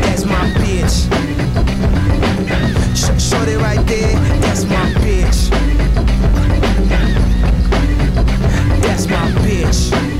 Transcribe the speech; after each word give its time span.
That's 0.00 0.24
my 0.24 0.44
bitch. 0.60 0.96
Sh- 2.96 3.22
shorty 3.30 3.56
right 3.56 3.84
there, 3.86 4.14
that's 4.40 4.64
my 4.64 4.92
bitch. 5.02 5.50
That's 8.82 9.06
my 9.08 9.30
bitch. 9.42 10.15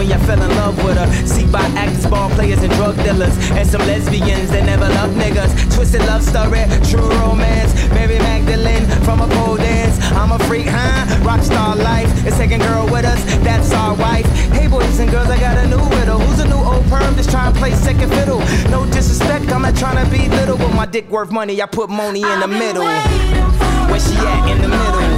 Me 0.00 0.12
I 0.12 0.18
fell 0.18 0.42
in 0.42 0.50
love 0.56 0.82
with 0.82 0.96
her. 0.96 1.08
See 1.26 1.46
by 1.46 1.60
actors, 1.76 2.06
ball 2.06 2.30
players, 2.30 2.62
and 2.62 2.72
drug 2.74 2.96
dealers. 2.96 3.36
And 3.52 3.68
some 3.68 3.82
lesbians 3.82 4.50
that 4.50 4.64
never 4.64 4.88
love 4.88 5.10
niggas. 5.10 5.52
Twisted 5.74 6.00
love 6.06 6.22
story, 6.22 6.64
true 6.90 7.08
romance. 7.20 7.72
Mary 7.90 8.18
Magdalene 8.18 8.86
from 9.04 9.20
a 9.20 9.28
pole 9.28 9.56
dance. 9.56 9.96
I'm 10.12 10.32
a 10.32 10.38
freak, 10.44 10.66
huh? 10.66 11.06
Rockstar 11.26 11.76
life. 11.76 12.10
It's 12.26 12.36
second 12.36 12.60
girl 12.62 12.84
with 12.86 13.04
us, 13.04 13.22
that's 13.44 13.72
our 13.72 13.94
wife. 13.94 14.26
Hey 14.52 14.66
boys 14.66 14.98
and 14.98 15.10
girls, 15.10 15.28
I 15.28 15.38
got 15.38 15.58
a 15.58 15.66
new 15.68 15.84
widow. 15.96 16.18
Who's 16.18 16.40
a 16.40 16.48
new 16.48 16.56
old 16.56 16.84
perm 16.86 17.14
just 17.16 17.30
trying 17.30 17.52
to 17.52 17.58
play 17.58 17.72
second 17.72 18.10
fiddle? 18.10 18.40
No 18.70 18.86
disrespect, 18.86 19.52
I'm 19.52 19.62
not 19.62 19.76
trying 19.76 20.02
to 20.02 20.10
be 20.10 20.28
little, 20.28 20.56
but 20.56 20.72
my 20.74 20.86
dick 20.86 21.08
worth 21.10 21.30
money. 21.30 21.60
I 21.62 21.66
put 21.66 21.90
money 21.90 22.22
in 22.22 22.40
the 22.40 22.48
middle. 22.48 22.84
Where 22.84 24.00
she 24.00 24.16
at 24.16 24.50
in 24.50 24.62
the 24.62 24.68
middle? 24.68 25.09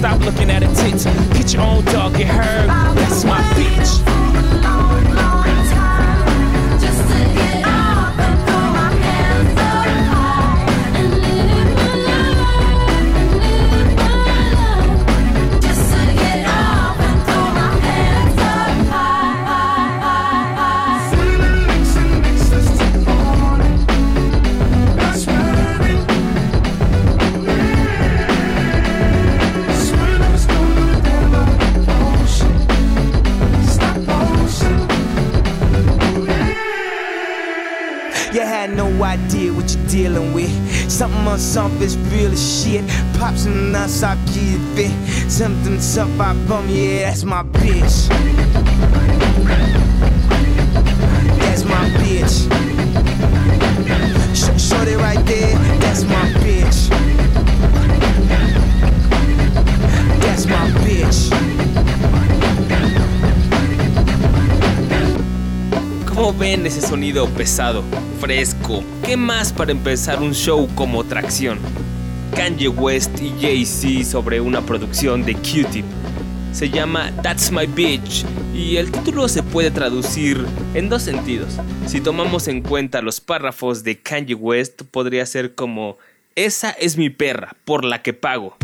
Stop 0.00 0.18
looking 0.20 0.50
at 0.50 0.62
her 0.62 0.74
tits. 0.74 1.04
Get 1.36 1.52
your 1.52 1.62
own 1.62 1.84
dog, 1.84 2.16
get 2.16 2.28
her. 2.28 2.89
Something 41.40 41.80
on 41.80 41.82
is 41.82 41.96
real 42.12 42.32
as 42.32 42.62
shit. 42.62 42.86
Pop 43.18 43.34
some 43.34 43.72
nuts, 43.72 44.02
I'll 44.02 44.14
give 44.26 44.78
it. 44.78 45.30
Something, 45.30 45.80
something 45.80 46.20
I 46.20 46.34
bum, 46.46 46.68
yeah, 46.68 47.08
that's 47.08 47.24
my 47.24 47.42
bitch. 47.42 48.10
¿Cómo 66.50 66.62
ven 66.62 66.66
ese 66.66 66.80
sonido 66.80 67.28
pesado, 67.28 67.84
fresco? 68.18 68.82
¿Qué 69.06 69.16
más 69.16 69.52
para 69.52 69.70
empezar 69.70 70.20
un 70.20 70.34
show 70.34 70.68
como 70.74 71.04
Tracción? 71.04 71.60
Kanye 72.34 72.66
West 72.66 73.22
y 73.22 73.30
Jay-Z 73.40 74.10
sobre 74.10 74.40
una 74.40 74.60
producción 74.60 75.24
de 75.24 75.34
Q-Tip. 75.34 75.84
Se 76.52 76.68
llama 76.68 77.12
That's 77.22 77.52
My 77.52 77.66
Bitch 77.66 78.24
y 78.52 78.78
el 78.78 78.90
título 78.90 79.28
se 79.28 79.44
puede 79.44 79.70
traducir 79.70 80.44
en 80.74 80.88
dos 80.88 81.02
sentidos. 81.02 81.56
Si 81.86 82.00
tomamos 82.00 82.48
en 82.48 82.62
cuenta 82.62 83.00
los 83.00 83.20
párrafos 83.20 83.84
de 83.84 84.00
Kanye 84.00 84.34
West, 84.34 84.82
podría 84.90 85.26
ser 85.26 85.54
como 85.54 85.98
Esa 86.34 86.70
es 86.70 86.96
mi 86.96 87.10
perra, 87.10 87.54
por 87.64 87.84
la 87.84 88.02
que 88.02 88.12
pago. 88.12 88.56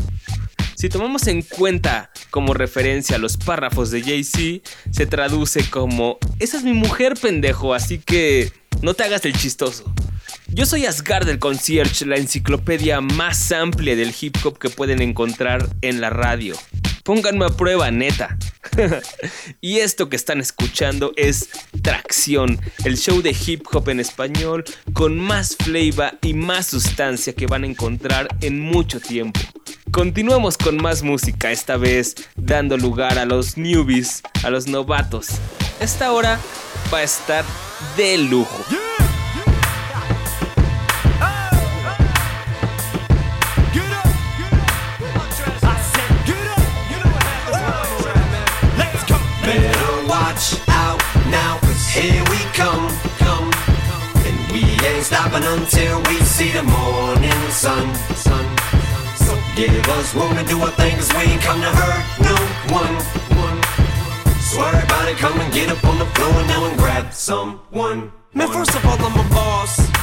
Si 0.76 0.90
tomamos 0.90 1.26
en 1.26 1.40
cuenta 1.40 2.10
como 2.28 2.52
referencia 2.52 3.16
los 3.16 3.38
párrafos 3.38 3.90
de 3.90 4.02
Jay-Z, 4.02 4.62
se 4.90 5.06
traduce 5.06 5.64
como 5.70 6.18
Esa 6.38 6.58
es 6.58 6.64
mi 6.64 6.74
mujer, 6.74 7.14
pendejo, 7.14 7.72
así 7.72 7.98
que 7.98 8.52
no 8.82 8.92
te 8.92 9.04
hagas 9.04 9.24
el 9.24 9.32
chistoso. 9.32 9.90
Yo 10.48 10.66
soy 10.66 10.84
Asgard 10.84 11.26
del 11.26 11.38
Concierge, 11.38 12.04
la 12.04 12.16
enciclopedia 12.16 13.00
más 13.00 13.52
amplia 13.52 13.96
del 13.96 14.14
hip 14.20 14.36
hop 14.44 14.58
que 14.58 14.68
pueden 14.68 15.00
encontrar 15.00 15.66
en 15.80 16.02
la 16.02 16.10
radio. 16.10 16.54
Pónganme 17.04 17.46
a 17.46 17.50
prueba, 17.50 17.90
neta. 17.90 18.36
y 19.62 19.78
esto 19.78 20.10
que 20.10 20.16
están 20.16 20.40
escuchando 20.40 21.12
es 21.16 21.48
Tracción, 21.82 22.60
el 22.84 22.98
show 22.98 23.22
de 23.22 23.34
hip 23.46 23.64
hop 23.72 23.88
en 23.88 24.00
español 24.00 24.64
con 24.92 25.18
más 25.18 25.56
flavor 25.56 26.18
y 26.20 26.34
más 26.34 26.66
sustancia 26.66 27.32
que 27.32 27.46
van 27.46 27.64
a 27.64 27.66
encontrar 27.66 28.28
en 28.42 28.60
mucho 28.60 29.00
tiempo. 29.00 29.40
Continuamos 29.90 30.58
con 30.58 30.76
más 30.76 31.02
música, 31.02 31.50
esta 31.50 31.76
vez 31.76 32.14
dando 32.36 32.76
lugar 32.76 33.18
a 33.18 33.24
los 33.24 33.56
newbies, 33.56 34.22
a 34.44 34.50
los 34.50 34.66
novatos. 34.66 35.28
Esta 35.80 36.12
hora 36.12 36.38
va 36.92 36.98
a 36.98 37.02
estar 37.02 37.44
de 37.96 38.18
lujo. 38.18 38.64
until 55.66 55.96
we 56.08 56.16
see 56.20 56.50
the 56.50 56.62
morning 56.62 57.50
sun. 57.50 57.94
sun. 58.14 58.85
Give 59.56 59.88
us 59.88 60.14
room 60.14 60.36
to 60.36 60.44
do 60.44 60.60
our 60.60 60.70
cause 60.70 61.10
we 61.14 61.32
ain't 61.32 61.40
come 61.40 61.62
to 61.62 61.66
hurt 61.66 62.04
no 62.20 62.36
one. 62.74 63.00
So 64.38 64.62
everybody 64.62 65.14
come 65.14 65.40
and 65.40 65.50
get 65.50 65.70
up 65.70 65.82
on 65.82 65.98
the 65.98 66.04
floor 66.04 66.32
now 66.46 66.66
and 66.66 66.76
grab 66.76 67.10
someone. 67.14 68.12
Man, 68.34 68.48
first 68.48 68.74
of 68.74 68.84
all, 68.84 68.98
I'm 69.00 69.18
a 69.18 69.30
boss. 69.30 69.95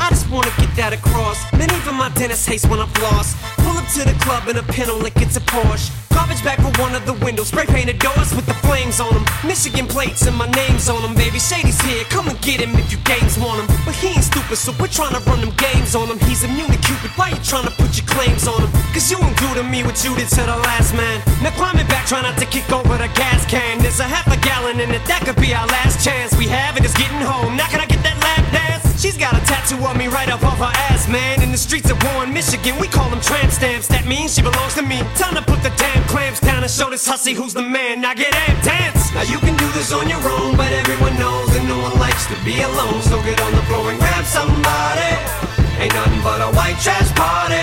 I 0.00 0.10
just 0.10 0.30
wanna 0.30 0.52
get 0.58 0.74
that 0.76 0.92
across. 0.92 1.38
Man, 1.52 1.70
even 1.70 1.94
my 1.94 2.08
dentist 2.10 2.48
hates 2.48 2.66
when 2.66 2.80
I'm 2.80 2.92
lost. 3.02 3.36
Pull 3.62 3.76
up 3.76 3.86
to 3.94 4.04
the 4.04 4.16
club 4.24 4.48
in 4.48 4.56
a 4.56 4.64
like 5.02 5.16
it's 5.20 5.36
a 5.36 5.40
Porsche. 5.40 5.90
Garbage 6.14 6.42
bag 6.42 6.58
for 6.58 6.72
one 6.80 6.94
of 6.94 7.04
the 7.06 7.14
windows. 7.24 7.48
Spray 7.48 7.66
painted 7.66 7.98
doors 7.98 8.34
with 8.34 8.46
the 8.46 8.54
flames 8.66 9.00
on 9.00 9.12
them. 9.14 9.24
Michigan 9.44 9.86
plates 9.86 10.26
and 10.26 10.36
my 10.36 10.48
name's 10.50 10.88
on 10.88 11.02
them, 11.02 11.14
baby. 11.14 11.38
Shady's 11.38 11.80
here, 11.82 12.04
come 12.04 12.28
and 12.28 12.38
get 12.40 12.60
him 12.60 12.74
if 12.74 12.90
you 12.92 12.98
games 13.04 13.38
want 13.38 13.60
him. 13.60 13.66
But 13.84 13.94
he 13.94 14.08
ain't 14.08 14.24
stupid, 14.24 14.56
so 14.56 14.72
we're 14.80 14.88
trying 14.88 15.14
to 15.14 15.22
run 15.30 15.40
them 15.40 15.54
games 15.56 15.94
on 15.94 16.08
him. 16.08 16.18
He's 16.28 16.44
immune 16.44 16.70
to 16.70 16.78
Cupid, 16.78 17.10
why 17.16 17.30
you 17.30 17.40
trying 17.42 17.66
to 17.66 17.74
put 17.76 17.96
your 17.98 18.06
claims 18.06 18.46
on 18.48 18.60
him? 18.62 18.70
Cause 18.92 19.10
you 19.10 19.18
to 19.58 19.64
me 19.64 19.82
what 19.82 19.98
you 20.04 20.14
did 20.14 20.28
to 20.28 20.42
the 20.46 20.56
last 20.70 20.94
man. 20.94 21.20
Now 21.42 21.50
climbing 21.50 21.88
back, 21.88 22.06
try 22.06 22.22
not 22.22 22.38
to 22.38 22.46
kick 22.46 22.70
over 22.70 22.96
the 22.96 23.10
gas 23.18 23.44
can. 23.46 23.78
There's 23.82 23.98
a 23.98 24.04
half 24.04 24.26
a 24.30 24.38
gallon 24.40 24.78
in 24.78 24.90
it, 24.90 25.04
that 25.06 25.26
could 25.26 25.34
be 25.36 25.52
our 25.52 25.66
last 25.66 26.04
chance. 26.04 26.30
We 26.38 26.46
have 26.46 26.76
it, 26.76 26.84
is 26.84 26.94
getting 26.94 27.18
home. 27.18 27.56
Now 27.56 27.66
can 27.66 27.80
I 27.80 27.86
get 27.86 28.02
that 28.04 28.16
lap? 28.22 28.47
She's 28.98 29.16
got 29.16 29.30
a 29.30 29.40
tattoo 29.46 29.78
of 29.86 29.96
me 29.96 30.08
right 30.08 30.28
up 30.28 30.42
off 30.42 30.58
her 30.58 30.74
ass, 30.90 31.06
man. 31.06 31.40
In 31.40 31.52
the 31.52 31.56
streets 31.56 31.88
of 31.88 32.02
Warren, 32.02 32.34
Michigan, 32.34 32.74
we 32.82 32.88
call 32.88 33.08
them 33.08 33.20
tramp 33.20 33.52
stamps. 33.52 33.86
That 33.86 34.10
means 34.10 34.34
she 34.34 34.42
belongs 34.42 34.74
to 34.74 34.82
me. 34.82 34.98
Time 35.14 35.38
to 35.38 35.42
put 35.46 35.62
the 35.62 35.70
damn 35.78 36.02
clamps 36.10 36.40
down 36.40 36.66
and 36.66 36.70
show 36.70 36.90
this 36.90 37.06
hussy 37.06 37.32
who's 37.32 37.54
the 37.54 37.62
man. 37.62 38.00
Now 38.00 38.14
get 38.14 38.34
amped, 38.34 38.66
dance. 38.66 39.14
Now 39.14 39.22
you 39.22 39.38
can 39.38 39.54
do 39.54 39.70
this 39.70 39.94
on 39.94 40.10
your 40.10 40.18
own, 40.18 40.58
but 40.58 40.74
everyone 40.74 41.14
knows 41.14 41.46
that 41.54 41.62
no 41.70 41.78
one 41.78 41.94
likes 42.02 42.26
to 42.26 42.34
be 42.42 42.58
alone. 42.58 42.98
So 43.06 43.22
get 43.22 43.38
on 43.38 43.54
the 43.54 43.62
floor 43.70 43.86
and 43.86 44.02
grab 44.02 44.26
somebody. 44.26 45.14
Ain't 45.78 45.94
nothing 45.94 46.22
but 46.26 46.42
a 46.42 46.50
white 46.58 46.82
trash 46.82 47.06
party. 47.14 47.62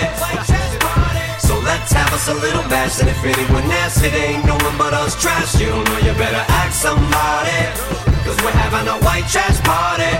So 1.44 1.60
let's 1.60 1.92
have 1.92 2.16
us 2.16 2.32
a 2.32 2.34
little 2.40 2.64
bash, 2.72 3.04
and 3.04 3.12
if 3.12 3.20
anyone 3.20 3.68
asks, 3.84 4.00
it 4.00 4.16
ain't 4.16 4.40
no 4.48 4.56
one 4.56 4.78
but 4.80 4.96
us 4.96 5.12
trash. 5.20 5.60
You 5.60 5.68
don't 5.68 5.84
know, 5.84 6.00
you 6.00 6.16
better 6.16 6.40
ask 6.64 6.80
somebody. 6.80 8.15
Cause 8.26 8.42
we're 8.42 8.50
having 8.50 8.90
a 8.90 8.98
white 9.06 9.22
trash 9.30 9.54
party. 9.62 10.10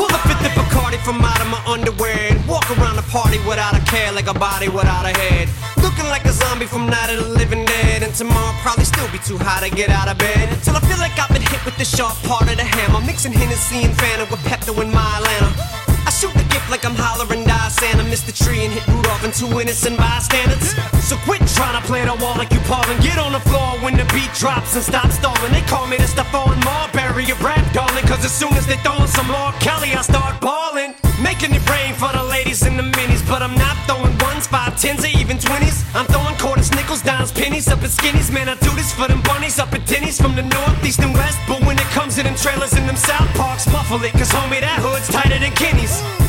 Pull 0.00 0.08
a 0.08 0.18
fifth 0.24 0.48
of 0.48 0.52
Bacardi 0.56 0.96
from 1.04 1.20
out 1.20 1.40
of 1.44 1.48
my 1.52 1.60
underwear 1.68 2.16
and 2.32 2.40
walk 2.48 2.64
around 2.72 2.96
the 2.96 3.04
party 3.12 3.36
without 3.46 3.76
a 3.76 3.84
care, 3.84 4.10
like 4.12 4.28
a 4.28 4.32
body 4.32 4.70
without 4.70 5.04
a 5.04 5.12
head. 5.12 5.50
Looking 5.84 6.08
like 6.08 6.24
a 6.24 6.32
zombie 6.32 6.64
from 6.64 6.86
Night 6.88 7.12
of 7.12 7.22
the 7.22 7.28
Living 7.28 7.66
Dead. 7.66 8.02
And 8.02 8.14
tomorrow 8.14 8.48
I'll 8.48 8.62
probably 8.62 8.86
still 8.86 9.10
be 9.12 9.18
too 9.18 9.36
high 9.36 9.60
to 9.60 9.68
get 9.68 9.90
out 9.90 10.08
of 10.08 10.16
bed. 10.16 10.56
Till 10.64 10.74
I 10.74 10.80
feel 10.88 10.96
like 10.96 11.12
I've 11.20 11.28
been 11.36 11.42
hit 11.42 11.62
with 11.66 11.76
the 11.76 11.84
sharp 11.84 12.16
part 12.24 12.48
of 12.48 12.56
the 12.56 12.64
hammer. 12.64 13.04
Mixing 13.04 13.32
Hennessy 13.32 13.84
and 13.84 13.92
Fanta 13.92 14.24
with 14.30 14.40
Pepto 14.48 14.72
in 14.80 14.90
my 14.90 15.04
Atlanta. 15.20 15.83
I 16.06 16.10
shoot 16.10 16.32
the 16.34 16.44
gift 16.52 16.68
like 16.70 16.84
I'm 16.84 16.94
hollering 16.94 17.44
die 17.44 17.68
Santa. 17.68 18.04
Miss 18.04 18.22
the 18.22 18.32
tree 18.32 18.64
and 18.64 18.72
hit 18.72 18.86
Rudolph 18.88 19.24
and 19.24 19.32
two 19.32 19.48
innocent 19.60 19.96
bystanders. 19.96 20.76
So 21.02 21.16
quit 21.24 21.40
trying 21.56 21.80
to 21.80 21.84
play 21.86 22.04
the 22.04 22.14
wall 22.20 22.36
like 22.36 22.52
you 22.52 22.60
Paul 22.68 22.84
and 22.88 23.02
get 23.02 23.18
on 23.18 23.32
the 23.32 23.40
floor 23.40 23.80
when 23.80 23.96
the 23.96 24.04
beat 24.12 24.32
drops 24.34 24.74
and 24.74 24.84
stop 24.84 25.10
stalling. 25.10 25.52
They 25.52 25.62
call 25.62 25.86
me 25.86 25.96
the 25.96 26.08
Stephon 26.08 26.56
Marbury 26.64 27.30
of 27.30 27.42
rap, 27.42 27.64
darling. 27.72 28.04
Cause 28.04 28.24
as 28.24 28.32
soon 28.32 28.52
as 28.54 28.66
they 28.66 28.76
throwing 28.84 29.08
some 29.08 29.28
more 29.28 29.52
Kelly, 29.60 29.92
I 29.94 30.02
start 30.02 30.40
balling. 30.40 30.94
Making 31.22 31.54
it 31.54 31.64
rain 31.70 31.94
for 31.94 32.10
the 32.12 32.24
ladies 32.24 32.66
in 32.66 32.76
the 32.76 32.82
minis. 32.82 33.22
But 33.26 33.40
I'm 33.42 33.54
not 33.54 33.76
throwing 33.86 34.16
ones, 34.18 34.46
five, 34.46 34.78
tens, 34.80 35.04
or 35.04 35.12
even 35.20 35.38
twenties. 35.38 35.84
I'm 35.94 36.06
throwing 36.06 36.36
quarters, 36.36 36.70
nickels, 36.74 37.02
dimes, 37.02 37.30
pennies 37.32 37.68
up 37.68 37.82
at 37.82 37.90
skinnies. 37.90 38.32
Man, 38.32 38.48
I 38.48 38.56
do 38.56 38.70
this 38.74 38.92
for 38.92 39.06
them 39.06 39.22
bunnies 39.22 39.58
up 39.58 39.72
at 39.72 39.86
Denny's 39.86 40.20
from 40.20 40.34
the 40.34 40.42
north, 40.42 40.84
east, 40.84 41.00
and 41.00 41.14
west. 41.14 41.38
But 41.46 41.64
when 41.64 41.78
it 41.78 41.88
comes 41.94 42.16
to 42.16 42.22
them 42.24 42.34
trailers 42.34 42.76
in 42.76 42.86
them 42.86 42.96
South 42.96 43.30
Parks, 43.36 43.66
muffle 43.70 44.02
it. 44.02 44.12
Cause 44.12 44.30
homie, 44.30 44.60
that 44.60 44.80
hood's 44.82 45.08
tighter 45.08 45.38
than 45.38 45.52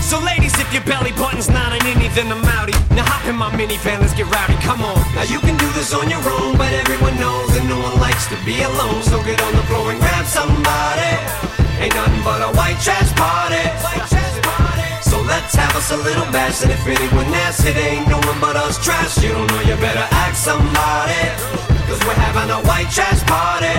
So 0.01 0.19
ladies, 0.19 0.53
if 0.59 0.71
your 0.73 0.83
belly 0.83 1.11
button's 1.13 1.49
not 1.49 1.73
an 1.73 1.81
innie, 1.87 2.13
then 2.13 2.31
I'm 2.31 2.43
outie. 2.57 2.77
Now 2.95 3.05
hop 3.05 3.25
in 3.27 3.35
my 3.35 3.49
minivan, 3.51 4.01
let's 4.01 4.13
get 4.13 4.27
rowdy. 4.29 4.55
Come 4.61 4.81
on. 4.81 4.99
Now 5.15 5.23
you 5.23 5.39
can 5.39 5.57
do 5.57 5.69
this 5.73 5.93
on 5.93 6.09
your 6.09 6.21
own, 6.21 6.57
but 6.57 6.71
everyone 6.73 7.15
knows 7.19 7.49
that 7.55 7.65
no 7.67 7.77
one 7.79 7.99
likes 7.99 8.27
to 8.27 8.37
be 8.45 8.61
alone. 8.61 9.01
So 9.03 9.23
get 9.23 9.41
on 9.41 9.53
the 9.55 9.63
floor 9.69 9.91
and 9.91 9.99
grab 9.99 10.25
somebody. 10.25 11.13
Ain't 11.81 11.95
nothing 11.95 12.23
but 12.23 12.41
a 12.41 12.49
white 12.55 12.79
trash 12.79 13.11
party. 13.17 14.14
Let's 15.45 15.57
have 15.57 15.75
us 15.75 15.91
a 15.91 15.97
little 15.97 16.25
bash, 16.31 16.63
and 16.63 16.71
if 16.71 16.87
anyone 16.87 17.27
asks, 17.45 17.63
it 17.65 17.77
ain't 17.77 18.07
no 18.07 18.17
one 18.17 18.41
but 18.41 18.55
us 18.55 18.83
trash. 18.83 19.21
You 19.21 19.29
don't 19.29 19.45
know, 19.45 19.61
you 19.61 19.75
better 19.75 20.07
ask 20.09 20.43
somebody. 20.43 21.75
Cause 21.85 22.01
we're 22.01 22.17
having 22.17 22.49
a 22.49 22.57
white 22.65 22.89
trash 22.89 23.21
party. 23.29 23.69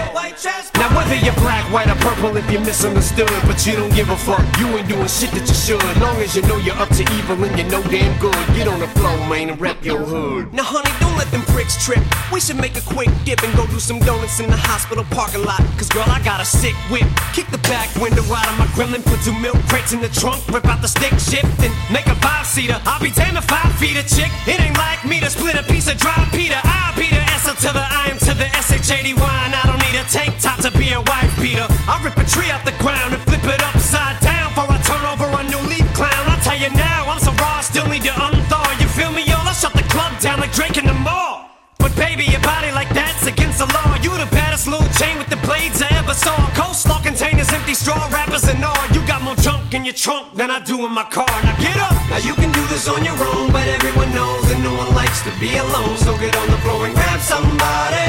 Now 0.79 0.95
whether 0.95 1.17
you're 1.17 1.35
black, 1.43 1.67
white, 1.73 1.91
or 1.91 1.99
purple, 1.99 2.37
if 2.37 2.49
you're 2.49 2.61
misunderstood, 2.61 3.27
but 3.51 3.67
you 3.67 3.75
don't 3.75 3.93
give 3.97 4.11
a 4.11 4.17
fuck, 4.17 4.47
you 4.61 4.69
ain't 4.79 4.87
doing 4.87 5.09
shit 5.09 5.33
that 5.33 5.43
you 5.43 5.59
should. 5.59 5.83
Long 5.99 6.15
as 6.23 6.37
you 6.37 6.43
know 6.43 6.57
you're 6.59 6.79
up 6.79 6.89
to 6.95 7.03
evil 7.19 7.43
and 7.43 7.59
you 7.59 7.65
know 7.67 7.83
damn 7.91 8.15
good, 8.21 8.39
get 8.55 8.69
on 8.69 8.79
the 8.79 8.87
floor, 8.95 9.17
man, 9.27 9.51
and 9.51 9.61
rep 9.61 9.85
your 9.85 9.99
hood. 9.99 10.55
Now 10.55 10.63
honey, 10.63 10.95
don't 11.01 11.19
let 11.19 11.27
them 11.33 11.43
pricks 11.51 11.83
trip. 11.83 11.99
We 12.31 12.39
should 12.39 12.63
make 12.63 12.79
a 12.79 12.85
quick 12.87 13.11
dip 13.25 13.43
and 13.43 13.51
go 13.57 13.67
do 13.67 13.81
some 13.81 13.99
donuts 13.99 14.39
in 14.39 14.51
the 14.51 14.57
hospital 14.57 15.03
parking 15.11 15.43
lot. 15.43 15.67
Cause 15.75 15.89
girl, 15.89 16.07
I 16.07 16.23
got 16.23 16.41
a 16.41 16.45
sick 16.45 16.77
whip. 16.95 17.11
Kick 17.35 17.51
the 17.51 17.59
back 17.67 17.91
window 17.99 18.23
out 18.31 18.47
of 18.47 18.55
my 18.55 18.71
gremlin, 18.79 19.03
put 19.03 19.19
two 19.27 19.35
milk 19.41 19.59
crates 19.67 19.93
in 19.93 20.01
the 20.01 20.09
trunk, 20.15 20.47
rip 20.55 20.65
out 20.67 20.81
the 20.81 20.87
stick 20.87 21.19
shift, 21.19 21.51
and 21.63 21.73
make 21.93 22.07
a 22.07 22.15
five 22.17 22.47
seater. 22.47 22.81
I'll 22.85 23.01
be 23.01 23.11
damn 23.11 23.37
if 23.37 23.51
I 23.51 23.63
feed 23.79 23.97
a 23.97 24.03
chick. 24.03 24.31
It 24.47 24.61
ain't 24.61 24.77
like 24.77 25.05
me 25.05 25.21
to 25.21 25.31
split 25.31 25.57
a 25.57 25.63
piece 25.63 25.89
of 25.91 25.99
dry 25.99 26.17
Peter. 26.33 26.59
I'll 26.63 26.97
be 26.97 27.09
the 27.09 27.23
S 27.37 27.47
to 27.47 27.71
the 27.73 27.85
I 27.85 28.09
am 28.11 28.19
to 28.27 28.33
the 28.35 28.49
SHAD 28.53 29.15
wine. 29.17 29.53
I 29.55 29.63
don't 29.67 29.81
need 29.83 29.97
a 29.99 30.05
tank 30.11 30.41
top 30.41 30.61
to 30.63 30.71
be 30.77 30.93
a 30.93 31.01
wife 31.01 31.35
beater. 31.41 31.67
I 31.87 32.01
rip 32.03 32.17
a 32.17 32.25
tree 32.25 32.51
off 32.51 32.65
the 32.65 32.77
ground 32.83 33.15
and 33.15 33.23
flip 33.23 33.45
it 33.45 33.63
upside 33.63 34.19
down 34.21 34.51
before 34.51 34.71
I 34.71 34.79
turn 34.83 35.05
over 35.07 35.27
a 35.27 35.43
new 35.47 35.63
leaf 35.69 35.87
clown. 35.95 36.25
I 36.29 36.39
tell 36.43 36.59
you 36.59 36.71
now, 36.75 37.11
I'm 37.11 37.21
so 37.21 37.33
raw, 37.43 37.61
still 37.61 37.87
need 37.89 38.03
to 38.05 38.15
unthaw. 38.15 38.67
You 38.81 38.89
feel 38.89 39.13
me, 39.13 39.23
y'all? 39.25 39.47
I 39.47 39.53
shut 39.53 39.73
the 39.73 39.87
club 39.93 40.19
down 40.21 40.41
like 40.41 40.53
Drake 40.53 40.79
in 40.79 40.87
the 40.87 40.95
mall. 40.95 41.51
But 41.79 41.95
baby, 41.97 42.25
your 42.25 42.43
body 42.43 42.73
like 42.73 42.91
that's 42.91 43.27
against 43.27 43.59
the 43.59 43.69
law. 43.73 43.95
You 44.03 44.11
the 44.17 44.29
baddest 44.31 44.67
little 44.67 44.89
chain 44.99 45.19
with 45.19 45.29
the 45.29 45.41
blades 45.47 45.83
I 45.83 45.91
ever 45.97 46.15
saw. 46.15 46.37
Coleslaw 46.59 47.03
containers, 47.03 47.53
empty 47.53 47.75
straw 47.75 48.09
wrappers 48.11 48.45
and 48.49 48.65
all. 48.65 48.96
More 49.27 49.35
junk 49.43 49.75
in 49.75 49.85
your 49.85 49.99
trunk 49.99 50.39
than 50.39 50.53
I 50.53 50.63
do 50.63 50.87
in 50.87 50.93
my 50.95 51.03
car. 51.03 51.27
Now 51.43 51.59
get 51.59 51.75
up. 51.83 51.91
Now 52.07 52.23
you 52.23 52.31
can 52.39 52.53
do 52.55 52.63
this 52.71 52.87
on 52.87 53.03
your 53.03 53.19
own, 53.19 53.51
but 53.51 53.67
everyone 53.67 54.15
knows 54.15 54.47
that 54.47 54.61
no 54.63 54.71
one 54.71 54.95
likes 54.95 55.19
to 55.27 55.35
be 55.43 55.51
alone. 55.59 55.99
So 55.99 56.15
get 56.23 56.31
on 56.39 56.47
the 56.47 56.55
floor 56.63 56.87
and 56.87 56.95
grab 56.95 57.19
somebody. 57.19 58.07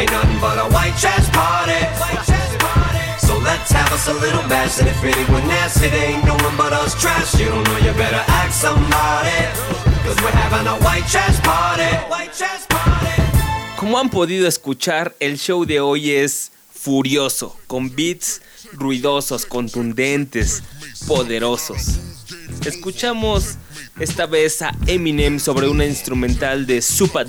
Ain't 0.00 0.08
nothing 0.08 0.40
but 0.40 0.56
a 0.56 0.64
white 0.72 0.96
trash 0.96 1.28
party. 1.36 1.76
So 3.20 3.36
let's 3.44 3.68
have 3.76 3.92
us 3.92 4.08
a 4.08 4.16
little 4.16 4.40
bash, 4.48 4.80
and 4.80 4.88
if 4.88 4.96
anyone 5.04 5.44
asks, 5.60 5.84
it 5.84 5.92
ain't 5.92 6.24
no 6.24 6.32
one 6.40 6.56
but 6.56 6.72
us 6.72 6.96
trash. 6.96 7.36
You 7.36 7.52
don't 7.52 7.68
know, 7.68 7.84
you 7.84 7.92
better 7.92 8.24
ask 8.40 8.56
somebody. 8.56 9.36
Cause 10.00 10.16
we're 10.24 10.32
having 10.32 10.64
a 10.64 10.80
white 10.80 11.04
trash 11.12 11.36
party. 11.44 11.92
White 12.08 12.32
trash 12.32 12.64
party. 12.72 13.20
Como 13.76 13.98
han 13.98 14.08
podido 14.08 14.48
escuchar, 14.48 15.14
el 15.20 15.36
show 15.36 15.66
de 15.66 15.80
hoy 15.80 16.12
es 16.12 16.52
furioso, 16.72 17.54
con 17.66 17.94
beats 17.94 18.40
ruidosos, 18.72 19.46
contundentes, 19.46 20.62
poderosos. 21.06 21.98
Escuchamos 22.64 23.56
esta 23.98 24.26
vez 24.26 24.62
a 24.62 24.72
Eminem 24.86 25.38
sobre 25.38 25.68
una 25.68 25.84
instrumental 25.84 26.66
de 26.66 26.82
Supa. 26.82 27.24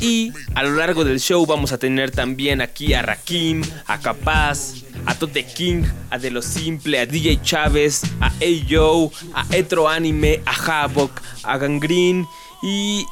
Y 0.00 0.32
a 0.54 0.62
lo 0.62 0.76
largo 0.76 1.04
del 1.04 1.20
show 1.20 1.44
vamos 1.44 1.72
a 1.72 1.78
tener 1.78 2.10
también 2.10 2.60
aquí 2.60 2.94
a 2.94 3.02
Rakim, 3.02 3.62
a 3.86 3.98
Capaz, 3.98 4.74
a 5.06 5.14
Tote 5.14 5.44
King, 5.44 5.84
a 6.10 6.18
De 6.18 6.30
Lo 6.30 6.42
Simple, 6.42 7.00
a 7.00 7.06
DJ 7.06 7.40
Chávez, 7.42 8.02
a 8.20 8.32
Ayo, 8.40 9.10
a 9.34 9.44
Etro 9.50 9.88
Anime, 9.88 10.40
a 10.46 10.82
Havoc, 10.82 11.20
a 11.42 11.58
Gangreen 11.58 12.26
y 12.62 13.04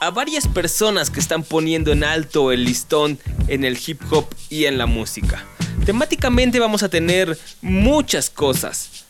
a 0.00 0.10
varias 0.10 0.46
personas 0.46 1.10
que 1.10 1.20
están 1.20 1.42
poniendo 1.42 1.92
en 1.92 2.04
alto 2.04 2.52
el 2.52 2.64
listón 2.64 3.18
en 3.48 3.64
el 3.64 3.78
hip 3.84 4.00
hop 4.10 4.26
y 4.48 4.66
en 4.66 4.78
la 4.78 4.86
música. 4.86 5.44
Temáticamente 5.84 6.60
vamos 6.60 6.82
a 6.82 6.88
tener 6.88 7.38
muchas 7.62 8.30
cosas. 8.30 9.06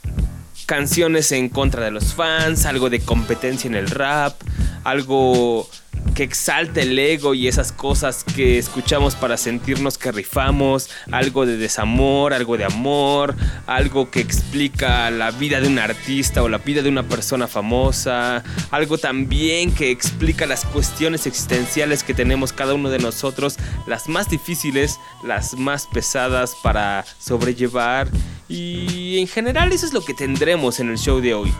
Canciones 0.67 1.33
en 1.33 1.49
contra 1.49 1.85
de 1.85 1.91
los 1.91 2.15
fans, 2.15 2.67
algo 2.67 2.91
de 2.91 3.01
competencia 3.01 3.69
en 3.69 3.75
el 3.75 3.89
rap, 3.89 4.41
algo 4.85 5.69
que 6.15 6.23
exalta 6.23 6.81
el 6.81 6.99
ego 6.99 7.35
y 7.35 7.49
esas 7.49 7.73
cosas 7.73 8.25
que 8.25 8.59
escuchamos 8.59 9.15
para 9.15 9.37
sentirnos 9.37 9.99
que 9.99 10.13
rifamos, 10.13 10.91
algo 11.13 11.47
de 11.47 11.57
desamor, 11.57 12.33
algo 12.33 12.57
de 12.57 12.65
amor, 12.65 13.35
algo 13.67 14.11
que 14.11 14.21
explica 14.21 15.11
la 15.11 15.31
vida 15.31 15.61
de 15.61 15.69
un 15.69 15.79
artista 15.79 16.43
o 16.43 16.49
la 16.49 16.59
vida 16.59 16.83
de 16.83 16.89
una 16.89 17.03
persona 17.03 17.47
famosa, 17.47 18.43
algo 18.71 18.99
también 18.99 19.73
que 19.73 19.91
explica 19.91 20.47
las 20.47 20.65
cuestiones 20.65 21.27
existenciales 21.27 22.03
que 22.03 22.15
tenemos 22.15 22.53
cada 22.53 22.75
uno 22.75 22.91
de 22.91 22.99
nosotros, 22.99 23.57
las 23.87 24.09
más 24.09 24.29
difíciles, 24.29 24.99
las 25.23 25.55
más 25.55 25.87
pesadas 25.87 26.57
para 26.63 27.05
sobrellevar 27.19 28.09
y 28.49 29.19
en 29.19 29.29
general 29.29 29.73
eso 29.73 29.87
es 29.87 29.93
lo 29.93 30.05
que 30.05 30.15
tendremos 30.15 30.81
en 30.81 30.91
el 30.91 30.99
show 30.99 31.21
de 31.21 31.35
hoy. 31.35 31.53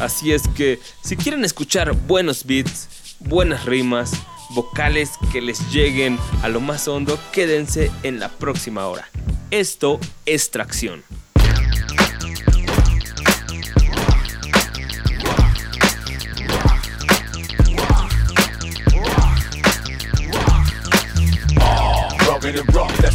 Así 0.00 0.32
es 0.32 0.46
que 0.48 0.78
si 1.02 1.16
quieren 1.16 1.44
escuchar 1.44 1.92
buenos 1.92 2.44
beats, 2.44 2.88
buenas 3.20 3.64
rimas, 3.64 4.12
vocales 4.50 5.12
que 5.32 5.40
les 5.40 5.70
lleguen 5.70 6.18
a 6.42 6.48
lo 6.48 6.60
más 6.60 6.88
hondo, 6.88 7.18
quédense 7.32 7.90
en 8.02 8.20
la 8.20 8.28
próxima 8.28 8.86
hora. 8.86 9.08
Esto 9.50 9.98
es 10.26 10.50
tracción. 10.50 11.02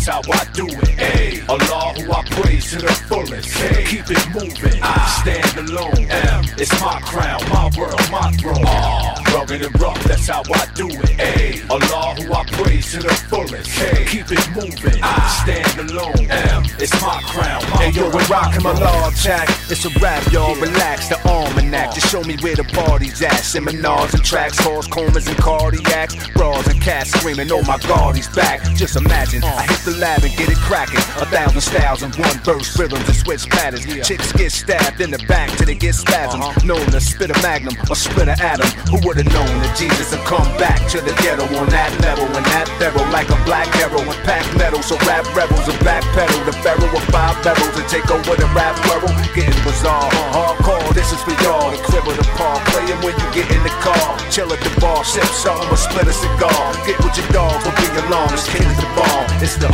that's 0.06 0.28
how 0.28 0.34
I 0.34 0.46
do 0.54 0.68
it. 0.68 0.88
Hey, 1.00 1.42
Allah 1.48 1.94
who 1.96 2.12
I 2.12 2.24
praise 2.32 2.72
to 2.72 2.78
the 2.78 2.92
fullest. 3.08 3.50
Hey, 3.58 3.86
keep 3.86 4.10
it 4.10 4.30
moving. 4.34 4.82
I 4.82 4.98
stand 5.22 5.70
alone. 5.70 6.08
M, 6.10 6.44
it's 6.58 6.72
my 6.82 7.00
crown, 7.02 7.42
my 7.50 7.70
world, 7.78 8.00
my 8.12 8.32
throne. 8.34 8.64
Ah, 8.66 9.22
rugged 9.34 9.62
and 9.62 9.82
rough, 9.82 10.02
that's 10.04 10.28
how 10.28 10.44
I 10.54 10.66
do 10.76 10.88
it. 10.88 11.10
Hey, 11.10 11.62
Allah 11.70 12.16
who 12.20 12.34
I 12.34 12.44
praise 12.52 12.92
to 12.92 13.00
the 13.00 13.14
fullest. 13.30 13.70
Hey, 13.70 14.06
keep 14.06 14.32
it 14.32 14.46
moving. 14.56 15.00
I 15.02 15.20
stand 15.44 15.90
alone. 15.90 16.28
M, 16.30 16.64
it's 16.80 16.94
my 17.02 17.22
crown. 17.28 17.62
My 17.72 17.84
hey, 17.84 17.92
yo, 17.92 18.10
we're 18.10 18.26
rocking 18.28 18.64
my 18.64 18.74
law 18.74 19.10
attack. 19.10 19.50
It's 19.70 19.86
a 19.86 20.00
rap, 20.00 20.24
y'all. 20.32 20.56
Yeah. 20.58 20.64
Relax 20.64 21.10
the 21.10 21.20
almanac. 21.28 21.94
Just 21.94 22.10
show 22.10 22.24
me 22.24 22.36
where 22.42 22.56
the 22.56 22.66
party's 22.66 23.22
at. 23.22 23.40
Seminars 23.40 24.14
and 24.14 24.24
tracks, 24.24 24.60
halls, 24.60 24.88
comas 24.88 25.28
and 25.28 25.38
cardiacs, 25.38 26.34
bras 26.34 26.68
and 26.68 26.82
cats 26.82 27.12
screaming. 27.12 27.52
Oh 27.52 27.64
my 27.64 27.78
God, 27.88 28.16
he's 28.16 28.28
back. 28.30 28.62
Just 28.76 28.96
imagine. 28.96 29.44
I 29.44 29.64
hit 29.64 29.80
the 29.86 29.93
lab 29.98 30.24
and 30.24 30.36
get 30.38 30.50
it 30.50 30.58
cracking. 30.58 31.00
A 31.22 31.26
thousand 31.28 31.62
styles 31.62 32.04
in 32.04 32.12
one 32.14 32.38
verse, 32.44 32.78
rhythms 32.78 33.08
and 33.08 33.16
switch 33.16 33.50
patterns. 33.50 33.86
Chicks 34.06 34.32
get 34.34 34.52
stabbed 34.52 35.02
in 35.02 35.12
the 35.12 35.20
back 35.28 35.50
till 35.58 35.66
they 35.66 35.76
get 35.76 35.96
spasms. 35.96 36.44
Uh-huh. 36.44 36.66
Known 36.66 36.86
to 36.92 37.02
spit 37.02 37.30
a 37.30 37.38
magnum 37.42 37.76
or 37.90 37.96
split 37.96 38.28
an 38.28 38.40
atom. 38.42 38.68
Who 38.90 38.98
would've 39.06 39.28
known 39.32 39.54
that 39.64 39.76
Jesus 39.78 40.12
would 40.12 40.26
come 40.26 40.48
back 40.58 40.80
to 40.92 41.02
the 41.02 41.14
ghetto 41.22 41.46
on 41.58 41.68
that 41.70 41.92
level? 42.02 42.26
And 42.34 42.46
that 42.54 42.68
barrel 42.80 43.06
like 43.12 43.30
a 43.30 43.40
black 43.46 43.70
arrow 43.82 44.02
and 44.02 44.22
pack 44.24 44.46
metal. 44.58 44.82
So 44.82 44.98
rap 45.06 45.26
rebels 45.36 45.68
and 45.68 45.80
backpedal 45.86 46.46
the 46.46 46.56
barrel 46.64 46.90
with 46.94 47.06
five 47.12 47.38
barrels 47.44 47.76
and 47.76 47.88
take 47.90 48.10
over 48.10 48.36
the 48.36 48.48
rap 48.56 48.76
world. 48.88 49.12
Getting 49.36 49.58
bizarre, 49.64 50.08
uh-huh. 50.08 50.58
hardcore. 50.58 50.94
This 50.94 51.12
is 51.12 51.22
for 51.22 51.36
y'all. 51.44 51.72
The 51.72 51.82
crib 51.84 52.08
of 52.08 52.18
the 52.18 52.28
park, 52.38 52.64
playing 52.72 53.00
when 53.02 53.16
you 53.18 53.28
get 53.34 53.50
in 53.52 53.62
the 53.64 53.74
car. 53.84 54.18
Chill 54.30 54.52
at 54.52 54.62
the 54.62 54.74
bar, 54.80 55.04
sip 55.04 55.26
something 55.34 55.70
or 55.70 55.78
split 55.78 56.08
a 56.08 56.14
cigar. 56.14 56.64
Get 56.86 56.98
with 57.04 57.16
your 57.18 57.28
dogs, 57.34 57.64
don't 57.64 57.76
be 57.78 57.88
along. 58.08 58.34
It's 58.34 58.48
king 58.50 58.66
of 58.66 58.78
the 58.78 58.90
ball. 58.96 59.22
It's 59.44 59.58
the 59.58 59.70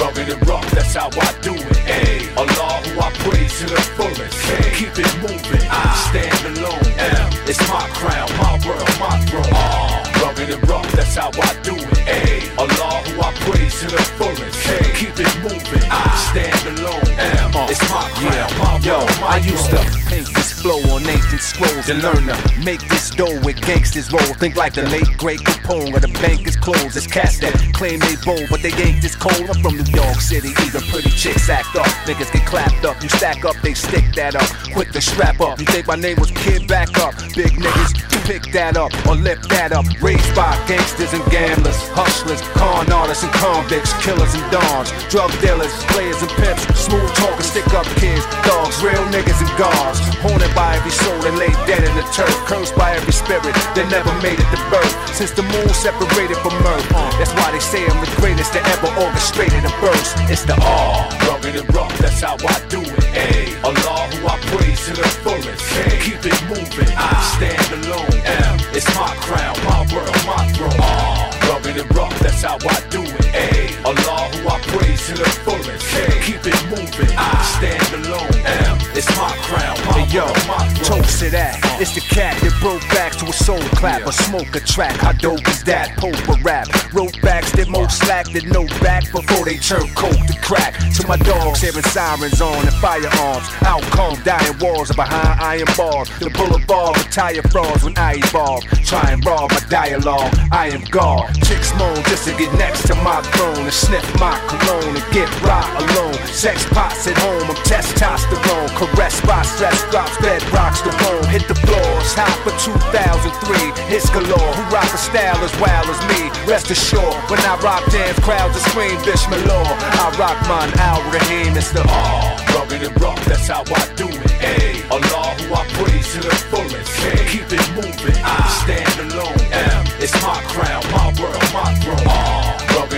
Rugged 0.00 0.28
and 0.32 0.48
rough, 0.48 0.70
that's 0.70 0.94
how 0.94 1.08
I 1.08 1.30
do 1.40 1.54
it. 1.54 1.80
A. 1.88 2.34
Allah 2.36 2.82
who 2.84 3.00
I 3.00 3.10
praise 3.24 3.58
to 3.60 3.66
the 3.66 3.80
fullest. 3.96 4.38
K. 4.42 4.70
Keep 4.78 4.98
it 4.98 5.12
moving. 5.22 5.66
I 5.70 5.94
stand 6.08 6.58
alone. 6.58 6.92
M. 6.98 7.30
It's 7.46 7.60
my 7.68 7.86
crown, 7.98 8.28
my 8.38 8.52
world, 8.66 8.90
my 9.00 9.18
throne. 9.26 9.54
R. 9.54 10.03
Rough, 10.44 10.92
that's 10.92 11.14
how 11.14 11.28
I 11.28 11.56
do 11.62 11.74
it. 11.74 11.98
A. 12.06 12.44
Allah 12.60 13.00
who 13.08 13.20
I 13.22 13.32
praise 13.48 13.80
to 13.80 13.86
the 13.86 14.02
fullest. 14.20 14.60
Hey, 14.66 14.92
Keep 14.92 15.16
it 15.16 15.32
moving. 15.40 15.88
I 15.90 16.04
stand 16.28 16.78
alone. 16.78 17.00
M. 17.16 17.50
It's 17.70 17.80
my 17.88 18.04
crown, 18.20 18.50
my 18.58 18.78
Yo, 18.84 19.00
I 19.24 19.38
used 19.38 19.70
to 19.70 19.80
paint 20.06 20.28
this 20.34 20.52
flow 20.52 20.76
on 20.92 21.06
ancient 21.08 21.40
scrolls 21.40 21.88
and 21.88 22.02
learn 22.02 22.26
to 22.28 22.36
make 22.62 22.86
this 22.88 23.08
dough 23.10 23.40
with 23.40 23.56
gangsters 23.62 24.12
roll. 24.12 24.34
Think 24.36 24.56
like 24.56 24.74
the 24.74 24.82
late 24.82 25.08
great 25.16 25.40
Capone 25.40 25.94
or 25.94 26.00
the 26.00 26.12
bank 26.20 26.46
is 26.46 26.56
closed. 26.56 26.96
It's 26.96 27.06
cats 27.06 27.38
that 27.40 27.54
claim 27.72 28.00
they 28.00 28.16
bold, 28.24 28.48
but 28.50 28.60
they 28.60 28.72
ain't 28.84 29.00
this 29.00 29.16
cold. 29.16 29.48
I'm 29.48 29.62
from 29.62 29.76
New 29.76 29.90
York 29.96 30.20
City, 30.20 30.50
even 30.66 30.82
pretty 30.92 31.10
chicks 31.10 31.48
act 31.48 31.74
up. 31.76 31.86
Niggas 32.04 32.32
get 32.32 32.46
clapped 32.46 32.84
up, 32.84 33.02
you 33.02 33.08
stack 33.08 33.44
up, 33.46 33.56
they 33.62 33.72
stick 33.72 34.04
that 34.14 34.36
up. 34.36 34.48
Quick 34.74 34.92
to 34.92 35.00
strap 35.00 35.40
up. 35.40 35.58
You 35.58 35.66
think 35.66 35.86
my 35.86 35.96
name 35.96 36.20
was 36.20 36.30
Kid 36.32 36.68
Back 36.68 36.98
Up? 36.98 37.14
Big 37.34 37.52
niggas, 37.56 38.13
pick 38.24 38.42
that 38.56 38.76
up 38.76 38.90
or 39.06 39.14
lift 39.14 39.48
that 39.52 39.72
up. 39.72 39.84
Raised 40.00 40.32
by 40.34 40.56
gangsters 40.64 41.12
and 41.12 41.24
gamblers, 41.28 41.76
hustlers, 41.92 42.40
con 42.56 42.88
artists 42.90 43.22
and 43.22 43.32
convicts, 43.36 43.92
killers 44.00 44.32
and 44.32 44.44
dons, 44.48 44.88
drug 45.12 45.30
dealers, 45.44 45.72
players 45.92 46.18
and 46.24 46.32
pimps, 46.40 46.64
smooth 46.74 47.08
talkers, 47.20 47.52
stick 47.52 47.68
up 47.76 47.86
kids, 48.00 48.24
dogs, 48.42 48.80
real 48.80 49.04
niggas 49.12 49.38
and 49.38 49.52
guards. 49.60 50.00
Haunted 50.24 50.52
by 50.56 50.76
every 50.76 50.90
soul 50.90 51.20
and 51.28 51.36
laid 51.36 51.54
dead 51.68 51.84
in 51.84 51.92
the 51.94 52.06
turf, 52.16 52.32
cursed 52.48 52.74
by 52.74 52.96
every 52.96 53.12
spirit 53.12 53.54
that 53.76 53.86
never 53.92 54.10
made 54.24 54.40
it 54.40 54.48
to 54.48 54.60
birth. 54.72 54.92
Since 55.12 55.36
the 55.36 55.44
moon 55.44 55.68
separated 55.76 56.40
from 56.40 56.56
earth, 56.64 56.88
that's 57.20 57.32
why 57.36 57.52
they 57.52 57.60
say 57.60 57.84
I'm 57.84 58.00
the 58.00 58.10
greatest 58.18 58.56
that 58.56 58.64
ever 58.74 58.88
orchestrated 59.04 59.62
a 59.68 59.72
burst. 59.84 60.16
It's 60.32 60.48
the 60.48 60.56
R. 60.56 61.04
Rugged 61.28 61.60
and 61.60 61.68
rough, 61.76 61.92
that's 62.00 62.24
how 62.24 62.40
I 62.40 62.56
do 62.72 62.80
it. 62.80 63.04
A. 63.14 63.52
Allah 63.68 64.08
who 64.12 64.26
I 64.26 64.36
praise 64.48 64.80
to 64.88 64.92
the 64.96 65.08
fullest. 65.22 65.64
Keep 66.02 66.24
it 66.24 66.40
moving. 66.48 66.92
I 66.96 67.12
stand 67.36 67.84
alone. 67.84 68.13
M. 68.24 68.58
It's 68.72 68.88
my 68.94 69.14
crown, 69.26 69.56
my 69.64 69.86
world, 69.94 70.16
my 70.26 70.46
throne. 70.52 70.80
R. 70.80 71.30
Rugged 71.48 71.76
and 71.76 71.96
rough, 71.96 72.18
that's 72.20 72.42
how 72.42 72.56
I 72.56 72.80
do 72.90 73.02
it. 73.02 73.34
A. 73.34 73.73
Allah 73.84 74.30
who 74.32 74.48
I 74.48 74.58
praise 74.72 75.06
to 75.08 75.14
the 75.14 75.24
fullest. 75.44 75.84
Keep 76.24 76.46
it 76.46 76.60
moving. 76.70 77.14
I 77.16 77.42
stand 77.56 78.06
alone. 78.06 78.32
M. 78.46 78.78
It's 78.96 79.10
my 79.18 79.34
crown, 79.42 79.76
my 79.86 80.00
Hey 80.00 80.14
yo, 80.14 80.24
world, 80.24 80.36
my 80.46 80.68
throne. 80.74 81.02
toast 81.02 81.18
to 81.20 81.30
that. 81.30 81.58
Uh. 81.64 81.78
It's 81.82 81.94
the 81.94 82.00
cat 82.00 82.40
that 82.40 82.54
broke 82.60 82.80
back 82.94 83.12
to 83.18 83.26
a 83.26 83.32
soul 83.32 83.60
clap, 83.76 84.06
a 84.06 84.12
smoke 84.12 84.54
a 84.54 84.60
track. 84.60 84.96
How 85.00 85.12
dope 85.12 85.46
is 85.48 85.62
that? 85.64 85.96
Pope 85.98 86.16
a 86.28 86.40
rap. 86.42 86.68
Wrote 86.94 87.20
backs 87.20 87.52
that 87.52 87.68
most 87.68 87.98
slack 87.98 88.26
that 88.32 88.46
no 88.46 88.64
back 88.80 89.10
before 89.12 89.44
they 89.44 89.56
turn 89.58 89.86
coke 89.94 90.14
to 90.30 90.36
crack. 90.40 90.78
To 90.96 91.06
my 91.08 91.16
dogs, 91.18 91.60
hearing 91.60 91.82
sirens 91.90 92.40
on 92.40 92.54
and 92.56 92.74
firearms. 92.80 93.46
Outcome, 93.66 94.22
dying 94.22 94.56
walls 94.60 94.90
are 94.92 94.94
behind 94.94 95.40
iron 95.40 95.68
bars. 95.76 96.08
The 96.20 96.30
boulevard 96.30 96.96
retire 96.96 97.42
frauds 97.50 97.82
when 97.84 97.98
I 97.98 98.14
evolve. 98.22 98.64
Try 98.86 99.10
and 99.12 99.24
rob 99.26 99.50
my 99.50 99.60
dialogue. 99.68 100.32
I 100.52 100.68
am 100.70 100.84
God. 100.90 101.34
Chicks 101.44 101.74
moan 101.76 102.00
just 102.04 102.24
to 102.28 102.32
get 102.38 102.52
next 102.54 102.86
to 102.86 102.94
my 103.02 103.20
throne 103.34 103.66
sniff 103.74 104.06
my 104.20 104.38
cologne 104.46 104.94
and 104.94 105.08
get 105.10 105.26
right 105.42 105.66
alone. 105.82 106.14
Sex 106.30 106.64
pots 106.70 107.06
at 107.10 107.18
home, 107.18 107.50
I'm 107.50 107.58
testosterone. 107.66 108.70
Caressed 108.78 109.26
by 109.26 109.42
stress 109.42 109.82
drops, 109.90 110.16
bed 110.22 110.40
rocks 110.54 110.80
the 110.82 110.94
bone. 111.02 111.26
Hit 111.26 111.46
the 111.50 111.58
floors, 111.66 112.14
hot 112.14 112.38
for 112.46 112.54
2003. 112.54 113.74
Hits 113.90 114.08
galore, 114.14 114.52
who 114.54 114.62
rock 114.70 114.86
a 114.94 114.98
style 114.98 115.38
as 115.42 115.54
wild 115.58 115.90
as 115.90 116.00
me. 116.06 116.30
Rest 116.46 116.70
assured, 116.70 117.18
when 117.26 117.40
I 117.42 117.58
rock 117.66 117.82
dance, 117.90 118.18
crowds 118.20 118.54
will 118.54 118.64
scream 118.70 118.96
Bishman 119.02 119.42
Law. 119.50 119.66
I 119.66 120.14
rock 120.18 120.38
mine, 120.46 120.70
Al 120.78 121.02
Rahim, 121.10 121.56
it's 121.58 121.72
the 121.72 121.82
R. 121.82 122.38
Rugged 122.54 122.82
and 122.86 122.94
rough, 123.02 123.22
that's 123.26 123.48
how 123.48 123.66
I 123.66 123.82
do 123.98 124.06
it. 124.06 124.32
A. 124.42 124.86
Allah 124.94 125.34
who 125.42 125.54
I 125.54 125.66
praise 125.74 126.12
to 126.14 126.20
the 126.20 126.34
fullest. 126.50 126.94
K. 127.00 127.10
Keep 127.26 127.50
it 127.50 127.66
moving. 127.74 128.20
I 128.22 128.38
stand 128.62 129.12
alone. 129.12 129.40
M. 129.50 129.84
It's 129.98 130.14
my 130.22 130.38
crown, 130.52 130.82
my 130.92 131.10
world, 131.18 131.42
my 131.52 131.74
throne. 131.82 132.06
R. 132.06 132.43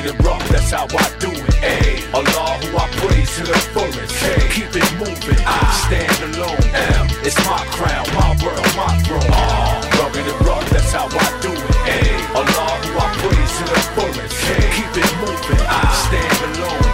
And 0.07 0.25
rough, 0.25 0.49
that's 0.51 0.71
how 0.71 0.87
I 0.87 1.07
do 1.19 1.31
it. 1.33 1.57
A. 1.65 2.15
Allah 2.15 2.63
who 2.63 2.77
I 2.79 2.87
praise 3.03 3.37
to 3.39 3.43
the 3.43 3.59
fullest. 3.75 4.15
K. 4.15 4.49
Keep 4.55 4.77
it 4.77 4.93
moving. 5.03 5.43
I 5.45 5.67
stand 5.83 6.35
alone. 6.37 6.63
M. 6.75 7.07
It's 7.27 7.37
my 7.43 7.59
crown, 7.75 8.07
my 8.15 8.31
world, 8.45 8.71
my 8.79 8.95
throne. 9.03 9.33
R. 9.33 9.83
Rugged 9.99 10.27
and 10.31 10.47
rough, 10.47 10.71
that's 10.71 10.93
how 10.93 11.07
I 11.11 11.41
do 11.43 11.51
it. 11.51 11.77
A. 11.91 12.39
Allah 12.39 12.71
who 12.87 12.99
I 13.03 13.09
praise 13.19 13.53
to 13.59 13.65
the 13.67 13.81
fullest. 13.99 14.37
K. 14.47 14.55
Keep 14.77 14.95
it 15.03 15.13
moving. 15.19 15.67
I 15.67 15.83
stand 16.07 16.57
alone. 16.57 16.86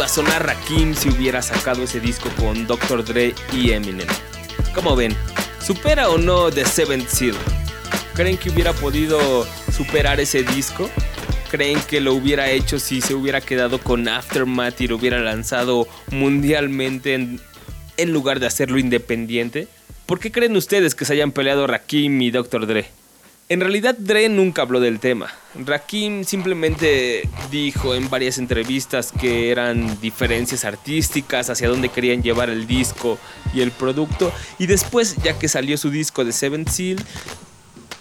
Iba 0.00 0.06
a 0.06 0.08
sonar 0.08 0.46
Rakim 0.46 0.94
si 0.94 1.10
hubiera 1.10 1.42
sacado 1.42 1.82
ese 1.82 2.00
disco 2.00 2.30
con 2.38 2.66
Dr. 2.66 3.04
Dre 3.04 3.34
y 3.52 3.72
Eminem. 3.72 4.06
Como 4.74 4.96
ven, 4.96 5.14
¿supera 5.62 6.08
o 6.08 6.16
no 6.16 6.50
The 6.50 6.64
Seventh 6.64 7.06
Seal? 7.06 7.34
¿Creen 8.14 8.38
que 8.38 8.48
hubiera 8.48 8.72
podido 8.72 9.46
superar 9.70 10.18
ese 10.18 10.42
disco? 10.42 10.88
¿Creen 11.50 11.78
que 11.82 12.00
lo 12.00 12.14
hubiera 12.14 12.48
hecho 12.48 12.78
si 12.78 13.02
se 13.02 13.14
hubiera 13.14 13.42
quedado 13.42 13.78
con 13.78 14.08
Aftermath 14.08 14.80
y 14.80 14.88
lo 14.88 14.96
hubiera 14.96 15.18
lanzado 15.18 15.86
mundialmente 16.10 17.12
en, 17.12 18.10
lugar 18.10 18.40
de 18.40 18.46
hacerlo 18.46 18.78
independiente? 18.78 19.68
¿Por 20.06 20.18
qué 20.18 20.32
creen 20.32 20.56
ustedes 20.56 20.94
que 20.94 21.04
se 21.04 21.12
hayan 21.12 21.32
peleado 21.32 21.66
Rakim 21.66 22.22
y 22.22 22.30
Dr. 22.30 22.66
Dre? 22.66 22.88
En 23.50 23.58
realidad 23.58 23.96
Dre 23.98 24.28
nunca 24.28 24.62
habló 24.62 24.78
del 24.78 25.00
tema. 25.00 25.26
Rakim 25.56 26.22
simplemente 26.22 27.28
dijo 27.50 27.96
en 27.96 28.08
varias 28.08 28.38
entrevistas 28.38 29.10
que 29.10 29.50
eran 29.50 30.00
diferencias 30.00 30.64
artísticas, 30.64 31.50
hacia 31.50 31.68
dónde 31.68 31.88
querían 31.88 32.22
llevar 32.22 32.48
el 32.48 32.68
disco 32.68 33.18
y 33.52 33.62
el 33.62 33.72
producto. 33.72 34.32
Y 34.60 34.68
después, 34.68 35.16
ya 35.24 35.36
que 35.36 35.48
salió 35.48 35.76
su 35.78 35.90
disco 35.90 36.24
de 36.24 36.30
Seventh 36.30 36.68
Seal, 36.68 37.04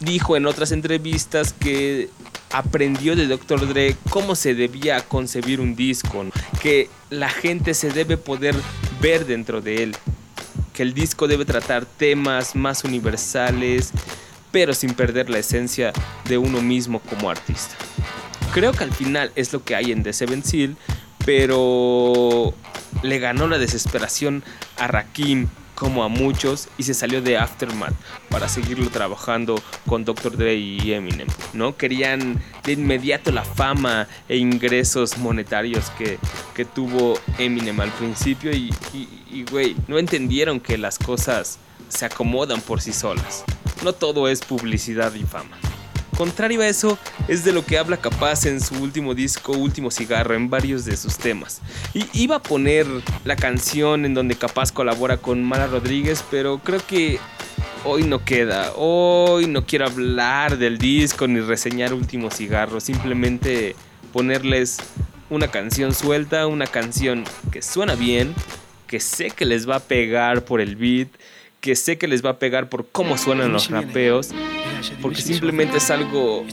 dijo 0.02 0.38
en 0.38 0.46
otras 0.46 0.72
entrevistas 0.72 1.52
que 1.52 2.10
aprendió 2.52 3.16
de 3.16 3.26
Dr. 3.26 3.68
Dre 3.70 3.96
cómo 4.12 4.36
se 4.36 4.54
debía 4.54 5.02
concebir 5.02 5.62
un 5.62 5.76
disco, 5.76 6.28
que 6.62 6.92
la 7.10 7.30
gente 7.30 7.74
se 7.74 7.90
debe 7.90 8.18
poder 8.18 8.54
ver 9.02 9.26
dentro 9.26 9.62
de 9.62 9.82
él, 9.82 9.96
que 10.74 10.84
el 10.84 10.94
disco 10.94 11.28
debe 11.28 11.46
tratar 11.46 11.88
temas 11.88 12.56
más 12.56 12.84
universales, 12.84 13.94
pero 14.52 14.74
sin 14.74 14.94
perder 14.94 15.30
la 15.30 15.40
esencia 15.40 15.94
de 16.26 16.38
uno 16.38 16.62
mismo 16.62 17.00
como 17.00 17.30
artista. 17.30 17.76
Creo 18.54 18.72
que 18.72 18.84
al 18.84 18.92
final 18.92 19.32
es 19.36 19.54
lo 19.54 19.64
que 19.64 19.76
hay 19.76 19.92
en 19.92 20.04
The 20.04 20.14
Seven 20.14 20.44
Seal, 20.44 20.76
pero 21.26 22.54
le 23.04 23.20
ganó 23.20 23.48
la 23.48 23.58
desesperación 23.58 24.44
a 24.78 24.88
Rakim 24.88 25.48
como 25.80 26.04
a 26.04 26.10
muchos 26.10 26.68
y 26.78 26.84
se 26.84 26.94
salió 26.94 27.22
de 27.22 27.38
Aftermath 27.38 27.94
para 28.30 28.50
seguirlo 28.50 28.90
trabajando 28.90 29.56
con 29.88 30.04
Dr. 30.04 30.36
Dre 30.36 30.56
y 30.56 30.92
Eminem, 30.92 31.28
¿no? 31.54 31.78
Querían 31.78 32.42
de 32.66 32.74
inmediato 32.74 33.32
la 33.32 33.46
fama 33.46 34.08
e 34.28 34.36
ingresos 34.36 35.18
monetarios 35.18 35.90
que, 35.92 36.20
que 36.54 36.66
tuvo 36.66 37.18
Eminem 37.38 37.80
al 37.80 37.92
principio 37.92 38.52
y, 38.52 38.74
güey, 39.50 39.76
no 39.88 39.98
entendieron 39.98 40.60
que 40.60 40.78
las 40.78 41.00
cosas 41.00 41.60
se 41.88 42.06
acomodan 42.06 42.60
por 42.60 42.82
sí 42.82 42.92
solas. 42.92 43.46
No 43.84 43.94
todo 43.94 44.28
es 44.28 44.42
publicidad 44.42 45.14
y 45.14 45.24
fama. 45.24 45.58
Contrario 46.18 46.62
a 46.62 46.68
eso, 46.68 46.98
es 47.30 47.46
de 47.46 47.54
lo 47.54 47.66
que 47.66 47.78
habla 47.78 47.96
Capaz 47.96 48.46
en 48.46 48.60
su 48.60 48.76
último 48.84 49.16
disco, 49.16 49.54
Último 49.54 49.90
Cigarro, 49.90 50.36
en 50.36 50.50
varios 50.50 50.84
de 50.84 50.98
sus 50.98 51.18
temas. 51.18 51.62
Y 51.94 52.06
iba 52.12 52.36
a 52.36 52.44
poner 52.44 52.86
la 53.24 53.38
canción 53.38 54.04
en 54.04 54.14
donde 54.14 54.36
Capaz 54.36 54.74
colabora 54.74 55.16
con 55.16 55.42
Mara 55.46 55.68
Rodríguez, 55.68 56.26
pero 56.30 56.60
creo 56.60 56.86
que 56.86 57.20
hoy 57.86 58.04
no 58.04 58.26
queda. 58.26 58.74
Hoy 58.76 59.48
no 59.48 59.66
quiero 59.66 59.86
hablar 59.86 60.58
del 60.58 60.78
disco 60.78 61.26
ni 61.26 61.40
reseñar 61.40 61.94
Último 61.94 62.32
Cigarro, 62.32 62.82
simplemente 62.82 63.78
ponerles 64.12 64.80
una 65.30 65.50
canción 65.50 65.94
suelta, 65.94 66.48
una 66.48 66.68
canción 66.68 67.24
que 67.50 67.62
suena 67.62 67.96
bien, 67.96 68.34
que 68.88 69.00
sé 69.00 69.32
que 69.32 69.46
les 69.46 69.70
va 69.70 69.78
a 69.78 69.80
pegar 69.80 70.44
por 70.44 70.60
el 70.60 70.76
beat, 70.76 71.08
que 71.62 71.76
sé 71.76 71.98
que 71.98 72.08
les 72.08 72.26
va 72.26 72.32
a 72.32 72.40
pegar 72.40 72.70
por 72.70 72.88
cómo 72.90 73.18
suenan 73.18 73.52
los 73.52 73.70
rapeos, 73.70 74.30
porque 75.02 75.22
simplemente 75.22 75.78
es 75.78 75.90
algo 75.90 76.46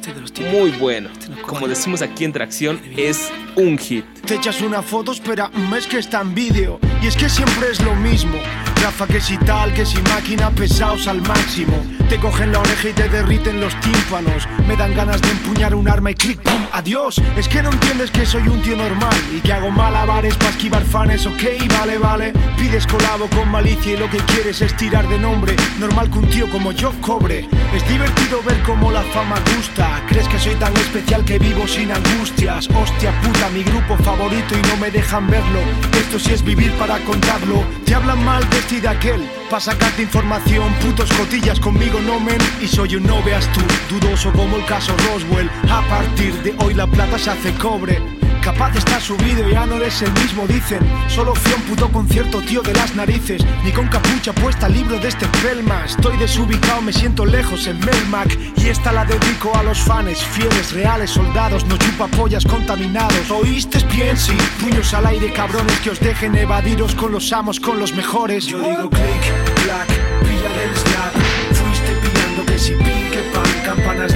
muy 0.52 0.70
bueno. 0.72 1.10
Como 1.46 1.68
decimos 1.68 2.02
aquí 2.02 2.24
en 2.24 2.32
Tracción, 2.32 2.80
es 2.96 3.30
un 3.56 3.78
hit. 3.78 4.04
Te 4.26 4.34
echas 4.34 4.60
una 4.60 4.82
foto, 4.82 5.12
espera, 5.12 5.50
mm, 5.52 5.74
es 5.74 5.86
que 5.86 5.98
está 5.98 6.20
en 6.20 6.34
vídeo. 6.34 6.78
Y 7.02 7.06
es 7.06 7.16
que 7.16 7.28
siempre 7.28 7.70
es 7.70 7.80
lo 7.82 7.94
mismo. 7.94 8.38
Rafa, 8.82 9.06
que 9.06 9.20
si 9.20 9.36
tal, 9.38 9.72
que 9.74 9.86
si 9.86 9.98
máquina, 10.02 10.50
pesados 10.50 11.06
al 11.08 11.22
máximo. 11.22 11.84
Te 12.08 12.18
cogen 12.18 12.52
la 12.52 12.60
oreja 12.60 12.88
y 12.88 12.92
te 12.92 13.08
derriten 13.08 13.60
los 13.60 13.74
tímpanos. 13.80 14.46
Me 14.68 14.76
dan 14.76 14.94
ganas 14.94 15.20
de 15.22 15.30
empuñar 15.30 15.74
un 15.74 15.88
arma 15.88 16.12
y 16.12 16.14
clic, 16.14 16.40
pum, 16.40 16.66
adiós. 16.72 17.20
Es 17.36 17.48
que 17.48 17.62
no 17.62 17.70
entiendes 17.70 18.10
que 18.10 18.26
soy 18.26 18.46
un 18.46 18.60
tío 18.62 18.76
normal 18.76 19.14
y 19.34 19.40
que 19.40 19.52
hago 19.52 19.70
malabares 19.70 20.36
para 20.36 20.50
esquivar 20.50 20.84
fanes, 20.84 21.26
ok, 21.26 21.42
vale, 21.68 21.98
vale. 21.98 22.32
Pides 22.56 22.86
colabo 22.86 23.28
con 23.28 23.50
malicia 23.50 23.94
y 23.94 23.96
lo 23.96 24.08
que 24.08 24.18
quieres 24.18 24.60
es 24.62 24.76
tirar 24.76 25.08
de 25.08 25.18
nombre. 25.18 25.56
Normal 25.78 26.10
que 26.10 26.18
un 26.18 26.28
tío 26.28 26.50
como 26.50 26.72
yo 26.72 26.92
cobre. 27.00 27.48
Es 27.74 27.88
divertido 27.88 28.42
ver 28.42 28.62
cómo 28.62 28.92
la 28.92 29.02
fama 29.02 29.36
gusta. 29.56 30.02
Crees 30.08 30.28
que 30.28 30.38
soy 30.38 30.54
tan 30.56 30.76
especial 30.76 31.24
que 31.24 31.38
vivo 31.38 31.66
sin 31.66 31.90
angustias. 31.90 32.68
Hostia 32.68 33.12
puta, 33.20 33.45
mi 33.50 33.62
grupo 33.62 33.96
favorito 33.98 34.54
y 34.56 34.62
no 34.68 34.76
me 34.78 34.90
dejan 34.90 35.28
verlo. 35.28 35.60
Esto 35.92 36.18
sí 36.18 36.32
es 36.32 36.42
vivir 36.42 36.72
para 36.72 36.98
contarlo. 37.04 37.64
Te 37.84 37.94
hablan 37.94 38.24
mal 38.24 38.48
de 38.50 38.58
este 38.58 38.76
y 38.76 38.80
de 38.80 38.88
aquel. 38.88 39.30
Pa' 39.50 39.60
sacarte 39.60 40.02
información, 40.02 40.72
putos 40.82 41.12
cotillas 41.12 41.60
conmigo 41.60 42.00
no 42.00 42.18
men. 42.18 42.38
Y 42.60 42.66
soy 42.66 42.96
un 42.96 43.04
no 43.04 43.22
veas 43.22 43.46
tú, 43.52 43.60
dudoso 43.94 44.32
como 44.32 44.56
el 44.56 44.64
caso 44.64 44.94
Roswell. 45.08 45.50
A 45.70 45.82
partir 45.88 46.34
de 46.42 46.54
hoy 46.58 46.74
la 46.74 46.86
plata 46.86 47.18
se 47.18 47.30
hace 47.30 47.52
cobre. 47.54 48.00
Capaz 48.46 48.76
está 48.76 49.00
subido, 49.00 49.48
ya 49.48 49.66
no 49.66 49.74
eres 49.74 50.00
el 50.02 50.12
mismo, 50.12 50.46
dicen. 50.46 50.78
Solo 51.08 51.34
fui 51.34 51.52
a 51.52 51.56
un 51.56 51.62
puto 51.62 51.90
concierto, 51.90 52.40
tío 52.42 52.62
de 52.62 52.72
las 52.74 52.94
narices. 52.94 53.44
Ni 53.64 53.72
con 53.72 53.88
capucha 53.88 54.32
puesta, 54.32 54.68
libro 54.68 55.00
de 55.00 55.08
este 55.08 55.26
pelma. 55.42 55.84
Estoy 55.84 56.16
desubicado, 56.16 56.80
me 56.80 56.92
siento 56.92 57.26
lejos 57.26 57.66
en 57.66 57.76
Melmac. 57.80 58.38
Y 58.56 58.68
esta 58.68 58.92
la 58.92 59.04
dedico 59.04 59.52
a 59.56 59.64
los 59.64 59.80
fans, 59.80 60.24
fieles, 60.24 60.72
reales, 60.72 61.10
soldados, 61.10 61.66
no 61.66 61.76
chupa 61.76 62.06
pollas 62.06 62.44
contaminados. 62.44 63.28
¿Oíste, 63.32 63.80
piensi? 63.80 64.36
Puños 64.60 64.94
al 64.94 65.06
aire, 65.06 65.32
cabrones, 65.32 65.80
que 65.80 65.90
os 65.90 65.98
dejen 65.98 66.36
evadiros 66.36 66.94
con 66.94 67.10
los 67.10 67.32
amos, 67.32 67.58
con 67.58 67.80
los 67.80 67.94
mejores. 67.94 68.46
Yo 68.46 68.58
digo 68.58 68.88
click, 68.88 69.64
clack, 69.64 69.88
pilla 70.20 70.50
del 70.56 70.76
slap. 70.76 71.14
Fuiste 71.50 71.92
pillando 72.00 72.46
que 72.46 72.58
si 72.60 72.74
pin, 72.74 73.10
pan, 73.34 73.62
campanas 73.64 74.14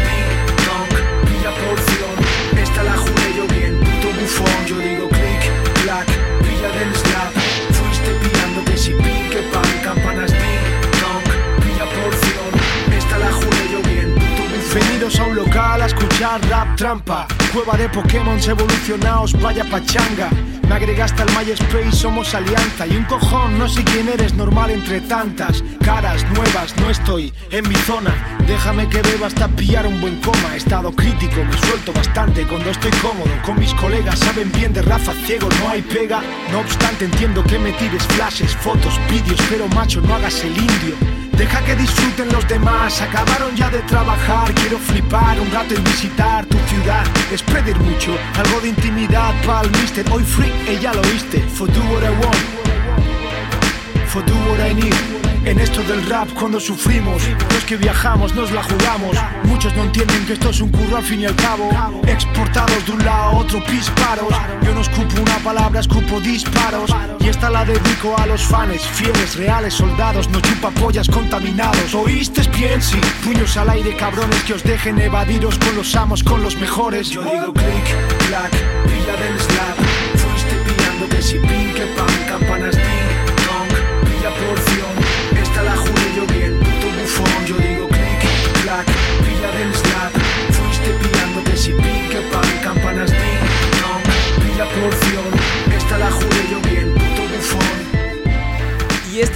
bufón. 15.10 15.20
Venidos 15.20 15.20
a 15.20 15.24
un 15.24 15.36
local 15.36 15.82
a 15.82 15.86
escuchar 15.86 16.40
rap 16.48 16.76
trampa. 16.76 17.26
Cueva 17.52 17.76
de 17.76 17.88
Pokémon 17.88 18.38
evolucionados, 18.38 19.40
vaya 19.40 19.64
pachanga. 19.64 20.30
Me 20.68 20.76
agregaste 20.76 21.22
al 21.22 21.28
MySpace, 21.30 21.92
somos 21.92 22.32
alianza. 22.34 22.86
Y 22.86 22.96
un 22.96 23.04
cojón, 23.04 23.58
no 23.58 23.68
sé 23.68 23.82
quién 23.82 24.08
eres, 24.08 24.34
normal 24.34 24.70
entre 24.70 25.00
tantas. 25.00 25.64
Caras 25.84 26.24
nuevas, 26.30 26.76
no 26.76 26.90
estoy 26.90 27.32
en 27.50 27.68
mi 27.68 27.74
zona. 27.74 28.14
Déjame 28.46 28.88
que 28.88 29.02
beba 29.02 29.26
hasta 29.26 29.48
pillar 29.48 29.86
un 29.86 30.00
buen 30.00 30.20
coma. 30.20 30.54
Estado 30.54 30.92
crítico, 30.92 31.44
me 31.44 31.56
suelto 31.58 31.92
bastante 31.92 32.46
cuando 32.46 32.70
estoy 32.70 32.92
cómodo. 33.02 33.30
Con 33.44 33.58
mis 33.58 33.74
colegas 33.74 34.18
saben 34.20 34.52
bien 34.52 34.72
de 34.72 34.82
Rafa 34.82 35.12
ciego, 35.26 35.48
no 35.60 35.70
hay 35.70 35.82
pega. 35.82 36.20
No 36.52 36.60
obstante, 36.60 37.06
entiendo 37.06 37.42
que 37.42 37.58
me 37.58 37.72
tires 37.72 38.04
flashes, 38.14 38.54
fotos, 38.56 39.00
vídeos, 39.10 39.40
pero 39.48 39.66
macho, 39.68 40.00
no 40.02 40.14
hagas 40.14 40.44
el 40.44 40.56
indio. 40.56 41.19
Deja 41.40 41.64
que 41.64 41.74
disfruten 41.74 42.30
los 42.32 42.46
demás, 42.46 43.00
acabaron 43.00 43.56
ya 43.56 43.70
de 43.70 43.78
trabajar. 43.78 44.52
Quiero 44.52 44.76
flipar 44.76 45.40
un 45.40 45.50
rato 45.50 45.72
y 45.72 45.80
visitar 45.80 46.44
tu 46.44 46.58
ciudad. 46.68 47.02
Es 47.32 47.42
pedir 47.42 47.78
mucho, 47.78 48.14
algo 48.36 48.60
de 48.60 48.68
intimidad 48.68 49.32
pa'l 49.46 49.70
mister. 49.70 50.04
Hoy 50.12 50.22
free, 50.22 50.52
ella 50.68 50.92
lo 50.92 51.00
oíste. 51.00 51.40
For 51.48 51.66
do 51.66 51.80
what 51.84 52.02
I 52.04 52.10
want, 52.22 52.36
for 54.06 54.22
do 54.22 54.34
what 54.50 54.60
I 54.60 54.74
need. 54.74 55.29
En 55.44 55.58
esto 55.58 55.82
del 55.84 56.04
rap 56.06 56.28
cuando 56.34 56.60
sufrimos, 56.60 57.22
los 57.54 57.64
que 57.64 57.76
viajamos 57.76 58.34
nos 58.34 58.52
la 58.52 58.62
jugamos. 58.62 59.16
Muchos 59.44 59.74
no 59.74 59.84
entienden 59.84 60.26
que 60.26 60.34
esto 60.34 60.50
es 60.50 60.60
un 60.60 60.70
curro 60.70 60.98
al 60.98 61.02
fin 61.02 61.20
y 61.20 61.26
al 61.26 61.34
cabo. 61.34 61.70
Exportados 62.06 62.84
de 62.84 62.92
un 62.92 63.04
lado 63.04 63.22
a 63.22 63.30
otro 63.38 63.60
disparos. 63.70 64.34
Yo 64.62 64.74
no 64.74 64.82
escupo 64.82 65.20
una 65.20 65.36
palabra, 65.38 65.80
escupo 65.80 66.20
disparos. 66.20 66.94
Y 67.20 67.28
esta 67.28 67.48
la 67.48 67.64
dedico 67.64 68.14
a 68.18 68.26
los 68.26 68.42
fans, 68.42 68.82
fieles, 68.82 69.36
reales, 69.36 69.74
soldados, 69.74 70.28
no 70.28 70.40
chupa 70.40 70.70
pollas 70.72 71.08
contaminados. 71.08 71.94
¿Oíste, 71.94 72.44
piensi? 72.50 72.98
Puños 73.24 73.56
al 73.56 73.70
aire, 73.70 73.96
cabrones, 73.96 74.42
que 74.44 74.54
os 74.54 74.62
dejen 74.62 75.00
evadiros 75.00 75.58
con 75.58 75.74
los 75.74 75.96
amos, 75.96 76.22
con 76.22 76.42
los 76.42 76.56
mejores. 76.56 77.08
Yo 77.08 77.22
digo 77.22 77.52
click, 77.54 78.28
clack, 78.28 78.52
pilla 78.84 79.16
del 79.16 79.40
slap. 79.40 79.76
Fuiste 80.16 80.54
pillando 80.66 81.08
que 81.08 81.22
si 81.22 81.38
pin, 81.38 81.72
que 81.74 81.86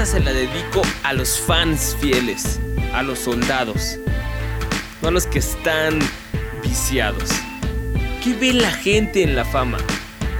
se 0.06 0.20
la 0.20 0.32
dedico 0.32 0.82
a 1.02 1.14
los 1.14 1.40
fans 1.40 1.96
fieles, 1.98 2.60
a 2.92 3.02
los 3.02 3.18
soldados, 3.20 3.98
no 5.00 5.08
a 5.08 5.10
los 5.10 5.26
que 5.26 5.38
están 5.38 5.98
viciados. 6.62 7.30
¿Qué 8.22 8.34
ve 8.34 8.52
la 8.52 8.70
gente 8.70 9.22
en 9.22 9.34
la 9.34 9.46
fama? 9.46 9.78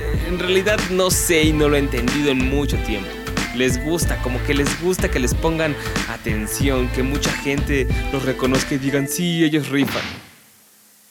Eh, 0.01 0.27
En 0.29 0.39
realidad 0.39 0.79
no 0.91 1.11
sé 1.11 1.45
y 1.45 1.53
no 1.53 1.69
lo 1.69 1.77
he 1.77 1.79
entendido 1.79 2.31
en 2.31 2.51
mucho 2.51 2.77
tiempo. 2.79 3.09
Les 3.57 3.83
gusta, 3.83 4.21
como 4.23 4.43
que 4.45 4.53
les 4.53 4.83
gusta 4.83 5.11
que 5.11 5.19
les 5.19 5.33
pongan 5.33 5.75
atención, 6.11 6.89
que 6.89 7.03
mucha 7.03 7.33
gente 7.33 7.87
los 8.13 8.23
reconozca 8.25 8.75
y 8.75 8.79
digan, 8.79 9.09
sí, 9.09 9.45
ellos 9.45 9.71
rifan. 9.71 10.03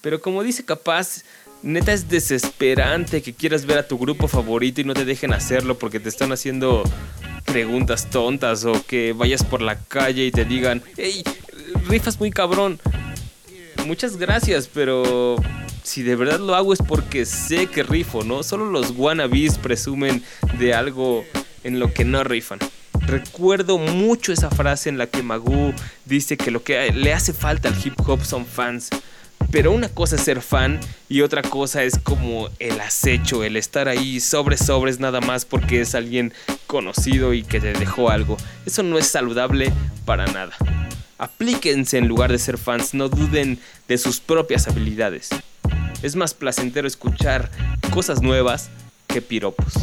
Pero 0.02 0.22
como 0.22 0.44
dice 0.44 0.63
Capaz, 0.63 1.24
neta 1.63 1.92
es 1.92 2.08
desesperante 2.08 3.24
que 3.24 3.34
quieras 3.34 3.66
ver 3.66 3.80
a 3.80 3.88
tu 3.88 3.98
grupo 3.98 4.28
favorito 4.28 4.82
y 4.82 4.84
no 4.84 4.94
te 4.94 5.06
dejen 5.06 5.34
hacerlo 5.34 5.80
porque 5.80 6.00
te 6.00 6.10
están 6.10 6.32
haciendo 6.32 6.84
preguntas 7.54 8.10
tontas 8.10 8.66
o 8.66 8.84
que 8.84 9.13
vayas 9.13 9.44
por 9.44 9.62
la 9.62 9.78
calle 9.78 10.26
y 10.26 10.32
te 10.32 10.44
digan, 10.44 10.82
hey, 10.98 11.24
rifas 11.88 12.20
muy 12.20 12.32
cabrón. 12.32 12.80
Muchas 13.86 14.18
gracias, 14.18 14.68
pero 14.74 15.36
si 15.84 16.02
de 16.02 16.16
verdad 16.16 16.39
lo 16.39 16.56
hago 16.56 16.74
es 16.74 16.80
porque 16.80 17.28
sé 17.28 17.68
que 17.68 17.84
rifo, 17.84 18.24
¿no? 18.24 18.42
Solo 18.42 18.66
los 18.66 18.96
wannabes 18.98 19.60
presumen 19.60 20.24
de 20.58 20.74
algo 20.74 21.26
en 21.63 21.78
lo 21.80 21.94
que 21.94 22.06
no 22.06 22.24
rifan. 22.24 22.58
Recuerdo 23.06 23.78
mucho 23.78 24.34
esa 24.34 24.50
frase 24.50 24.89
en 24.89 24.98
la 24.98 25.06
que 25.06 25.22
Magoo 25.22 25.76
dice 26.06 26.38
que 26.38 26.50
lo 26.50 26.63
que 26.63 26.92
le 26.92 27.13
hace 27.13 27.34
falta 27.34 27.70
al 27.70 27.76
hip 27.86 27.94
hop 28.08 28.26
son 28.26 28.48
fans. 28.48 28.89
Pero 29.51 29.71
una 29.71 29.89
cosa 29.89 30.15
es 30.15 30.23
ser 30.23 30.41
fan 30.41 30.79
y 31.10 31.21
otra 31.21 31.41
cosa 31.41 31.84
es 31.84 31.99
como 31.99 32.49
el 32.60 32.79
acecho, 32.82 33.43
el 33.43 33.56
estar 33.56 33.88
ahí 33.88 34.19
sobre 34.19 34.58
sobres 34.58 34.99
nada 34.99 35.21
más 35.21 35.45
porque 35.45 35.82
es 35.82 35.95
alguien 35.95 36.34
conocido 36.67 37.34
y 37.34 37.43
que 37.43 37.60
te 37.60 37.73
dejó 37.73 38.10
algo. 38.10 38.38
Eso 38.65 38.84
no 38.84 38.97
es 38.97 39.08
saludable 39.08 39.71
para 40.06 40.25
nada. 40.25 40.53
Aplíquense 41.17 41.97
en 41.97 42.08
lugar 42.08 42.32
de 42.32 42.39
ser 42.39 42.58
fans, 42.58 42.93
no 42.93 43.10
duden 43.10 43.60
de 43.88 43.97
sus 43.97 44.19
propias 44.19 44.67
habilidades. 44.67 45.29
Es 46.01 46.15
más 46.15 46.34
placentero 46.34 46.88
escuchar 46.88 47.49
cosas 47.91 48.21
nuevas 48.21 48.69
que 49.08 49.21
piropos. 49.21 49.73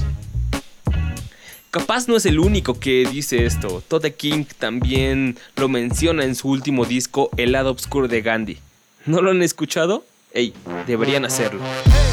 Capaz 1.71 2.09
no 2.09 2.17
es 2.17 2.27
el 2.27 2.41
único 2.41 2.81
que 2.81 3.09
dice 3.11 3.47
esto. 3.47 3.81
Todd 3.87 4.05
King 4.17 4.45
también 4.59 5.39
lo 5.55 5.69
menciona 5.69 6.25
en 6.25 6.35
su 6.35 6.49
último 6.49 6.85
disco 6.85 7.31
El 7.37 7.53
lado 7.53 7.71
oscuro 7.71 8.09
de 8.09 8.23
Gandhi. 8.23 8.59
¿No 9.07 9.23
lo 9.23 9.31
han 9.31 9.43
escuchado? 9.43 10.05
Ey, 10.33 10.55
deberían 10.87 11.25
hacerlo. 11.25 11.63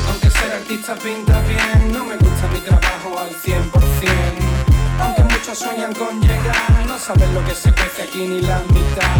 Aunque 0.10 0.30
ser 0.30 0.52
artista 0.54 0.96
pinta 0.96 1.42
bien, 1.42 1.92
no 1.92 2.06
me 2.06 2.16
gusta 2.16 2.48
mi 2.54 2.60
trabajo 2.60 3.20
al 3.20 3.30
100%. 3.30 3.68
Aunque 5.02 5.24
muchos 5.24 5.58
sueñan 5.58 5.94
con 5.94 6.22
llegar, 6.22 6.86
no 6.88 6.98
saben 6.98 7.34
lo 7.34 7.44
que 7.46 7.54
se 7.54 7.74
cuece 7.74 8.04
aquí 8.04 8.26
ni 8.28 8.42
la 8.42 8.60
mitad. 8.70 9.18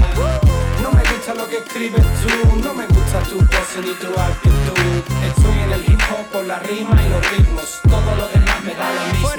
No 0.82 0.92
me 0.92 1.02
gusta 1.12 1.34
lo 1.36 1.48
que 1.50 1.58
escribes 1.58 2.06
tú, 2.22 2.56
no 2.64 2.74
me 2.74 2.88
gusta 2.88 3.20
tu 3.24 3.38
pose 3.38 3.82
ni 3.82 3.94
tu 3.96 4.18
actitud. 4.18 5.04
Estoy 5.28 5.60
en 5.66 5.72
el 5.74 5.92
hip 5.92 6.02
hop 6.10 6.26
por 6.32 6.46
la 6.46 6.60
rima 6.60 7.02
y 7.06 7.10
los 7.10 7.32
ritmos, 7.32 7.80
todo 7.84 8.16
lo 8.16 8.28
demás 8.30 8.64
me 8.64 8.74
da 8.76 8.94
lo 8.94 9.14
mismo. 9.14 9.30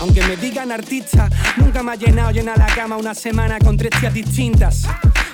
Aunque 0.00 0.22
me 0.22 0.36
digan 0.36 0.70
artista, 0.70 1.28
nunca 1.56 1.82
me 1.82 1.92
ha 1.92 1.94
llenado 1.96 2.30
llena 2.30 2.54
la 2.56 2.66
cama 2.66 2.96
una 2.96 3.14
semana 3.14 3.58
con 3.58 3.76
tres 3.76 3.90
tías 3.98 4.14
distintas. 4.14 4.86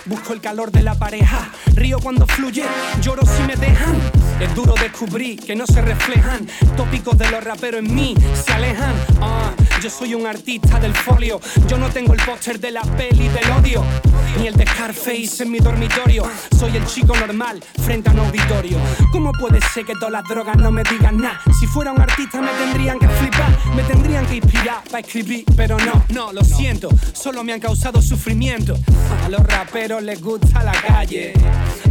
Busco 0.06 0.32
el 0.32 0.40
calor 0.40 0.70
de 0.70 0.82
la 0.82 0.94
pareja, 0.94 1.50
río 1.74 1.98
cuando 2.00 2.26
fluye, 2.26 2.64
lloro 3.02 3.22
si 3.26 3.42
me 3.42 3.54
dejan. 3.56 3.96
Es 4.40 4.54
duro 4.54 4.74
descubrir 4.74 5.38
que 5.38 5.54
no 5.54 5.66
se 5.66 5.82
reflejan 5.82 6.46
tópicos 6.76 7.18
de 7.18 7.30
los 7.30 7.44
raperos 7.44 7.80
en 7.80 7.94
mí, 7.94 8.14
se 8.44 8.52
alejan. 8.52 8.94
Ah, 9.20 9.52
yo 9.82 9.90
soy 9.90 10.14
un 10.14 10.26
artista 10.26 10.80
del 10.80 10.94
folio, 10.94 11.40
yo 11.66 11.76
no 11.76 11.90
tengo 11.90 12.14
el 12.14 12.20
póster 12.22 12.58
de 12.58 12.70
la 12.70 12.80
peli 12.82 13.28
del 13.28 13.50
odio, 13.50 13.84
ni 14.38 14.46
el 14.46 14.54
de 14.54 14.66
Scarface 14.66 15.42
en 15.42 15.50
mi 15.50 15.58
dormitorio. 15.58 16.24
Soy 16.58 16.76
el 16.76 16.86
chico 16.86 17.14
normal 17.16 17.62
frente 17.84 18.08
a 18.08 18.12
un 18.12 18.20
auditorio. 18.20 18.78
¿Cómo 19.12 19.32
puede 19.32 19.60
ser 19.74 19.84
que 19.84 19.92
todas 19.94 20.12
las 20.12 20.24
drogas 20.24 20.56
no 20.56 20.70
me 20.70 20.82
digan 20.84 21.18
nada? 21.18 21.40
Si 21.58 21.66
fuera 21.66 21.92
un 21.92 22.00
artista 22.00 22.40
me 22.40 22.52
tendrían 22.52 22.98
que 22.98 23.08
flipar, 23.08 23.58
me 23.74 23.82
tendrían 23.82 24.26
que 24.26 24.36
inspirar 24.36 24.82
para 24.84 25.00
escribir, 25.00 25.44
pero 25.56 25.76
no, 25.78 26.04
no, 26.08 26.32
lo 26.32 26.42
siento, 26.42 26.88
solo 27.12 27.44
me 27.44 27.52
han 27.52 27.60
causado 27.60 28.00
sufrimiento. 28.00 28.78
A 29.24 29.28
los 29.28 29.42
raperos 29.46 29.89
les 29.98 30.20
gusta 30.20 30.62
la 30.62 30.72
calle, 30.72 31.33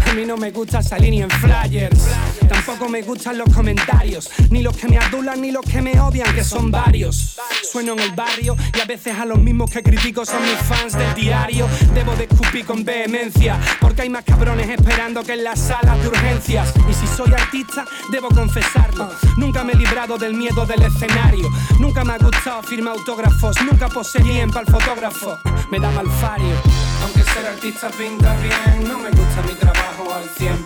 a 0.06 0.14
mí 0.14 0.26
no 0.26 0.38
me 0.38 0.52
gusta 0.52 0.82
salir 0.82 1.10
ni 1.10 1.22
en 1.22 1.30
flyers. 1.30 2.08
Tampoco 2.48 2.88
me 2.88 3.02
gustan 3.02 3.38
los 3.38 3.54
comentarios, 3.54 4.30
ni 4.50 4.62
los 4.62 4.78
que 4.78 4.88
me 4.88 4.98
adulan 4.98 5.42
ni 5.42 5.52
los 5.52 5.66
que 5.66 5.82
me 5.82 6.00
odian, 6.00 6.34
que 6.34 6.44
son 6.44 6.72
varios. 6.72 7.38
Sueno 7.70 7.94
en 7.94 8.00
el 8.00 8.12
barrio 8.12 8.56
y 8.76 8.80
a 8.80 8.86
veces 8.86 9.18
a 9.20 9.26
los 9.26 9.40
mismos 9.40 9.70
que 9.70 9.84
critico 9.84 10.26
son 10.26 10.42
mis 10.44 10.58
fans 10.60 10.94
del 10.94 11.14
diario. 11.14 11.68
Debo 11.94 12.16
de 12.16 12.24
escupir 12.24 12.66
con 12.66 12.86
vehemencia, 12.86 13.60
porque 13.82 14.04
hay 14.04 14.10
más 14.10 14.24
cabrones 14.24 14.70
esperando 14.70 15.24
que 15.24 15.34
en 15.34 15.44
las 15.44 15.60
salas 15.60 16.02
de 16.02 16.08
urgencias. 16.08 16.74
Y 16.90 16.94
si 16.94 17.08
soy 17.08 17.34
artista, 17.34 17.86
debo 18.12 18.30
confesarlo. 18.30 19.10
Nunca 19.38 19.64
me 19.64 19.74
he 19.74 19.76
librado 19.76 20.18
del 20.18 20.36
miedo 20.36 20.66
del 20.66 20.84
escenario. 20.84 21.50
Nunca 21.80 22.04
me 22.04 22.14
ha 22.14 22.18
gustado 22.18 22.64
firmar 22.64 22.96
autógrafos, 22.98 23.56
nunca 23.64 23.90
posé 23.90 24.22
bien 24.24 24.50
para 24.52 24.62
el 24.62 24.72
fotógrafo. 24.72 25.38
Me 25.72 25.80
da 25.80 25.92
mal 25.92 26.08
fario. 26.22 26.56
Aunque 27.04 27.24
ser 27.32 27.46
artista 27.46 27.89
pinta 27.98 28.36
bien, 28.38 28.88
no 28.88 29.00
me 29.00 29.10
gusta 29.10 29.42
mi 29.48 29.54
trabajo 29.54 30.14
al 30.14 30.30
100%. 30.30 30.58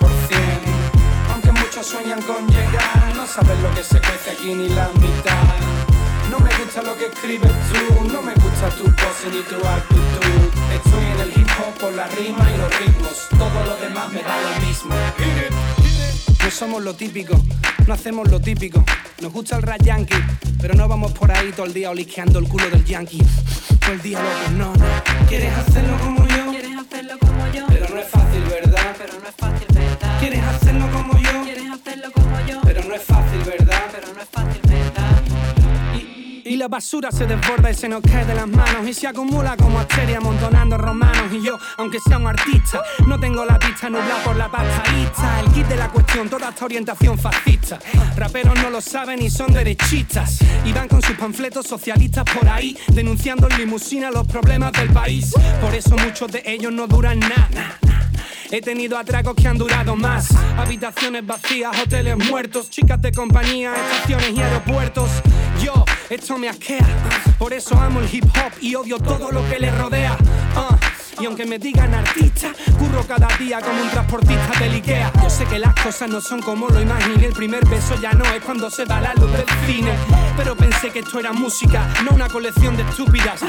Aunque 1.31 1.51
muchos 1.51 1.85
sueñan 1.85 2.21
con 2.21 2.47
llegar, 2.47 3.13
no 3.15 3.25
saben 3.25 3.61
lo 3.61 3.73
que 3.73 3.83
se 3.83 3.99
cuece 3.99 4.31
aquí 4.31 4.53
ni 4.53 4.69
la 4.69 4.89
mitad. 4.99 5.55
No 6.29 6.39
me 6.39 6.49
gusta 6.57 6.81
lo 6.81 6.97
que 6.97 7.05
escribes 7.05 7.51
tú, 7.71 8.07
no 8.11 8.21
me 8.21 8.33
gusta 8.33 8.69
tu 8.77 8.85
pose 8.85 9.29
ni 9.31 9.41
tu 9.43 9.55
actitud. 9.65 10.49
Estoy 10.73 11.05
en 11.13 11.19
el 11.21 11.29
hip 11.39 11.47
hop 11.59 11.79
por 11.79 11.93
la 11.93 12.07
rima 12.07 12.49
y 12.51 12.57
los 12.57 12.79
ritmos, 12.79 13.27
todo 13.29 13.63
lo 13.65 13.75
demás 13.77 14.11
me 14.11 14.23
da 14.23 14.35
lo 14.41 14.65
mismo. 14.65 14.95
No 16.43 16.51
somos 16.51 16.83
lo 16.83 16.93
típico, 16.95 17.39
no 17.87 17.93
hacemos 17.93 18.29
lo 18.29 18.39
típico. 18.39 18.83
Nos 19.21 19.31
gusta 19.31 19.55
el 19.57 19.61
rap 19.61 19.81
yankee, 19.81 20.15
pero 20.59 20.73
no 20.73 20.87
vamos 20.87 21.13
por 21.13 21.31
ahí 21.31 21.51
todo 21.51 21.65
el 21.65 21.73
día 21.73 21.89
olisqueando 21.89 22.39
el 22.39 22.47
culo 22.47 22.69
del 22.69 22.83
yankee. 22.83 23.23
Todo 23.79 23.91
el 23.93 24.01
día 24.01 24.19
loco, 24.21 24.51
no, 24.57 24.73
no. 24.73 24.85
¿Quieres 25.27 25.53
hacerlo 25.57 25.97
como 25.99 26.27
yo? 26.27 26.42
Es 29.33 29.35
fácil, 29.37 29.67
¿verdad? 29.73 30.19
¿Quieres 30.19 30.43
hacerlo 30.43 30.91
como 30.91 31.19
yo? 31.19 31.43
¿Quieres 31.43 31.71
hacerlo 31.71 32.11
como 32.13 32.39
yo? 32.47 32.61
Pero 32.63 32.83
no 32.83 32.95
es 32.95 33.03
fácil, 33.03 33.39
¿verdad? 33.45 33.83
Pero 33.91 34.13
no 34.13 34.21
es 34.21 34.29
fácil, 34.29 34.61
¿verdad? 34.67 35.21
Y 36.45 36.57
la 36.57 36.67
basura 36.67 37.09
se 37.11 37.25
desborda 37.25 37.71
y 37.71 37.73
se 37.73 37.87
nos 37.87 38.01
cae 38.01 38.25
de 38.25 38.35
las 38.35 38.47
manos 38.47 38.87
y 38.87 38.93
se 38.93 39.07
acumula 39.07 39.55
como 39.57 39.79
arteria 39.79 40.17
amontonando 40.17 40.77
romanos. 40.77 41.31
Y 41.31 41.41
yo, 41.41 41.57
aunque 41.77 41.99
sea 41.99 42.17
un 42.17 42.27
artista, 42.27 42.81
no 43.07 43.19
tengo 43.19 43.45
la 43.45 43.57
pista 43.57 43.89
nublada 43.89 44.23
por 44.23 44.35
la 44.35 44.51
pastarista. 44.51 45.39
El 45.39 45.51
kit 45.51 45.65
de 45.67 45.77
la 45.77 45.89
cuestión, 45.89 46.29
toda 46.29 46.49
esta 46.49 46.65
orientación 46.65 47.17
fascista. 47.17 47.79
Raperos 48.17 48.55
no 48.61 48.69
lo 48.69 48.81
saben 48.81 49.21
y 49.21 49.29
son 49.29 49.53
derechistas. 49.53 50.39
Y 50.65 50.73
van 50.73 50.89
con 50.89 51.01
sus 51.01 51.15
panfletos 51.15 51.65
socialistas 51.65 52.25
por 52.25 52.47
ahí, 52.47 52.77
denunciando 52.89 53.47
en 53.49 53.57
limusina 53.57 54.11
los 54.11 54.27
problemas 54.27 54.73
del 54.73 54.89
país. 54.89 55.33
Por 55.61 55.73
eso 55.73 55.95
muchos 55.97 56.31
de 56.31 56.43
ellos 56.45 56.71
no 56.71 56.87
duran 56.87 57.19
nada. 57.19 57.79
He 58.53 58.61
tenido 58.61 58.99
atracos 58.99 59.33
que 59.33 59.47
han 59.47 59.57
durado 59.57 59.95
más. 59.95 60.27
Habitaciones 60.59 61.25
vacías, 61.25 61.75
hoteles 61.81 62.15
muertos, 62.29 62.69
chicas 62.69 63.01
de 63.01 63.11
compañía, 63.11 63.73
estaciones 63.73 64.29
y 64.29 64.41
aeropuertos. 64.41 65.09
Yo, 65.63 65.83
esto 66.07 66.37
me 66.37 66.49
asquea. 66.49 66.85
Por 67.39 67.51
eso 67.51 67.75
amo 67.75 67.99
el 67.99 68.13
hip 68.13 68.25
hop 68.25 68.51
y 68.61 68.75
odio 68.75 68.99
todo 68.99 69.31
lo 69.31 69.43
que 69.49 69.57
le 69.57 69.71
rodea. 69.71 70.15
Ah, 70.55 70.77
Y 71.19 71.25
aunque 71.25 71.47
me 71.47 71.57
digan 71.57 71.95
artista, 71.95 72.51
curro 72.77 73.03
cada 73.07 73.27
día 73.37 73.59
como 73.59 73.81
un 73.81 73.89
transportista 73.89 74.59
del 74.59 74.73
Ikea. 74.73 75.11
Yo 75.23 75.29
sé 75.31 75.45
que 75.45 75.57
las 75.57 75.73
cosas 75.73 76.07
no 76.11 76.21
son 76.21 76.39
como 76.39 76.67
lo 76.67 76.79
imaginé. 76.79 77.25
El 77.25 77.33
primer 77.33 77.65
beso 77.65 77.99
ya 77.99 78.11
no 78.11 78.23
es 78.35 78.43
cuando 78.43 78.69
se 78.69 78.85
da 78.85 79.01
la 79.01 79.15
luz 79.15 79.31
del 79.31 79.45
cine. 79.65 79.93
Pero 80.37 80.55
pensé 80.55 80.91
que 80.91 80.99
esto 80.99 81.19
era 81.19 81.33
música, 81.33 81.89
no 82.03 82.11
una 82.11 82.29
colección 82.29 82.77
de 82.77 82.83
estúpidas 82.83 83.41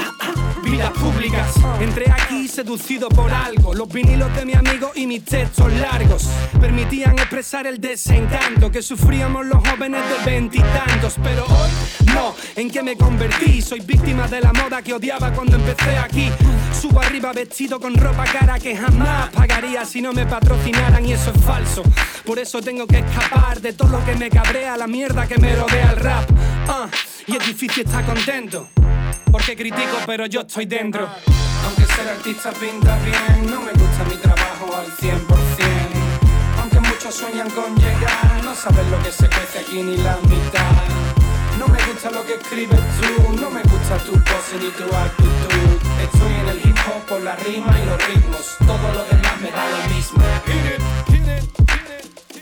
vidas 0.65 0.91
públicas. 0.91 1.53
Entré 1.79 2.11
aquí 2.11 2.47
seducido 2.47 3.07
por 3.09 3.31
algo. 3.31 3.73
Los 3.73 3.87
vinilos 3.87 4.35
de 4.35 4.45
mi 4.45 4.53
amigo 4.53 4.91
y 4.95 5.05
mis 5.05 5.23
textos 5.23 5.71
largos 5.73 6.27
permitían 6.59 7.13
expresar 7.13 7.67
el 7.67 7.79
desencanto 7.79 8.71
que 8.71 8.81
sufríamos 8.81 9.45
los 9.45 9.65
jóvenes 9.67 10.01
de 10.09 10.31
veintitantos. 10.31 11.15
Pero 11.23 11.45
hoy 11.45 11.69
no, 12.13 12.35
¿en 12.55 12.69
qué 12.69 12.81
me 12.81 12.97
convertí? 12.97 13.61
Soy 13.61 13.81
víctima 13.81 14.27
de 14.27 14.41
la 14.41 14.51
moda 14.53 14.81
que 14.81 14.93
odiaba 14.93 15.31
cuando 15.31 15.55
empecé 15.55 15.97
aquí. 15.97 16.31
Subo 16.73 16.99
arriba 16.99 17.31
vestido 17.31 17.79
con 17.79 17.95
ropa 17.95 18.25
cara 18.25 18.59
que 18.59 18.75
jamás 18.75 19.29
pagaría 19.29 19.85
si 19.85 20.01
no 20.01 20.13
me 20.13 20.25
patrocinaran 20.25 21.05
y 21.05 21.13
eso 21.13 21.31
es 21.31 21.41
falso. 21.43 21.83
Por 22.25 22.39
eso 22.39 22.61
tengo 22.61 22.87
que 22.87 22.99
escapar 22.99 23.61
de 23.61 23.73
todo 23.73 23.89
lo 23.89 24.05
que 24.05 24.15
me 24.15 24.29
cabrea, 24.29 24.75
la 24.77 24.87
mierda 24.87 25.27
que 25.27 25.37
me 25.37 25.55
rodea 25.55 25.91
el 25.91 25.97
rap. 25.97 26.29
Ah, 26.67 26.87
y 27.27 27.35
es 27.35 27.45
difícil 27.45 27.85
estar 27.85 28.03
contento. 28.05 28.69
Porque 29.35 29.53
critico, 29.57 29.97
pero 30.05 30.27
yo 30.27 30.41
estoy 30.47 30.65
dentro. 30.65 31.09
Aunque 31.65 31.85
ser 31.93 32.07
artista 32.07 32.53
pinta 32.53 32.97
bien, 32.99 33.51
no 33.51 33.59
me 33.59 33.73
gusta 33.73 34.05
mi 34.09 34.15
trabajo 34.15 34.73
al 34.73 34.85
100%. 34.85 35.17
Aunque 36.61 36.79
muchos 36.79 37.13
sueñan 37.13 37.49
con 37.49 37.75
llegar, 37.75 38.41
no 38.45 38.55
saben 38.55 38.89
lo 38.89 38.97
que 39.03 39.11
se 39.11 39.27
cuece 39.27 39.59
aquí 39.59 39.83
ni 39.83 39.97
la 39.97 40.17
mitad. 40.29 40.71
No 41.59 41.67
me 41.67 41.85
gusta 41.85 42.11
lo 42.11 42.25
que 42.25 42.35
escribes 42.35 42.79
tú, 42.79 43.33
no 43.33 43.49
me 43.49 43.61
gusta 43.63 43.97
tu 44.05 44.13
pose 44.13 44.55
ni 44.57 44.69
tu 44.69 44.85
actitud. 44.95 45.81
Estoy 46.01 46.33
en 46.33 46.47
el 46.47 46.57
hip 46.69 46.77
hop 46.87 47.05
por 47.05 47.19
la 47.19 47.35
rima 47.35 47.77
y 47.77 47.85
los 47.87 48.07
ritmos, 48.07 48.55
todo 48.59 48.93
lo 48.93 49.03
demás 49.03 49.41
me 49.41 49.51
da 49.51 49.69
lo 49.69 49.93
mismo. 49.93 50.23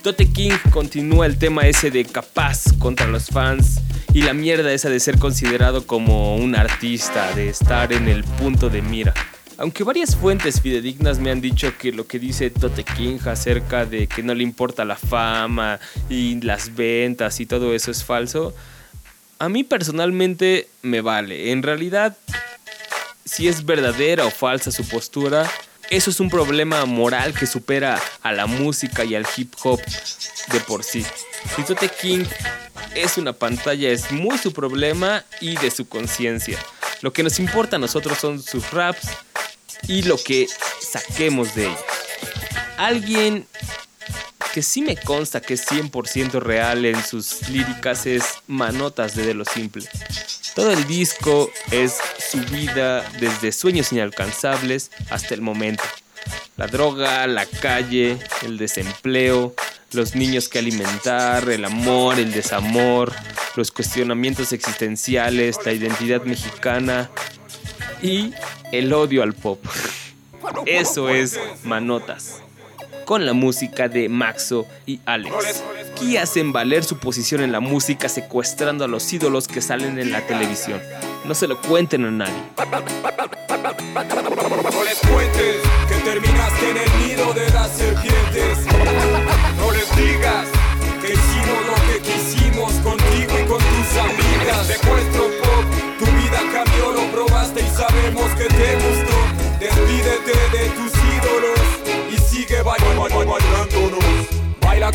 Tote 0.04 0.32
King 0.32 0.58
continúa 0.70 1.26
el 1.26 1.40
tema 1.40 1.66
ese 1.66 1.90
de 1.90 2.06
capaz 2.06 2.66
contra 2.78 3.08
los 3.08 3.30
fans 3.30 3.83
y 4.14 4.22
la 4.22 4.34
mierda 4.34 4.72
esa 4.72 4.90
de 4.90 5.00
ser 5.00 5.18
considerado 5.18 5.88
como 5.88 6.36
un 6.36 6.56
artista, 6.56 7.34
de 7.34 7.50
estar 7.50 7.92
en 7.92 8.08
el 8.08 8.24
punto 8.24 8.70
de 8.70 8.82
mira. 8.84 9.14
Aunque 9.58 9.84
varias 9.84 10.16
fuentes 10.16 10.62
fidedignas 10.62 11.20
me 11.20 11.32
han 11.32 11.42
dicho 11.42 11.76
que 11.78 11.92
lo 11.92 12.06
que 12.06 12.20
dice 12.20 12.50
Tote 12.50 12.84
King 12.84 13.18
acerca 13.26 13.86
de 13.86 14.08
que 14.08 14.22
no 14.22 14.36
le 14.36 14.44
importa 14.44 14.86
la 14.86 14.96
fama 14.96 15.80
y 16.10 16.40
las 16.42 16.76
ventas 16.76 17.40
y 17.40 17.46
todo 17.46 17.74
eso 17.74 17.90
es 17.90 18.04
falso, 18.04 18.54
a 19.40 19.50
mí 19.50 19.64
personalmente 19.64 20.68
me 20.82 21.02
vale. 21.02 21.52
En 21.52 21.64
realidad, 21.64 22.16
si 23.26 23.48
es 23.48 23.66
verdadera 23.66 24.26
o 24.26 24.32
falsa 24.32 24.72
su 24.72 24.88
postura, 24.88 25.50
eso 25.90 26.10
es 26.10 26.20
un 26.20 26.30
problema 26.30 26.86
moral 26.86 27.34
que 27.34 27.48
supera 27.48 28.00
a 28.22 28.32
la 28.32 28.46
música 28.46 29.04
y 29.06 29.16
al 29.16 29.26
hip 29.36 29.54
hop 29.64 29.80
de 30.52 30.60
por 30.62 30.84
sí. 30.84 31.04
Si 31.56 31.64
Tote 31.64 31.90
King 31.90 32.26
es 32.96 33.18
una 33.18 33.34
pantalla, 33.34 33.90
es 33.90 34.12
muy 34.12 34.38
su 34.38 34.54
problema 34.54 35.24
y 35.42 35.56
de 35.58 35.72
su 35.72 35.88
conciencia. 35.88 36.58
Lo 37.02 37.12
que 37.14 37.24
nos 37.24 37.40
importa 37.40 37.76
a 37.76 37.80
nosotros 37.80 38.18
son 38.18 38.42
sus 38.42 38.72
raps 38.72 39.08
y 39.88 40.04
lo 40.04 40.18
que 40.18 40.48
saquemos 40.82 41.56
de 41.56 41.66
ellos. 41.66 41.80
Alguien 42.78 43.48
que 44.54 44.62
sí 44.62 44.84
me 44.84 44.96
consta 44.96 45.42
que 45.42 45.56
es 45.56 45.68
100% 45.68 46.40
real 46.40 46.86
en 46.86 47.04
sus 47.04 47.50
líricas 47.50 48.06
es 48.06 48.24
Manotas 48.46 49.16
de 49.16 49.26
De 49.26 49.34
Lo 49.34 49.46
Simple. 49.46 49.84
Todo 50.54 50.72
el 50.72 50.86
disco 50.86 51.50
es 51.72 51.98
su 52.20 52.38
vida 52.40 53.02
desde 53.20 53.52
sueños 53.52 53.92
inalcanzables 53.92 54.92
hasta 55.10 55.34
el 55.34 55.42
momento. 55.42 55.84
La 56.58 56.68
droga, 56.68 57.26
la 57.28 57.46
calle, 57.46 58.18
el 58.44 58.58
desempleo, 58.58 59.54
los 59.92 60.16
niños 60.16 60.50
que 60.50 60.60
alimentar, 60.60 61.50
el 61.50 61.66
amor, 61.66 62.20
el 62.20 62.32
desamor, 62.32 63.12
los 63.56 63.72
cuestionamientos 63.72 64.54
existenciales, 64.54 65.58
la 65.66 65.74
identidad 65.74 66.24
mexicana 66.24 67.10
y 68.02 68.34
el 68.72 68.94
odio 68.94 69.24
al 69.24 69.34
pop. 69.34 69.64
Eso 70.66 71.10
es 71.10 71.40
Manotas. 71.64 72.43
Con 73.06 73.26
la 73.26 73.34
música 73.34 73.90
de 73.90 74.10
Maxo 74.10 74.66
y 74.86 75.00
Alex, 75.06 75.64
que 76.00 76.20
hacen 76.20 76.54
valer 76.54 76.84
su 76.84 76.98
posición 76.98 77.42
en 77.42 77.52
la 77.52 77.60
música 77.60 78.08
secuestrando 78.10 78.86
a 78.86 78.88
los 78.88 79.12
ídolos 79.12 79.48
que 79.48 79.62
salen 79.62 80.00
en 80.00 80.12
la 80.12 80.26
televisión. 80.26 80.82
No 81.26 81.36
se 81.36 81.48
lo 81.48 81.60
cuenten 81.62 82.06
a 82.06 82.12
nadie. 82.12 82.34
No 84.72 84.84
les 84.84 85.00
cuentes 85.00 85.58
que 85.88 85.96
terminaste 86.04 86.72
en 86.72 86.78
el 86.78 87.08
nido 87.08 87.34
de 87.34 87.50
las 87.50 87.72
serpientes. 87.72 88.66
No 89.58 89.72
les 89.72 89.96
digas 89.96 90.43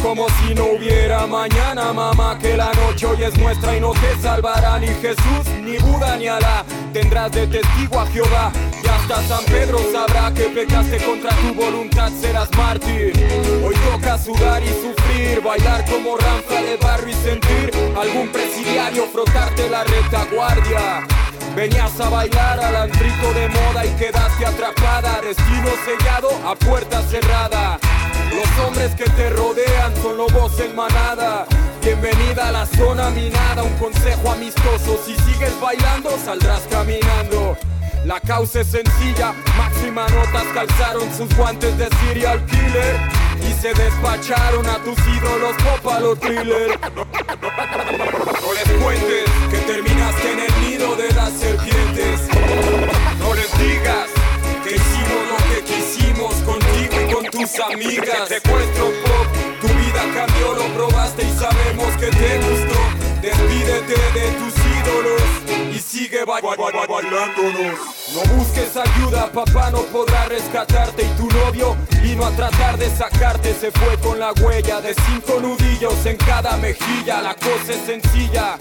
como 0.08 0.26
si 0.40 0.54
no 0.54 0.64
hubiera 0.64 1.26
mañana, 1.26 1.92
mamá, 1.92 2.38
que 2.38 2.56
la 2.56 2.72
noche 2.72 3.04
hoy 3.04 3.24
es 3.24 3.36
nuestra 3.36 3.76
y 3.76 3.80
no 3.80 3.92
te 3.92 4.16
salvará 4.22 4.78
ni 4.78 4.86
Jesús, 4.86 5.46
ni 5.62 5.76
Buda, 5.76 6.16
ni 6.16 6.26
Alá. 6.26 6.64
Tendrás 6.94 7.30
de 7.32 7.46
testigo 7.46 8.00
a 8.00 8.06
Jehová 8.06 8.50
y 8.82 8.86
hasta 8.88 9.22
San 9.28 9.44
Pedro 9.44 9.78
sabrá 9.92 10.32
que 10.32 10.44
pecaste 10.44 10.96
contra 11.04 11.30
tu 11.36 11.52
voluntad, 11.52 12.10
serás 12.18 12.48
mártir. 12.56 13.12
Hoy 13.62 13.74
toca 13.92 14.16
sudar 14.16 14.62
y 14.62 14.68
sufrir, 14.68 15.42
bailar 15.42 15.84
como 15.84 16.16
ranza 16.16 16.62
de 16.62 16.78
barrio 16.78 17.10
y 17.10 17.22
sentir 17.22 17.70
algún 18.00 18.28
presidiario 18.28 19.04
frotarte 19.12 19.68
la 19.68 19.84
retaguardia. 19.84 21.06
Venías 21.54 22.00
a 22.00 22.08
bailar 22.08 22.60
al 22.60 22.76
antrito 22.76 23.34
de 23.34 23.48
moda 23.48 23.84
y 23.84 23.90
quedaste 23.98 24.46
atrapada, 24.46 25.20
destino 25.20 25.68
sellado 25.84 26.30
a 26.46 26.54
puerta 26.54 27.02
cerrada. 27.02 27.78
Los 28.34 28.66
hombres 28.66 28.94
que 28.94 29.04
te 29.04 29.30
rodean 29.30 29.94
son 30.02 30.16
lobos 30.16 30.58
en 30.60 30.74
manada. 30.76 31.46
Bienvenida 31.82 32.48
a 32.48 32.52
la 32.52 32.66
zona 32.66 33.10
minada, 33.10 33.62
un 33.62 33.74
consejo 33.74 34.30
amistoso. 34.30 35.00
Si 35.04 35.14
sigues 35.16 35.58
bailando, 35.60 36.10
saldrás 36.24 36.62
caminando. 36.70 37.56
La 38.04 38.20
causa 38.20 38.60
es 38.60 38.68
sencilla, 38.68 39.34
máxima 39.56 40.06
notas 40.08 40.44
calzaron 40.54 41.12
sus 41.14 41.34
guantes 41.36 41.76
de 41.76 41.88
serial 42.06 42.44
killer 42.46 42.96
y 43.48 43.52
se 43.60 43.74
despacharon 43.74 44.66
a 44.66 44.78
tus 44.78 44.98
ídolos 44.98 45.54
Popalo 45.62 46.16
Thriller. 46.16 46.78
No 46.94 48.52
les 48.52 48.82
cuentes 48.82 49.24
que 49.50 49.58
terminaste 49.58 50.32
en 50.32 50.40
el 50.40 50.70
nido 50.70 50.96
de 50.96 51.12
las 51.12 51.32
serpientes. 51.32 52.20
No 53.20 53.34
les 53.34 53.58
digas 53.58 54.17
tus 57.38 57.60
amigas. 57.60 58.28
Secuestro 58.28 58.86
pop, 59.04 59.26
tu 59.60 59.68
vida 59.68 60.02
cambió, 60.14 60.54
lo 60.54 60.74
probaste 60.74 61.22
y 61.22 61.32
sabemos 61.38 61.96
que 61.96 62.06
te 62.06 62.38
gustó. 62.38 62.80
Despídete 63.22 63.94
de 64.18 64.30
tus 64.38 64.57
y 65.74 65.78
sigue 65.78 66.24
ba- 66.24 66.40
ba- 66.40 66.56
ba- 66.56 66.86
bailándonos. 66.86 67.78
No 68.14 68.20
busques 68.34 68.76
ayuda, 68.76 69.30
papá 69.32 69.70
no 69.70 69.82
podrá 69.82 70.24
rescatarte 70.26 71.02
y 71.04 71.08
tu 71.16 71.28
novio 71.28 71.76
vino 72.02 72.24
a 72.24 72.30
tratar 72.30 72.78
de 72.78 72.88
sacarte. 72.90 73.54
Se 73.54 73.70
fue 73.70 73.96
con 73.98 74.18
la 74.18 74.32
huella 74.32 74.80
de 74.80 74.94
cinco 75.06 75.40
nudillos 75.40 76.06
en 76.06 76.16
cada 76.16 76.56
mejilla. 76.56 77.20
La 77.20 77.34
cosa 77.34 77.72
es 77.72 77.84
sencilla. 77.86 78.58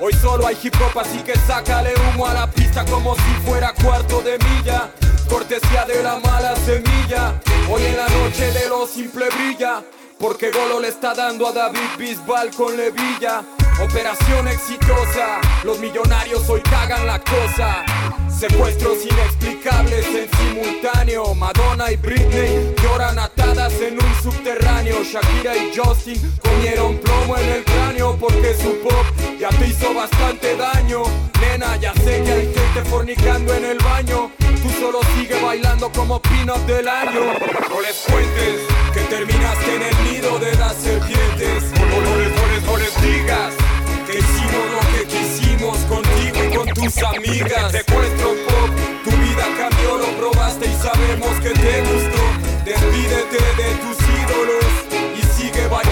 Hoy 0.00 0.12
solo 0.14 0.46
hay 0.46 0.56
hip 0.62 0.74
hop, 0.80 0.98
así 0.98 1.18
que 1.18 1.34
sácale 1.46 1.92
humo 2.14 2.26
a 2.26 2.34
la 2.34 2.46
pista 2.50 2.84
como 2.84 3.14
si 3.16 3.32
fuera 3.44 3.72
cuarto 3.82 4.20
de 4.22 4.38
milla. 4.38 4.90
Cortesía 5.28 5.84
de 5.86 6.02
la 6.02 6.16
mala 6.20 6.54
semilla. 6.56 7.34
Hoy 7.70 7.82
en 7.84 7.96
la 7.96 8.08
noche 8.08 8.52
de 8.52 8.68
lo 8.68 8.86
simple 8.86 9.26
brilla. 9.30 9.82
Porque 10.18 10.50
Golo 10.50 10.80
le 10.80 10.88
está 10.88 11.14
dando 11.14 11.48
a 11.48 11.52
David 11.52 11.80
Bisbal 11.98 12.50
con 12.50 12.76
Levilla. 12.76 13.42
Operación 13.82 14.46
exitosa, 14.48 15.40
los 15.64 15.78
millonarios 15.80 16.48
hoy 16.48 16.60
cagan 16.62 17.06
la 17.06 17.18
cosa. 17.18 17.84
Secuestros 18.28 19.04
inexplicables 19.04 20.06
en 20.06 20.28
simultáneo. 20.38 21.34
Madonna 21.34 21.90
y 21.90 21.96
Britney 21.96 22.74
lloran 22.82 23.18
atadas 23.18 23.72
en 23.80 23.94
un 23.94 24.14
subterráneo. 24.22 25.02
Shakira 25.02 25.56
y 25.56 25.76
Justin 25.76 26.38
comieron 26.40 26.98
plomo 26.98 27.36
en 27.36 27.48
el 27.50 27.64
cráneo 27.64 28.16
porque 28.16 28.54
su 28.54 28.78
pop 28.80 29.04
ya 29.38 29.48
te 29.48 29.66
hizo 29.66 29.92
bastante 29.92 30.56
daño. 30.56 31.02
Nena, 31.40 31.76
ya 31.76 31.92
sé 31.94 32.22
que 32.22 32.32
hay 32.32 32.54
gente 32.54 32.84
fornicando 32.88 33.52
en 33.54 33.64
el 33.64 33.78
baño. 33.78 34.30
Tú 34.64 34.70
solo 34.80 35.00
sigue 35.14 35.38
bailando 35.42 35.92
como 35.92 36.20
pin-up 36.22 36.64
del 36.66 36.88
año. 36.88 37.20
No 37.68 37.80
les 37.82 37.96
cuentes 38.10 38.60
que 38.94 39.00
terminaste 39.14 39.76
en 39.76 39.82
el 39.82 40.04
nido 40.10 40.38
de 40.38 40.54
las 40.56 40.74
serpientes. 40.76 41.64
No, 41.78 42.00
no 42.00 42.16
les, 42.16 42.30
no 42.34 42.46
les- 42.48 42.62
no 42.64 42.76
les 42.78 43.02
digas 43.02 43.52
que 44.06 44.18
hicimos 44.20 44.64
lo 44.72 44.80
que 44.96 45.04
quisimos 45.06 45.78
contigo 45.80 46.38
y 46.50 46.56
con 46.56 46.66
tus 46.68 47.02
amigas. 47.02 47.72
Secuestro 47.72 48.28
pop, 48.48 48.70
tu 49.04 49.10
vida 49.10 49.44
cambió, 49.58 49.98
lo 49.98 50.06
probaste 50.16 50.64
y 50.66 50.74
sabemos 50.82 51.32
que 51.42 51.50
te 51.50 51.80
gustó. 51.82 52.24
Despídete 52.64 53.36
de 53.60 53.68
tus 53.84 53.98
ídolos 54.00 54.64
y 55.18 55.22
sigue 55.42 55.68
ba- 55.68 55.82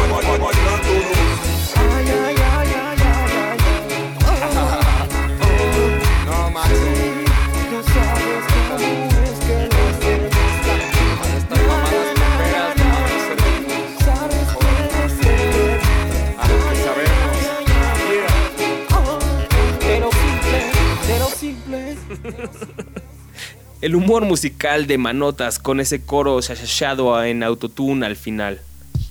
El 23.83 23.97
humor 23.97 24.25
musical 24.25 24.87
de 24.87 24.97
Manotas 24.97 25.59
con 25.59 25.81
ese 25.81 26.03
coro 26.03 26.41
shashashado 26.41 27.21
en 27.25 27.43
autotune 27.43 28.07
al 28.07 28.15
final. 28.15 28.61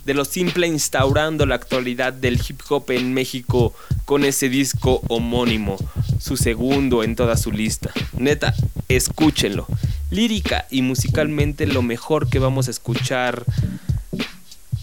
De 0.06 0.14
lo 0.14 0.24
simple 0.24 0.66
instaurando 0.66 1.44
la 1.44 1.56
actualidad 1.56 2.14
del 2.14 2.40
hip 2.40 2.62
hop 2.70 2.90
en 2.90 3.12
México 3.12 3.74
con 4.06 4.24
ese 4.24 4.48
disco 4.48 5.02
homónimo, 5.08 5.76
su 6.18 6.38
segundo 6.38 7.02
en 7.02 7.16
toda 7.16 7.36
su 7.36 7.52
lista. 7.52 7.90
Neta, 8.16 8.54
escúchenlo. 8.88 9.66
Lírica 10.10 10.66
y 10.70 10.80
musicalmente 10.80 11.66
lo 11.66 11.82
mejor 11.82 12.30
que 12.30 12.38
vamos 12.38 12.68
a 12.68 12.70
escuchar 12.70 13.44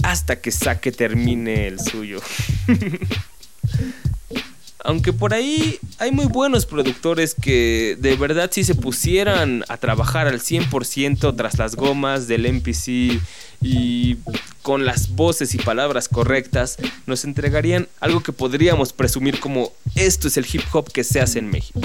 hasta 0.03 0.39
que 0.39 0.51
Saque 0.51 0.91
termine 0.91 1.65
el 1.65 1.79
suyo. 1.79 2.21
Aunque 4.83 5.11
por 5.11 5.33
ahí 5.33 5.77
hay 5.97 6.11
muy 6.11 6.25
buenos 6.25 6.65
productores 6.65 7.35
que 7.35 7.97
de 7.99 8.15
verdad 8.15 8.49
si 8.51 8.63
se 8.63 8.75
pusieran 8.75 9.65
a 9.67 9.75
trabajar 9.77 10.27
al 10.27 10.39
100% 10.39 11.35
tras 11.35 11.57
las 11.57 11.75
gomas 11.75 12.27
del 12.27 12.51
MPC 12.51 13.21
y 13.61 14.17
con 14.61 14.85
las 14.85 15.15
voces 15.15 15.53
y 15.53 15.57
palabras 15.57 16.07
correctas, 16.07 16.77
nos 17.07 17.25
entregarían 17.25 17.89
algo 17.99 18.21
que 18.21 18.31
podríamos 18.31 18.93
presumir 18.93 19.39
como 19.41 19.73
esto 19.95 20.29
es 20.29 20.37
el 20.37 20.47
hip 20.51 20.63
hop 20.71 20.89
que 20.91 21.03
se 21.03 21.19
hace 21.19 21.39
en 21.39 21.49
México. 21.49 21.81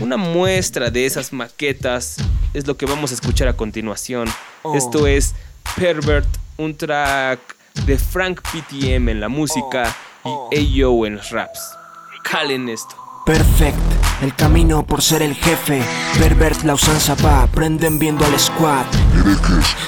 Una 0.00 0.18
muestra 0.18 0.90
de 0.90 1.06
esas 1.06 1.32
maquetas 1.32 2.16
es 2.52 2.66
lo 2.66 2.76
que 2.76 2.84
vamos 2.84 3.10
a 3.10 3.14
escuchar 3.14 3.48
a 3.48 3.56
continuación. 3.56 4.28
Oh. 4.62 4.76
Esto 4.76 5.06
es 5.06 5.34
Pervert, 5.76 6.28
un 6.58 6.76
track 6.76 7.40
de 7.86 7.96
Frank 7.96 8.42
PTM 8.42 9.08
en 9.08 9.20
la 9.20 9.28
música 9.28 9.96
y 10.24 10.56
Ayo 10.56 11.06
en 11.06 11.16
los 11.16 11.30
raps. 11.30 11.76
Calen 12.22 12.68
esto. 12.68 12.96
Perfect, 13.26 13.78
el 14.22 14.34
camino 14.34 14.84
por 14.84 15.00
ser 15.00 15.22
el 15.22 15.34
jefe. 15.34 15.82
Pervert 16.18 16.62
la 16.62 16.74
usanza 16.74 17.14
va, 17.24 17.46
prenden 17.46 17.98
viendo 17.98 18.24
al 18.24 18.38
squad. 18.38 18.84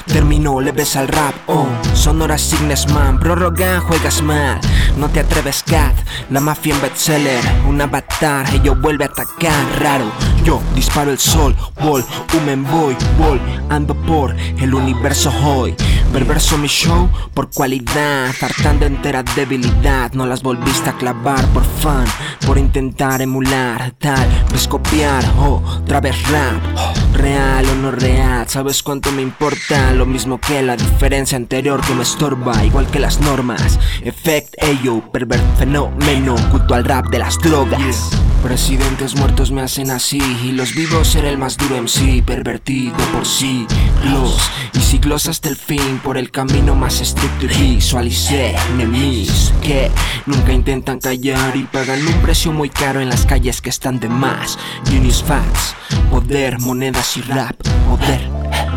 Terminó, 0.06 0.60
le 0.60 0.72
ves 0.72 0.96
al 0.96 1.08
rap, 1.08 1.34
oh. 1.46 1.66
Sonora 1.94 2.38
Signes 2.38 2.88
Man, 2.88 3.18
prórroga, 3.18 3.80
juegas 3.80 4.22
mal. 4.22 4.58
No 4.96 5.10
te 5.10 5.20
atreves, 5.20 5.62
cat. 5.62 5.94
La 6.30 6.40
mafia 6.40 6.74
en 6.74 6.80
bestseller, 6.80 7.44
un 7.68 7.78
avatar. 7.78 8.46
Ello 8.54 8.74
vuelve 8.74 9.04
a 9.04 9.08
atacar, 9.08 9.80
raro. 9.80 10.10
Yo 10.42 10.62
disparo 10.74 11.10
el 11.10 11.18
sol, 11.18 11.54
wall, 11.82 12.04
humen 12.32 12.64
boy, 12.64 12.96
wall. 13.18 13.40
Ando 13.68 13.94
por 14.06 14.34
el 14.34 14.74
universo 14.74 15.30
hoy. 15.44 15.76
Perverso 16.12 16.56
mi 16.58 16.68
show 16.68 17.08
por 17.34 17.50
cualidad, 17.50 18.34
hartando 18.40 18.86
entera 18.86 19.22
debilidad. 19.22 20.12
No 20.12 20.26
las 20.26 20.42
volviste 20.42 20.90
a 20.90 20.96
clavar 20.96 21.44
por 21.48 21.64
fan, 21.64 22.06
por 22.46 22.58
intentar 22.58 23.20
emular, 23.20 23.92
tal 23.98 24.28
vez 24.50 24.66
copiar. 24.66 25.24
Oh, 25.38 25.62
otra 25.82 26.00
vez 26.00 26.16
rap, 26.30 26.62
oh, 26.76 27.16
real 27.16 27.66
o 27.68 27.74
no 27.74 27.90
real. 27.90 28.48
¿Sabes 28.48 28.82
cuánto 28.82 29.12
me 29.12 29.22
importa? 29.22 29.92
Lo 29.92 30.06
mismo 30.06 30.40
que 30.40 30.62
la 30.62 30.76
diferencia 30.76 31.36
anterior 31.36 31.80
que 31.80 31.94
me 31.94 32.02
estorba, 32.02 32.64
igual 32.64 32.86
que 32.86 32.98
las 32.98 33.20
normas. 33.20 33.78
Effect, 34.02 34.62
ayo, 34.62 35.02
pervert, 35.12 35.44
fenómeno, 35.58 36.36
culto 36.50 36.74
al 36.74 36.84
rap 36.84 37.06
de 37.06 37.18
las 37.18 37.38
drogas. 37.38 38.10
Presidentes 38.42 39.16
muertos 39.16 39.50
me 39.50 39.62
hacen 39.62 39.90
así 39.90 40.20
y 40.44 40.52
los 40.52 40.74
vivos 40.74 41.08
ser 41.08 41.24
el 41.24 41.36
más 41.36 41.56
duro 41.56 41.82
MC, 41.82 42.22
pervertido 42.24 42.96
por 43.12 43.26
siglos 43.26 44.50
y 44.72 44.80
siglos 44.80 45.26
hasta 45.26 45.48
el 45.48 45.56
fin 45.56 45.95
por 45.98 46.18
el 46.18 46.30
camino 46.30 46.74
más 46.74 47.00
estricto 47.00 47.46
y 47.46 47.76
visualicé 47.76 48.54
enemies 48.74 49.52
que 49.62 49.90
nunca 50.26 50.52
intentan 50.52 50.98
callar 50.98 51.56
y 51.56 51.64
pagan 51.64 52.06
un 52.06 52.22
precio 52.22 52.52
muy 52.52 52.68
caro 52.68 53.00
en 53.00 53.08
las 53.08 53.26
calles 53.26 53.60
que 53.60 53.70
están 53.70 54.00
de 54.00 54.08
más. 54.08 54.58
Genius 54.88 55.22
facts, 55.22 55.74
poder, 56.10 56.58
monedas 56.60 57.16
y 57.16 57.22
rap, 57.22 57.56
poder, 57.88 58.30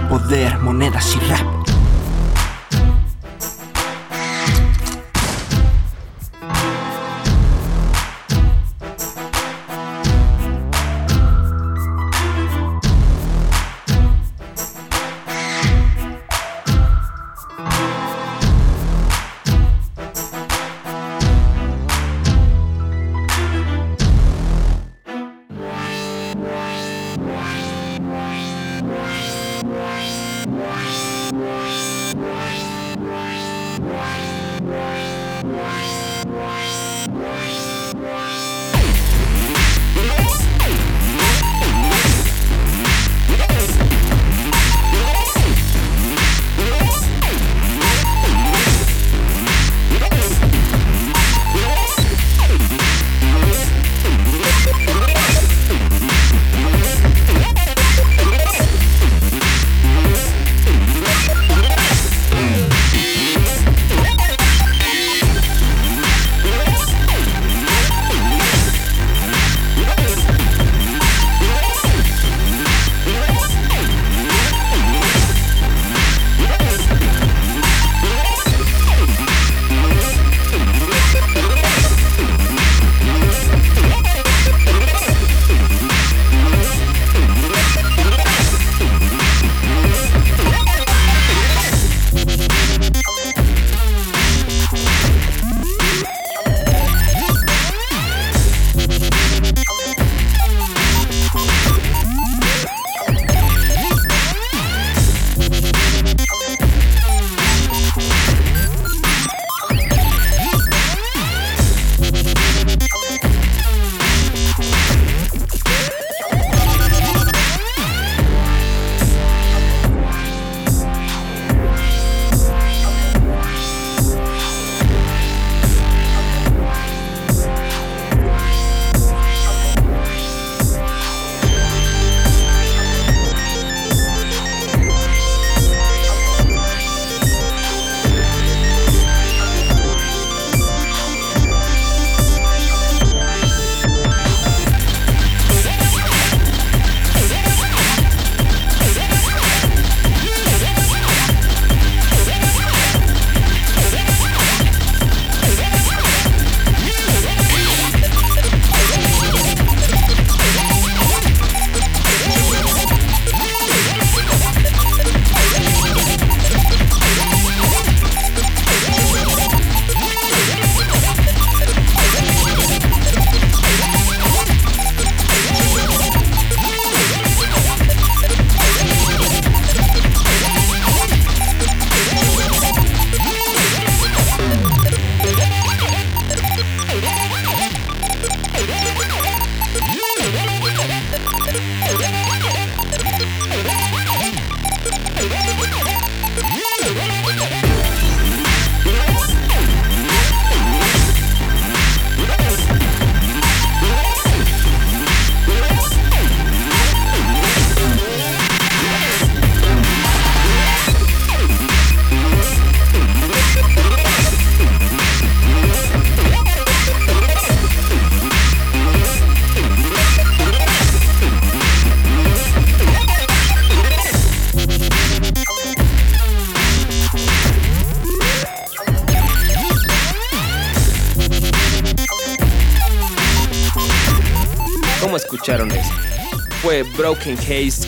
poder, 0.09 0.59
monedas 0.59 1.15
y 1.15 1.19
rap. 1.29 1.58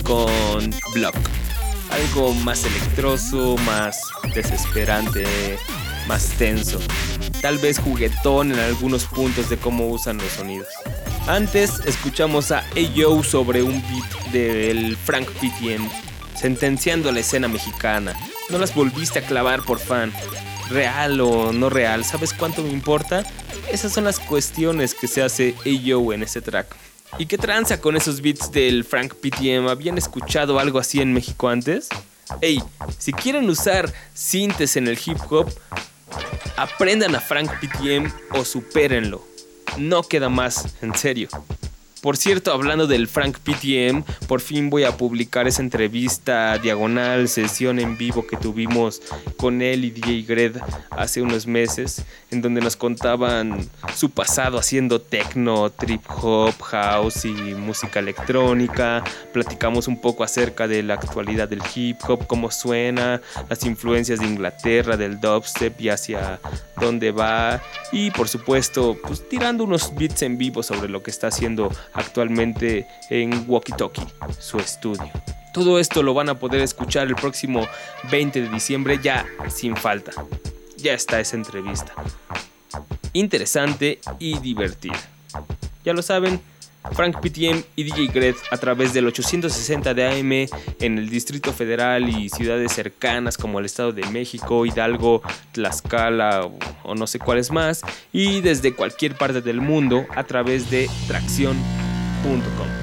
Con 0.03 0.75
Block. 0.93 1.15
Algo 1.89 2.34
más 2.34 2.65
electroso, 2.65 3.55
más 3.65 4.01
desesperante, 4.36 5.25
más 6.05 6.32
tenso. 6.38 6.79
Tal 7.41 7.57
vez 7.57 7.79
juguetón 7.79 8.51
en 8.51 8.59
algunos 8.59 9.05
puntos 9.05 9.49
de 9.49 9.55
cómo 9.55 9.88
usan 9.88 10.17
los 10.17 10.34
sonidos. 10.34 10.67
Antes 11.27 11.79
escuchamos 11.86 12.51
a 12.51 12.65
Ayo 12.75 13.23
sobre 13.23 13.63
un 13.63 13.82
beat 13.82 14.32
del 14.34 14.97
Frank 14.97 15.29
PTM. 15.39 15.89
sentenciando 16.36 17.07
a 17.07 17.13
la 17.13 17.21
escena 17.21 17.47
mexicana. 17.47 18.13
No 18.49 18.57
las 18.57 18.75
volviste 18.75 19.19
a 19.19 19.25
clavar 19.25 19.61
por 19.61 19.79
fan. 19.79 20.11
Real 20.69 21.21
o 21.21 21.53
no 21.53 21.69
real, 21.69 22.03
¿sabes 22.03 22.34
cuánto 22.34 22.63
me 22.63 22.69
importa? 22.71 23.23
Esas 23.71 23.93
son 23.93 24.03
las 24.03 24.19
cuestiones 24.19 24.93
que 24.93 25.07
se 25.07 25.21
hace 25.21 25.55
Ayo 25.65 26.11
en 26.11 26.21
este 26.23 26.41
track. 26.41 26.90
¿Y 27.18 27.26
qué 27.26 27.38
tranza 27.38 27.80
con 27.82 27.95
esos 27.95 28.22
beats 28.22 28.51
del 28.51 28.84
Frank 28.84 29.16
PTM? 29.16 29.68
¿Habían 29.68 29.97
escuchado 29.97 30.59
algo 30.59 30.80
así 30.80 31.01
en 31.01 31.14
México 31.14 31.49
antes? 31.49 31.89
Ey, 32.39 32.62
si 32.97 33.12
quieren 33.12 33.49
usar 33.49 33.91
sintes 34.14 34.78
en 34.78 34.88
el 34.88 34.97
hip 35.05 35.18
hop, 35.30 35.51
aprendan 36.55 37.16
a 37.16 37.20
Frank 37.20 37.51
PTM 37.59 38.12
o 38.34 38.45
supérenlo. 38.45 39.26
No 39.78 40.03
queda 40.03 40.30
más, 40.30 40.76
en 40.82 40.95
serio. 40.95 41.30
Por 42.01 42.17
cierto, 42.17 42.51
hablando 42.51 42.87
del 42.87 43.07
Frank 43.07 43.37
PTM, 43.37 44.03
por 44.27 44.41
fin 44.41 44.71
voy 44.71 44.85
a 44.85 44.97
publicar 44.97 45.47
esa 45.47 45.61
entrevista 45.61 46.57
diagonal, 46.57 47.29
sesión 47.29 47.77
en 47.77 47.95
vivo 47.95 48.25
que 48.25 48.37
tuvimos 48.37 49.03
con 49.37 49.61
él 49.61 49.85
y 49.85 49.91
DJ 49.91 50.23
Gred 50.23 50.57
hace 50.89 51.21
unos 51.21 51.45
meses, 51.45 52.03
en 52.31 52.41
donde 52.41 52.59
nos 52.59 52.75
contaban 52.75 53.69
su 53.95 54.09
pasado 54.09 54.57
haciendo 54.57 54.99
techno, 54.99 55.69
trip 55.69 56.01
hop, 56.09 56.59
house 56.63 57.25
y 57.25 57.33
música 57.33 57.99
electrónica. 57.99 59.03
Platicamos 59.31 59.87
un 59.87 60.01
poco 60.01 60.23
acerca 60.23 60.67
de 60.67 60.81
la 60.81 60.95
actualidad 60.95 61.49
del 61.49 61.61
hip 61.75 61.97
hop, 62.07 62.25
cómo 62.25 62.49
suena, 62.49 63.21
las 63.47 63.63
influencias 63.63 64.19
de 64.19 64.25
Inglaterra, 64.25 64.97
del 64.97 65.19
dubstep 65.19 65.79
y 65.79 65.89
hacia 65.89 66.39
dónde 66.77 67.11
va. 67.11 67.61
Y 67.91 68.09
por 68.09 68.27
supuesto, 68.27 68.97
pues 69.05 69.29
tirando 69.29 69.63
unos 69.63 69.93
beats 69.93 70.23
en 70.23 70.39
vivo 70.39 70.63
sobre 70.63 70.89
lo 70.89 71.03
que 71.03 71.11
está 71.11 71.27
haciendo 71.27 71.71
actualmente 71.93 72.87
en 73.09 73.45
Walkie 73.47 73.73
su 74.39 74.57
estudio. 74.57 75.09
Todo 75.53 75.79
esto 75.79 76.01
lo 76.01 76.13
van 76.13 76.29
a 76.29 76.35
poder 76.39 76.61
escuchar 76.61 77.07
el 77.07 77.15
próximo 77.15 77.67
20 78.09 78.41
de 78.41 78.49
diciembre 78.49 78.99
ya 79.01 79.25
sin 79.49 79.75
falta. 79.75 80.11
Ya 80.77 80.93
está 80.93 81.19
esa 81.19 81.35
entrevista. 81.35 81.93
Interesante 83.13 83.99
y 84.19 84.39
divertida. 84.39 84.99
Ya 85.83 85.93
lo 85.93 86.01
saben, 86.01 86.39
Frank 86.93 87.19
PTM 87.21 87.63
y 87.75 87.84
DJ 87.84 88.07
Gred 88.07 88.36
a 88.51 88.57
través 88.57 88.93
del 88.93 89.07
860 89.07 89.93
de 89.93 90.07
AM 90.07 90.32
en 90.79 90.97
el 90.97 91.09
Distrito 91.09 91.53
Federal 91.53 92.09
y 92.09 92.29
ciudades 92.29 92.73
cercanas 92.73 93.38
como 93.38 93.59
el 93.59 93.65
Estado 93.65 93.91
de 93.91 94.05
México, 94.07 94.65
Hidalgo, 94.65 95.21
Tlaxcala 95.51 96.45
o, 96.45 96.57
o 96.84 96.95
no 96.95 97.07
sé 97.07 97.19
cuáles 97.19 97.51
más, 97.51 97.82
y 98.11 98.41
desde 98.41 98.73
cualquier 98.73 99.15
parte 99.15 99.41
del 99.41 99.61
mundo 99.61 100.05
a 100.15 100.23
través 100.23 100.69
de 100.69 100.89
tracción.com. 101.07 102.82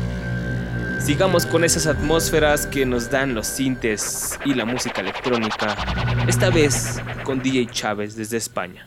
Sigamos 1.01 1.47
con 1.47 1.65
esas 1.65 1.87
atmósferas 1.87 2.67
que 2.67 2.85
nos 2.85 3.11
dan 3.11 3.35
los 3.35 3.47
sintes 3.47 4.39
y 4.45 4.53
la 4.53 4.65
música 4.65 5.01
electrónica, 5.01 5.75
esta 6.27 6.51
vez 6.51 7.01
con 7.25 7.41
DJ 7.41 7.67
Chávez 7.71 8.15
desde 8.17 8.37
España. 8.37 8.85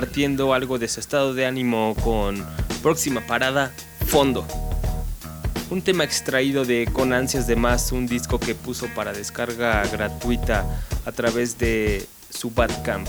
Compartiendo 0.00 0.54
algo 0.54 0.78
de 0.78 0.88
su 0.88 0.98
estado 0.98 1.34
de 1.34 1.44
ánimo 1.44 1.94
con 2.02 2.42
próxima 2.82 3.20
parada, 3.26 3.70
Fondo. 4.06 4.46
Un 5.68 5.82
tema 5.82 6.04
extraído 6.04 6.64
de 6.64 6.88
Con 6.90 7.12
Ansias 7.12 7.46
de 7.46 7.54
Más, 7.54 7.92
un 7.92 8.06
disco 8.06 8.40
que 8.40 8.54
puso 8.54 8.86
para 8.94 9.12
descarga 9.12 9.86
gratuita 9.92 10.64
a 11.04 11.12
través 11.12 11.58
de 11.58 12.08
su 12.30 12.50
Bandcamp. 12.50 13.06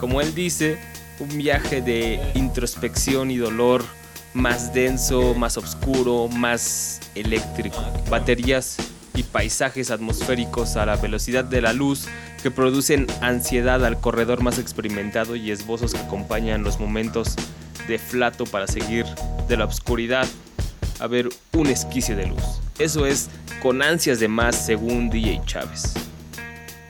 Como 0.00 0.22
él 0.22 0.34
dice, 0.34 0.78
un 1.20 1.28
viaje 1.36 1.82
de 1.82 2.18
introspección 2.34 3.30
y 3.30 3.36
dolor 3.36 3.84
más 4.32 4.72
denso, 4.72 5.34
más 5.34 5.58
oscuro, 5.58 6.28
más 6.28 7.00
eléctrico. 7.16 7.84
Baterías 8.08 8.78
y 9.14 9.24
paisajes 9.24 9.90
atmosféricos 9.90 10.76
a 10.76 10.86
la 10.86 10.96
velocidad 10.96 11.44
de 11.44 11.60
la 11.60 11.74
luz 11.74 12.06
que 12.42 12.50
producen 12.50 13.06
ansiedad 13.20 13.84
al 13.84 14.00
corredor 14.00 14.42
más 14.42 14.58
experimentado 14.58 15.36
y 15.36 15.50
esbozos 15.50 15.92
que 15.92 16.00
acompañan 16.00 16.62
los 16.62 16.78
momentos 16.78 17.34
de 17.88 17.98
flato 17.98 18.44
para 18.44 18.66
seguir 18.66 19.04
de 19.48 19.56
la 19.56 19.64
oscuridad 19.64 20.26
a 21.00 21.06
ver 21.06 21.28
un 21.52 21.66
esquicio 21.68 22.16
de 22.16 22.26
luz. 22.26 22.60
Eso 22.78 23.06
es 23.06 23.28
con 23.60 23.82
ansias 23.82 24.20
de 24.20 24.28
más 24.28 24.54
según 24.56 25.10
DJ 25.10 25.42
Chávez. 25.46 25.94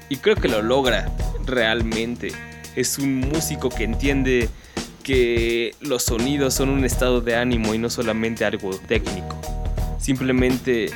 Y 0.09 0.17
creo 0.17 0.37
que 0.37 0.49
lo 0.49 0.63
logra 0.63 1.11
realmente. 1.45 2.29
Es 2.77 2.99
un 2.99 3.21
músico 3.21 3.69
que 3.69 3.85
entiende 3.85 4.49
que 5.03 5.75
los 5.81 6.05
sonidos 6.05 6.55
son 6.55 6.69
un 6.69 6.85
estado 6.85 7.21
de 7.21 7.37
ánimo 7.37 7.75
y 7.75 7.79
no 7.79 7.91
solamente 7.91 8.45
algo 8.45 8.71
técnico. 8.87 9.39
Simplemente 9.99 10.91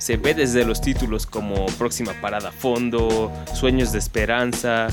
se 0.00 0.16
ve 0.16 0.32
desde 0.32 0.64
los 0.64 0.80
títulos 0.80 1.26
como 1.26 1.66
Próxima 1.66 2.14
Parada 2.22 2.50
Fondo, 2.50 3.30
Sueños 3.54 3.92
de 3.92 3.98
Esperanza, 3.98 4.88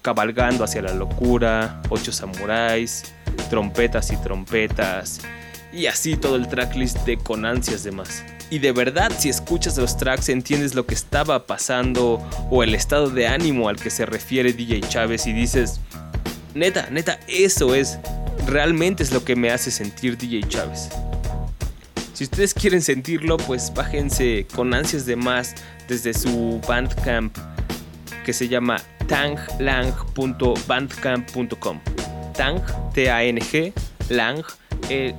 Cabalgando 0.00 0.64
hacia 0.64 0.80
la 0.80 0.94
Locura, 0.94 1.82
Ocho 1.90 2.10
Samuráis, 2.10 3.12
Trompetas 3.50 4.10
y 4.12 4.16
Trompetas, 4.16 5.20
y 5.74 5.86
así 5.86 6.16
todo 6.16 6.36
el 6.36 6.48
tracklist 6.48 7.04
de 7.04 7.18
Con 7.18 7.44
Ansias 7.44 7.84
de 7.84 7.92
Más. 7.92 8.24
Y 8.48 8.60
de 8.60 8.72
verdad, 8.72 9.12
si 9.18 9.28
escuchas 9.28 9.76
los 9.76 9.98
tracks, 9.98 10.30
entiendes 10.30 10.74
lo 10.74 10.86
que 10.86 10.94
estaba 10.94 11.46
pasando 11.46 12.26
o 12.50 12.62
el 12.62 12.74
estado 12.74 13.10
de 13.10 13.26
ánimo 13.26 13.68
al 13.68 13.76
que 13.76 13.90
se 13.90 14.06
refiere 14.06 14.54
DJ 14.54 14.80
Chávez 14.88 15.26
y 15.26 15.34
dices, 15.34 15.80
neta, 16.54 16.88
neta, 16.90 17.20
eso 17.28 17.74
es, 17.74 17.98
realmente 18.46 19.02
es 19.02 19.12
lo 19.12 19.22
que 19.22 19.36
me 19.36 19.50
hace 19.50 19.70
sentir 19.70 20.16
DJ 20.16 20.48
Chávez. 20.48 20.88
Si 22.16 22.24
ustedes 22.24 22.52
quieren 22.54 22.80
sentirlo, 22.80 23.36
pues 23.36 23.70
bájense 23.74 24.46
con 24.54 24.72
ansias 24.72 25.04
de 25.04 25.16
más 25.16 25.54
desde 25.86 26.14
su 26.14 26.62
Bandcamp 26.66 27.36
que 28.24 28.32
se 28.32 28.48
llama 28.48 28.80
tanglang.bandcamp.com. 29.06 31.80
Tang, 32.34 32.62
T-A-N-G, 32.94 33.74
Lang, 34.08 34.42
E- 34.88 35.14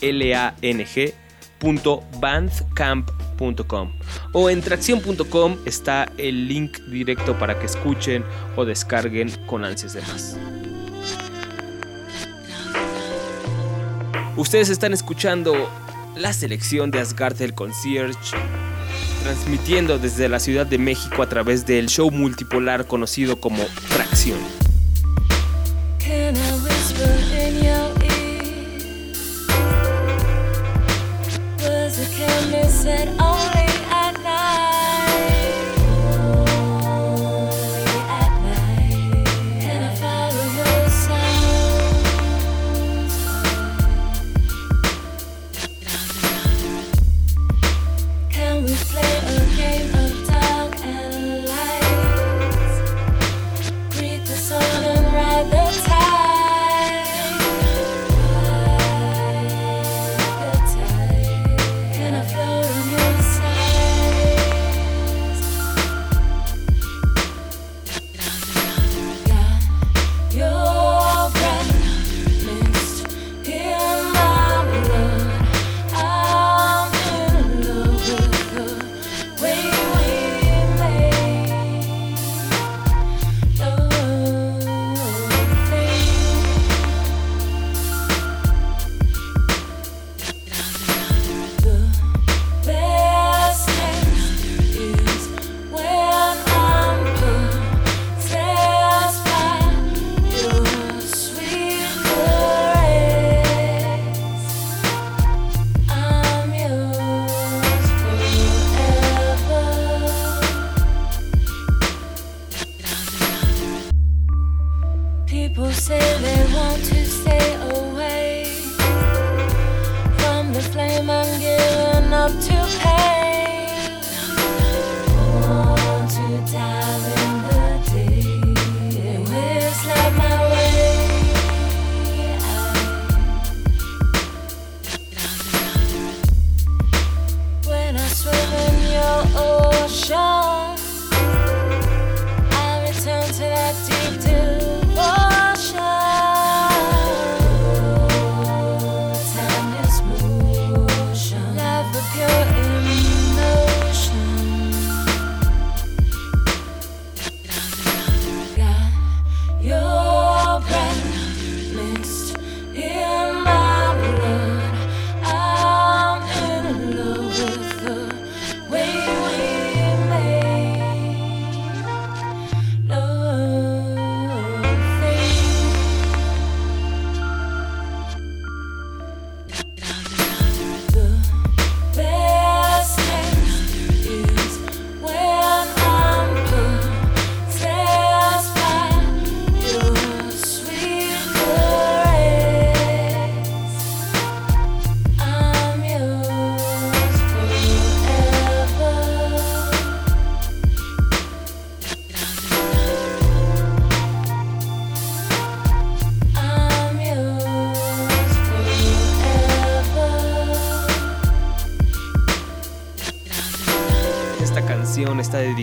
L-A-N-G, 0.00 1.14
punto 1.58 2.04
bandcamp.com. 2.20 3.92
O 4.32 4.48
en 4.48 4.60
tracción.com 4.60 5.56
está 5.66 6.06
el 6.18 6.46
link 6.46 6.78
directo 6.82 7.36
para 7.36 7.58
que 7.58 7.66
escuchen 7.66 8.22
o 8.54 8.64
descarguen 8.64 9.28
con 9.46 9.64
ansias 9.64 9.94
de 9.94 10.02
más. 10.02 10.36
Ustedes 14.36 14.70
están 14.70 14.92
escuchando 14.92 15.68
la 16.16 16.32
selección 16.32 16.90
de 16.90 17.00
Asgard 17.00 17.40
el 17.42 17.54
Concierge 17.54 18.36
transmitiendo 19.22 19.98
desde 19.98 20.28
la 20.28 20.40
Ciudad 20.40 20.66
de 20.66 20.78
México 20.78 21.22
a 21.22 21.28
través 21.28 21.64
del 21.64 21.88
show 21.88 22.10
multipolar 22.10 22.86
conocido 22.86 23.40
como 23.40 23.64
Tracción. 23.88 24.61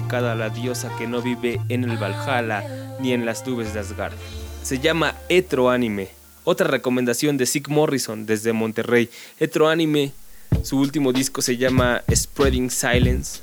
Dedicada 0.09 0.31
a 0.31 0.35
la 0.35 0.49
diosa 0.49 0.89
que 0.97 1.05
no 1.05 1.21
vive 1.21 1.61
en 1.69 1.83
el 1.83 1.97
Valhalla 1.97 2.63
ni 2.99 3.13
en 3.13 3.27
las 3.27 3.45
nubes 3.45 3.75
de 3.75 3.79
Asgard. 3.79 4.15
Se 4.63 4.79
llama 4.79 5.13
Etro 5.29 5.69
Anime. 5.69 6.09
Otra 6.45 6.67
recomendación 6.67 7.37
de 7.37 7.45
Sig 7.45 7.69
Morrison 7.69 8.25
desde 8.25 8.51
Monterrey. 8.51 9.07
Etro 9.39 9.69
Anime, 9.69 10.11
su 10.63 10.79
último 10.79 11.13
disco 11.13 11.43
se 11.43 11.57
llama 11.57 12.01
Spreading 12.11 12.71
Silence, 12.71 13.41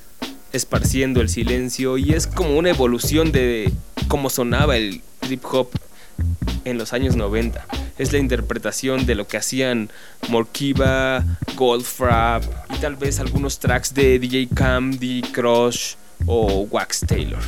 esparciendo 0.53 1.21
el 1.21 1.29
silencio 1.29 1.99
y 1.99 2.15
es 2.15 2.27
como 2.27 2.59
una 2.59 2.71
evolución 2.71 3.31
de 3.31 3.73
cómo 4.09 4.29
sonaba 4.29 4.77
el 4.77 5.03
trip 5.21 5.45
hop 5.45 5.69
en 6.65 6.79
los 6.79 6.93
años 6.93 7.15
90. 7.15 7.65
Es 7.97 8.13
la 8.13 8.19
interpretación 8.19 9.07
de 9.07 9.15
lo 9.15 9.29
que 9.29 9.37
hacían 9.37 9.89
Morkiva, 10.31 11.25
Goldfrapp 11.55 12.43
y 12.75 12.79
tal 12.81 12.97
vez 12.97 13.21
algunos 13.21 13.61
tracks 13.61 13.95
de 13.95 14.19
DJ 14.19 14.49
Cam, 14.53 14.91
DJ 14.99 15.31
Crush 15.31 15.95
o 16.25 16.67
Wax 16.71 17.01
Taylor. 17.07 17.43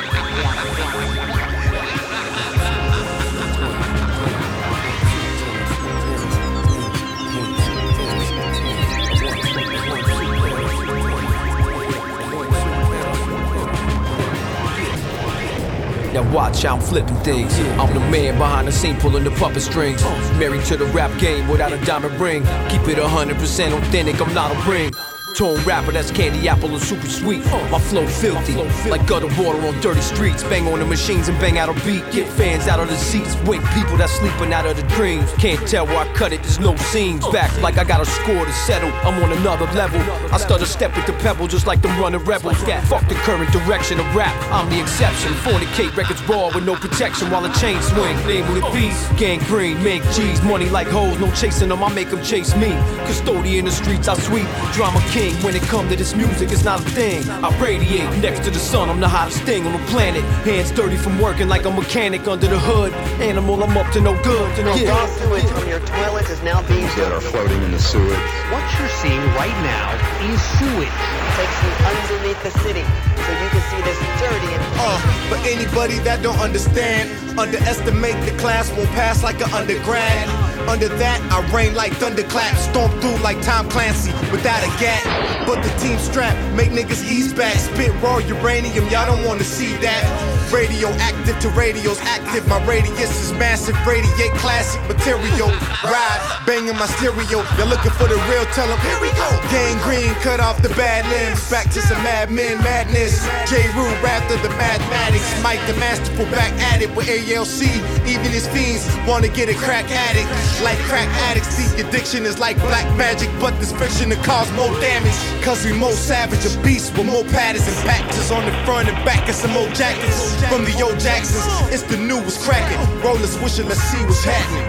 Now 16.17 16.33
watch 16.33 16.62
how 16.62 16.77
I'm 16.77 16.81
flipping 16.81 17.17
things. 17.17 17.53
I'm 17.79 17.93
the 17.93 18.01
man 18.01 18.39
behind 18.39 18.67
the 18.67 18.73
scene 18.73 18.97
pulling 18.97 19.25
the 19.25 19.31
puppet 19.33 19.61
strings. 19.61 20.03
Married 20.39 20.64
to 20.64 20.79
the 20.79 20.87
rap 20.87 21.11
game 21.21 21.47
without 21.47 21.75
a 21.75 21.85
diamond 21.85 22.19
ring. 22.19 22.43
Keep 22.71 22.89
it 22.89 22.97
100% 22.97 23.73
authentic, 23.77 24.23
I'm 24.23 24.33
not 24.33 24.51
a 24.51 24.71
ring. 24.71 24.95
Tone 25.37 25.62
rapper 25.64 25.93
that's 25.93 26.11
candy 26.11 26.49
apple 26.49 26.70
and 26.70 26.80
super 26.80 27.07
sweet. 27.07 27.45
My 27.70 27.78
flow 27.78 28.07
filthy, 28.07 28.55
like 28.89 29.07
gutter 29.07 29.26
water 29.39 29.61
on 29.66 29.78
dirty 29.82 30.01
streets. 30.01 30.43
Bang 30.45 30.66
on 30.66 30.78
the 30.78 30.87
machines 30.87 31.28
and 31.28 31.39
bang 31.39 31.59
out 31.59 31.68
a 31.68 31.74
beat. 31.84 32.11
Get 32.11 32.26
fans 32.26 32.68
out 32.68 32.80
of 32.80 32.89
the 32.89 32.97
seats. 32.97 33.37
Wake 33.43 33.61
people 33.74 33.99
that's 33.99 34.12
sleeping 34.12 34.55
out 34.55 34.64
of 34.64 34.76
the 34.76 34.82
dreams. 34.95 35.30
Can't 35.34 35.61
tell 35.68 35.84
where 35.84 35.99
I 35.99 36.11
cut 36.14 36.32
it, 36.32 36.43
there's 36.43 36.59
no 36.59 36.74
seams. 36.76 37.28
Back 37.28 37.53
like 37.61 37.76
I 37.76 37.84
got 37.84 38.01
a 38.01 38.07
score 38.07 38.47
to 38.47 38.53
settle. 38.64 38.91
I'm 39.05 39.22
on 39.22 39.30
another 39.30 39.66
level. 39.74 40.01
I 40.32 40.39
start 40.39 40.61
to 40.61 40.66
step 40.66 40.97
with 40.97 41.05
the 41.05 41.12
pebble 41.14 41.49
just 41.49 41.66
like 41.66 41.82
them 41.82 42.01
running 42.01 42.24
rebels. 42.24 42.57
Fuck 42.89 43.07
the 43.07 43.14
current 43.16 43.53
direction 43.53 44.01
of 44.01 44.16
rap. 44.16 44.34
I'm 44.51 44.70
the 44.70 44.80
exception. 44.80 45.32
Fornicate 45.45 45.95
records 45.95 46.22
raw 46.26 46.47
with 46.55 46.64
no 46.64 46.76
protection 46.76 47.30
while 47.30 47.43
the 47.43 47.53
chain 47.61 47.78
swing. 47.82 48.16
Namely 48.26 48.62
peace, 48.72 49.07
gang 49.18 49.41
green, 49.41 49.82
make 49.84 50.03
G's, 50.12 50.41
money 50.41 50.70
like 50.70 50.87
hoes. 50.87 51.20
No 51.20 51.30
chasing 51.32 51.68
them, 51.68 51.84
I 51.84 51.93
make 51.93 52.09
them 52.09 52.22
chase 52.22 52.57
me. 52.57 52.70
Custodian 53.05 53.59
in 53.59 53.64
the 53.66 53.70
streets, 53.70 54.09
I 54.09 54.14
sweep. 54.14 54.47
Drama 54.72 55.01
king. 55.11 55.26
When 55.43 55.57
it 55.57 55.62
come 55.62 55.89
to 55.89 55.97
this 55.97 56.14
music, 56.14 56.53
it's 56.53 56.64
not 56.64 56.81
a 56.81 56.91
thing. 56.91 57.29
I 57.29 57.49
radiate 57.61 58.11
next 58.22 58.45
to 58.45 58.51
the 58.51 58.59
sun. 58.59 58.89
I'm 58.89 59.01
the 59.01 59.09
hottest 59.09 59.43
thing 59.43 59.66
on 59.66 59.72
the 59.72 59.85
planet. 59.91 60.22
Hands 60.45 60.70
dirty 60.70 60.97
from 60.97 61.18
working 61.20 61.49
like 61.49 61.64
a 61.64 61.70
mechanic 61.70 62.29
under 62.29 62.47
the 62.47 62.59
hood. 62.59 62.93
Animal, 63.20 63.62
I'm 63.62 63.77
up 63.77 63.91
to 63.93 64.01
no 64.01 64.14
good. 64.22 64.57
The 64.57 64.64
raw 64.64 65.07
sewage 65.07 65.45
from 65.45 65.68
your 65.68 65.81
toilet 65.81 66.31
is 66.31 66.43
now 66.43 66.62
being 66.68 66.87
that 66.97 67.12
are 67.12 67.20
floating 67.20 67.61
in 67.62 67.72
the 67.72 67.79
sewage. 67.79 68.14
What 68.53 68.64
you're 68.79 68.95
seeing 69.03 69.20
right 69.35 69.57
now 69.66 69.87
is 70.31 70.41
sewage. 70.59 70.99
Takes 71.35 71.59
you 71.62 71.70
underneath 71.91 72.43
the 72.43 72.51
city 72.62 72.85
so 73.27 73.31
you 73.43 73.49
can 73.51 73.62
see 73.70 73.81
this 73.83 73.99
dirty 74.22 74.51
and 74.55 74.64
Uh, 74.79 75.01
but 75.31 75.41
anybody 75.47 75.99
that 76.07 76.22
don't 76.22 76.39
understand, 76.39 77.11
underestimate 77.39 78.14
the 78.24 78.37
class 78.39 78.70
won't 78.72 78.89
pass 78.91 79.22
like 79.22 79.41
an 79.41 79.53
undergrad. 79.53 80.46
Under 80.69 80.89
that, 80.89 81.21
I 81.31 81.41
rain 81.55 81.75
like 81.75 81.93
thunderclaps, 81.95 82.61
storm 82.63 82.91
through 83.01 83.17
like 83.23 83.41
Tom 83.43 83.69
Clancy 83.69 84.13
without 84.31 84.63
a 84.63 84.71
gap. 84.81 85.03
But 85.47 85.63
the 85.63 85.71
team 85.79 85.99
strap 85.99 86.35
make 86.55 86.71
niggas 86.71 87.05
ease 87.05 87.33
back, 87.33 87.57
spit 87.57 87.93
raw 88.03 88.19
uranium, 88.19 88.89
y'all 88.89 89.07
don't 89.07 89.25
wanna 89.25 89.45
see 89.45 89.77
that. 89.77 90.36
Radioactive 90.53 91.39
to 91.41 91.49
radios 91.51 91.99
active, 92.03 92.47
my 92.47 92.65
radius 92.67 93.11
is 93.21 93.33
massive, 93.33 93.75
radiate 93.85 94.33
classic 94.39 94.81
material. 94.87 95.49
Ride, 95.83 96.21
banging 96.47 96.77
my 96.79 96.87
stereo, 96.87 97.43
you're 97.59 97.67
looking 97.67 97.91
for 97.91 98.07
the 98.07 98.15
real, 98.31 98.47
tell 98.55 98.71
'em, 98.71 98.79
here 98.79 99.01
we 99.01 99.11
go. 99.19 99.29
Gang 99.51 99.77
green, 99.83 100.15
cut 100.23 100.39
off 100.39 100.63
the 100.63 100.69
bad 100.71 101.05
limbs, 101.11 101.51
back 101.51 101.69
to 101.71 101.83
some 101.83 102.01
madmen 102.05 102.63
madness. 102.63 103.27
J. 103.51 103.69
Rue, 103.75 103.91
after 104.07 104.37
the 104.37 104.51
mathematics, 104.55 105.27
Mike 105.43 105.61
the 105.67 105.75
masterful 105.75 106.27
back 106.27 106.53
at 106.73 106.81
it 106.81 106.95
with 106.95 107.09
ALC. 107.09 107.83
Even 108.07 108.31
his 108.31 108.47
fiends 108.47 108.87
wanna 109.07 109.29
get 109.29 109.49
a 109.49 109.55
crack 109.55 109.91
addict. 109.91 110.31
Like 110.63 110.79
crack 110.87 111.09
addicts, 111.29 111.57
the 111.57 111.87
addiction 111.87 112.25
is 112.25 112.39
like 112.39 112.57
black 112.61 112.87
magic, 112.97 113.29
but 113.41 113.59
this 113.59 113.73
fiction 113.73 114.11
to 114.11 114.17
cause 114.23 114.51
more 114.53 114.73
damage. 114.81 115.19
Cause 115.43 115.65
we 115.65 115.73
more 115.73 115.93
savage, 115.93 116.47
a 116.47 116.57
beast 116.63 116.97
with 116.97 117.07
more 117.07 117.25
patterns 117.25 117.67
and 117.67 117.77
patches 117.89 118.31
on 118.31 118.45
the 118.47 118.53
front 118.65 118.89
and 118.89 119.05
back, 119.05 119.27
and 119.27 119.37
some 119.37 119.57
old 119.57 119.75
jackets 119.75 120.36
from 120.49 120.64
the 120.64 120.76
old 120.82 120.99
Jacksons. 121.01 121.45
It's 121.72 121.82
the 121.82 121.97
newest 121.97 122.41
cracking. 122.43 122.78
Rollers 123.01 123.39
wishing, 123.41 123.66
let's 123.66 123.82
see 123.82 124.03
what's 124.05 124.24
happening. 124.24 124.64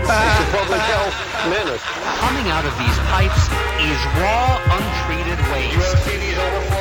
public 0.52 0.82
health 0.88 1.16
menace. 1.50 1.84
Coming 2.24 2.48
out 2.52 2.66
of 2.66 2.74
these 2.80 2.98
pipes 3.12 3.44
is 3.84 4.00
raw, 4.20 4.60
untreated 4.72 5.40
waste. 5.52 5.96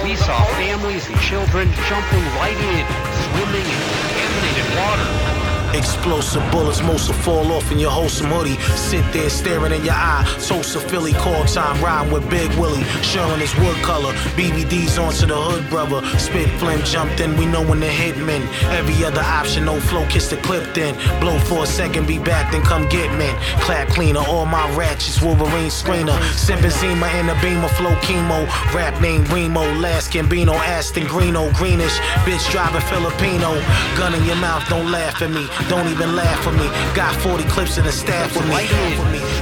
We 0.02 0.16
saw 0.16 0.38
families 0.56 1.08
and 1.08 1.18
children 1.20 1.70
jumping 1.88 2.24
right 2.38 2.56
in, 2.56 2.84
swimming 3.30 3.66
in 3.66 3.80
contaminated 3.90 4.68
water. 4.78 5.35
Explosive 5.74 6.42
bullets, 6.50 6.82
most 6.82 7.08
will 7.08 7.16
fall 7.16 7.52
off 7.52 7.70
in 7.72 7.78
your 7.78 7.90
wholesome 7.90 8.30
hoodie. 8.30 8.58
Sit 8.76 9.04
there 9.12 9.30
staring 9.30 9.72
in 9.72 9.84
your 9.84 9.94
eye. 9.94 10.24
Tulsa, 10.46 10.80
Philly, 10.80 11.12
call 11.12 11.44
time, 11.44 11.82
riding 11.82 12.12
with 12.12 12.28
Big 12.30 12.50
Willie. 12.58 12.84
Showing 13.02 13.40
his 13.40 13.54
wood 13.56 13.76
color. 13.82 14.12
BBD's 14.36 14.98
onto 14.98 15.26
the 15.26 15.36
hood, 15.36 15.68
brother. 15.68 16.00
Spit 16.18 16.48
flame 16.58 16.82
jumped 16.84 17.20
in, 17.20 17.36
we 17.36 17.46
know 17.46 17.62
when 17.62 17.80
the 17.80 17.86
hitmen. 17.86 18.46
Every 18.70 19.04
other 19.04 19.20
option, 19.20 19.64
no 19.64 19.80
flow, 19.80 20.06
kiss 20.06 20.28
the 20.30 20.36
clip 20.38 20.74
then. 20.74 20.94
Blow 21.20 21.38
for 21.40 21.64
a 21.64 21.66
second, 21.66 22.06
be 22.06 22.18
back, 22.18 22.52
then 22.52 22.62
come 22.62 22.88
get 22.88 23.10
men. 23.18 23.34
Clap 23.60 23.88
cleaner, 23.88 24.20
all 24.20 24.46
my 24.46 24.64
ratchets, 24.76 25.20
Wolverine 25.22 25.70
screener. 25.70 26.16
Sipping 26.34 26.70
Zima 26.70 27.08
in 27.18 27.26
the 27.26 27.34
beamer, 27.42 27.68
flow 27.68 27.94
chemo. 28.06 28.46
Rap 28.74 29.00
name 29.00 29.24
Remo, 29.26 29.62
last 29.80 30.12
Gambino, 30.12 30.54
Aston 30.54 31.04
Greeno, 31.04 31.52
greenish. 31.54 31.98
Bitch 32.24 32.50
driving 32.50 32.80
Filipino. 32.82 33.54
Gun 33.96 34.14
in 34.14 34.24
your 34.24 34.36
mouth, 34.36 34.66
don't 34.68 34.90
laugh 34.90 35.20
at 35.22 35.30
me. 35.30 35.46
Don't 35.68 35.88
even 35.88 36.14
laugh 36.14 36.46
at 36.46 36.54
me. 36.54 36.68
Got 36.94 37.16
40 37.16 37.44
clips 37.44 37.78
in 37.78 37.84
the 37.84 37.92
staff 37.92 38.36
with 38.36 38.46
me. 38.46 38.66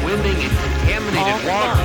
Swimming 0.01 0.41
in 0.41 0.49
contaminated 0.49 1.47
water. 1.47 1.77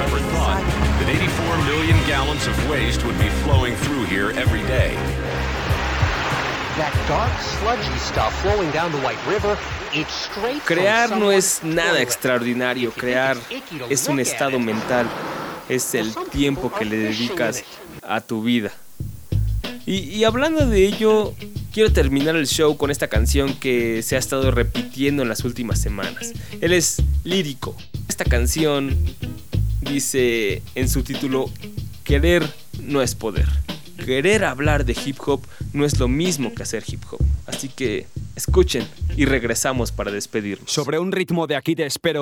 Never 0.00 0.18
thought 0.32 0.64
that 0.98 1.08
84 1.08 1.64
million 1.64 1.96
gallons 2.06 2.46
of 2.46 2.68
waste 2.68 3.04
would 3.04 3.18
be 3.18 3.28
flowing 3.44 3.76
through 3.76 4.04
here 4.04 4.30
every 4.30 4.62
day. 4.62 4.94
That 6.76 6.92
dark, 7.06 7.30
sludgy 7.60 7.98
stuff 7.98 8.34
flowing 8.42 8.70
down 8.72 8.90
the 8.90 8.98
White 8.98 9.24
River, 9.28 9.56
it's 9.92 10.12
straight 10.12 10.60
from 10.60 10.76
Crear 10.76 11.10
no 11.10 11.30
es 11.30 11.62
nada 11.62 12.00
extraordinario, 12.00 12.90
crear 12.90 13.36
es 13.88 14.08
un 14.08 14.18
estado 14.18 14.58
mental, 14.58 15.06
es 15.68 15.94
el 15.94 16.12
tiempo 16.32 16.72
que 16.72 16.84
le 16.84 16.96
dedicas 16.96 17.62
a 18.02 18.20
tu 18.20 18.42
vida. 18.42 18.72
Y, 19.86 19.98
y 19.98 20.24
hablando 20.24 20.66
de 20.66 20.84
ello, 20.84 21.34
quiero 21.74 21.92
terminar 21.92 22.36
el 22.36 22.46
show 22.46 22.76
con 22.76 22.92
esta 22.92 23.08
canción 23.08 23.52
que 23.56 24.00
se 24.04 24.14
ha 24.14 24.18
estado 24.20 24.52
repitiendo 24.52 25.24
en 25.24 25.28
las 25.28 25.42
últimas 25.42 25.80
semanas. 25.80 26.32
Él 26.60 26.72
es 26.72 27.02
lírico. 27.24 27.76
Esta 28.08 28.24
canción 28.24 28.96
dice 29.80 30.62
en 30.76 30.88
su 30.88 31.02
título, 31.02 31.50
querer 32.04 32.48
no 32.80 33.02
es 33.02 33.16
poder. 33.16 33.48
Querer 34.06 34.44
hablar 34.44 34.84
de 34.84 34.96
hip 35.04 35.16
hop 35.26 35.40
no 35.72 35.84
es 35.84 35.98
lo 35.98 36.06
mismo 36.06 36.54
que 36.54 36.62
hacer 36.62 36.84
hip 36.86 37.02
hop. 37.10 37.20
Así 37.46 37.68
que 37.68 38.06
escuchen 38.36 38.86
y 39.16 39.24
regresamos 39.24 39.90
para 39.90 40.12
despedirnos. 40.12 40.70
Sobre 40.70 41.00
un 41.00 41.10
ritmo 41.10 41.48
de 41.48 41.56
aquí 41.56 41.74
te 41.74 41.84
espero. 41.84 42.20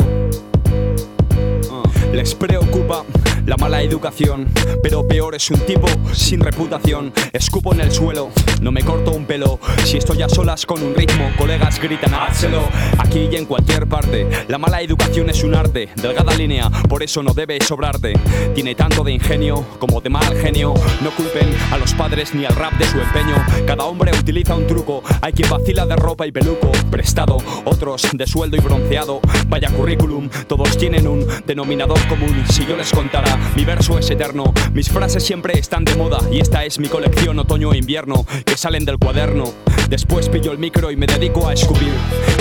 Les 2.15 2.35
preocupa 2.35 3.05
la 3.47 3.57
mala 3.57 3.83
educación, 3.83 4.49
pero 4.83 5.07
peor 5.07 5.35
es 5.35 5.51
un 5.51 5.61
tipo 5.61 5.89
sin 6.13 6.41
reputación. 6.41 7.13
Escupo 7.33 7.73
en 7.75 7.81
el 7.81 7.91
suelo, 7.91 8.31
no 8.61 8.71
me 8.71 8.83
corto 8.83 9.13
un 9.13 9.27
pelo. 9.27 9.59
Si 9.85 9.97
estoy 9.97 10.23
a 10.23 10.29
solas 10.29 10.67
con 10.67 10.83
un 10.83 10.95
ritmo, 10.95 11.31
colegas 11.37 11.81
gritan 11.81 12.15
házelo. 12.15 12.63
Aquí 12.99 13.29
y 13.31 13.37
en 13.37 13.47
cualquier 13.47 13.87
parte, 13.87 14.27
la 14.49 14.59
mala 14.59 14.81
educación 14.81 15.31
es 15.31 15.43
un 15.43 15.55
arte, 15.55 15.89
delgada 15.97 16.35
línea, 16.35 16.71
por 16.89 17.03
eso 17.03 17.23
no 17.23 17.35
debe 17.35 17.59
sobrarte. 17.61 18.15
Tiene 18.55 18.75
tanto 18.75 19.03
de 19.05 19.13
ingenio 19.13 19.65
como 19.79 20.01
de 20.01 20.11
mal 20.11 20.37
genio. 20.37 20.75
No 21.01 21.11
culpen 21.11 21.53
a 21.71 21.79
los 21.79 21.95
padres 21.95 22.35
ni 22.35 22.45
al 22.45 22.55
rap 22.55 22.73
de 22.75 22.87
su 22.87 23.01
empeño. 23.01 23.35
Cada 23.67 23.85
hombre 23.85 24.13
utiliza 24.13 24.55
un 24.55 24.67
truco. 24.67 25.03
Hay 25.21 25.33
quien 25.33 25.51
vacila 25.51 25.87
de 25.87 25.97
ropa 25.97 26.27
y 26.27 26.33
peluco 26.33 26.71
prestado, 26.91 27.39
otros 27.65 28.09
de 28.13 28.27
sueldo 28.27 28.57
y 28.57 28.61
bronceado. 28.61 29.21
Vaya 29.49 29.69
currículum, 29.71 30.29
todos 30.47 30.77
tienen 30.77 31.07
un 31.07 31.27
denominador 31.47 31.99
común. 32.09 32.45
Si 32.49 32.65
yo 32.67 32.77
les 32.77 32.93
contara, 32.93 33.32
mi 33.57 33.65
verso 33.65 33.99
es 33.99 34.11
eterno. 34.11 34.53
Mis 34.73 34.89
frases 34.89 35.23
siempre 35.23 35.59
están 35.59 35.85
de 35.85 35.95
moda 35.95 36.19
y 36.31 36.41
esta 36.41 36.65
es 36.65 36.79
mi 36.79 36.89
colección 36.89 37.39
otoño 37.39 37.73
e 37.73 37.79
invierno 37.79 38.25
que 38.45 38.57
salen 38.57 38.85
del 38.85 38.99
cuaderno. 38.99 39.45
Después 39.89 40.29
pillo 40.31 40.53
el 40.53 40.59
micro 40.59 40.91
y 40.91 40.97
me 40.97 41.07
dedico 41.07 41.47
a 41.47 41.53
escupir. 41.53 41.93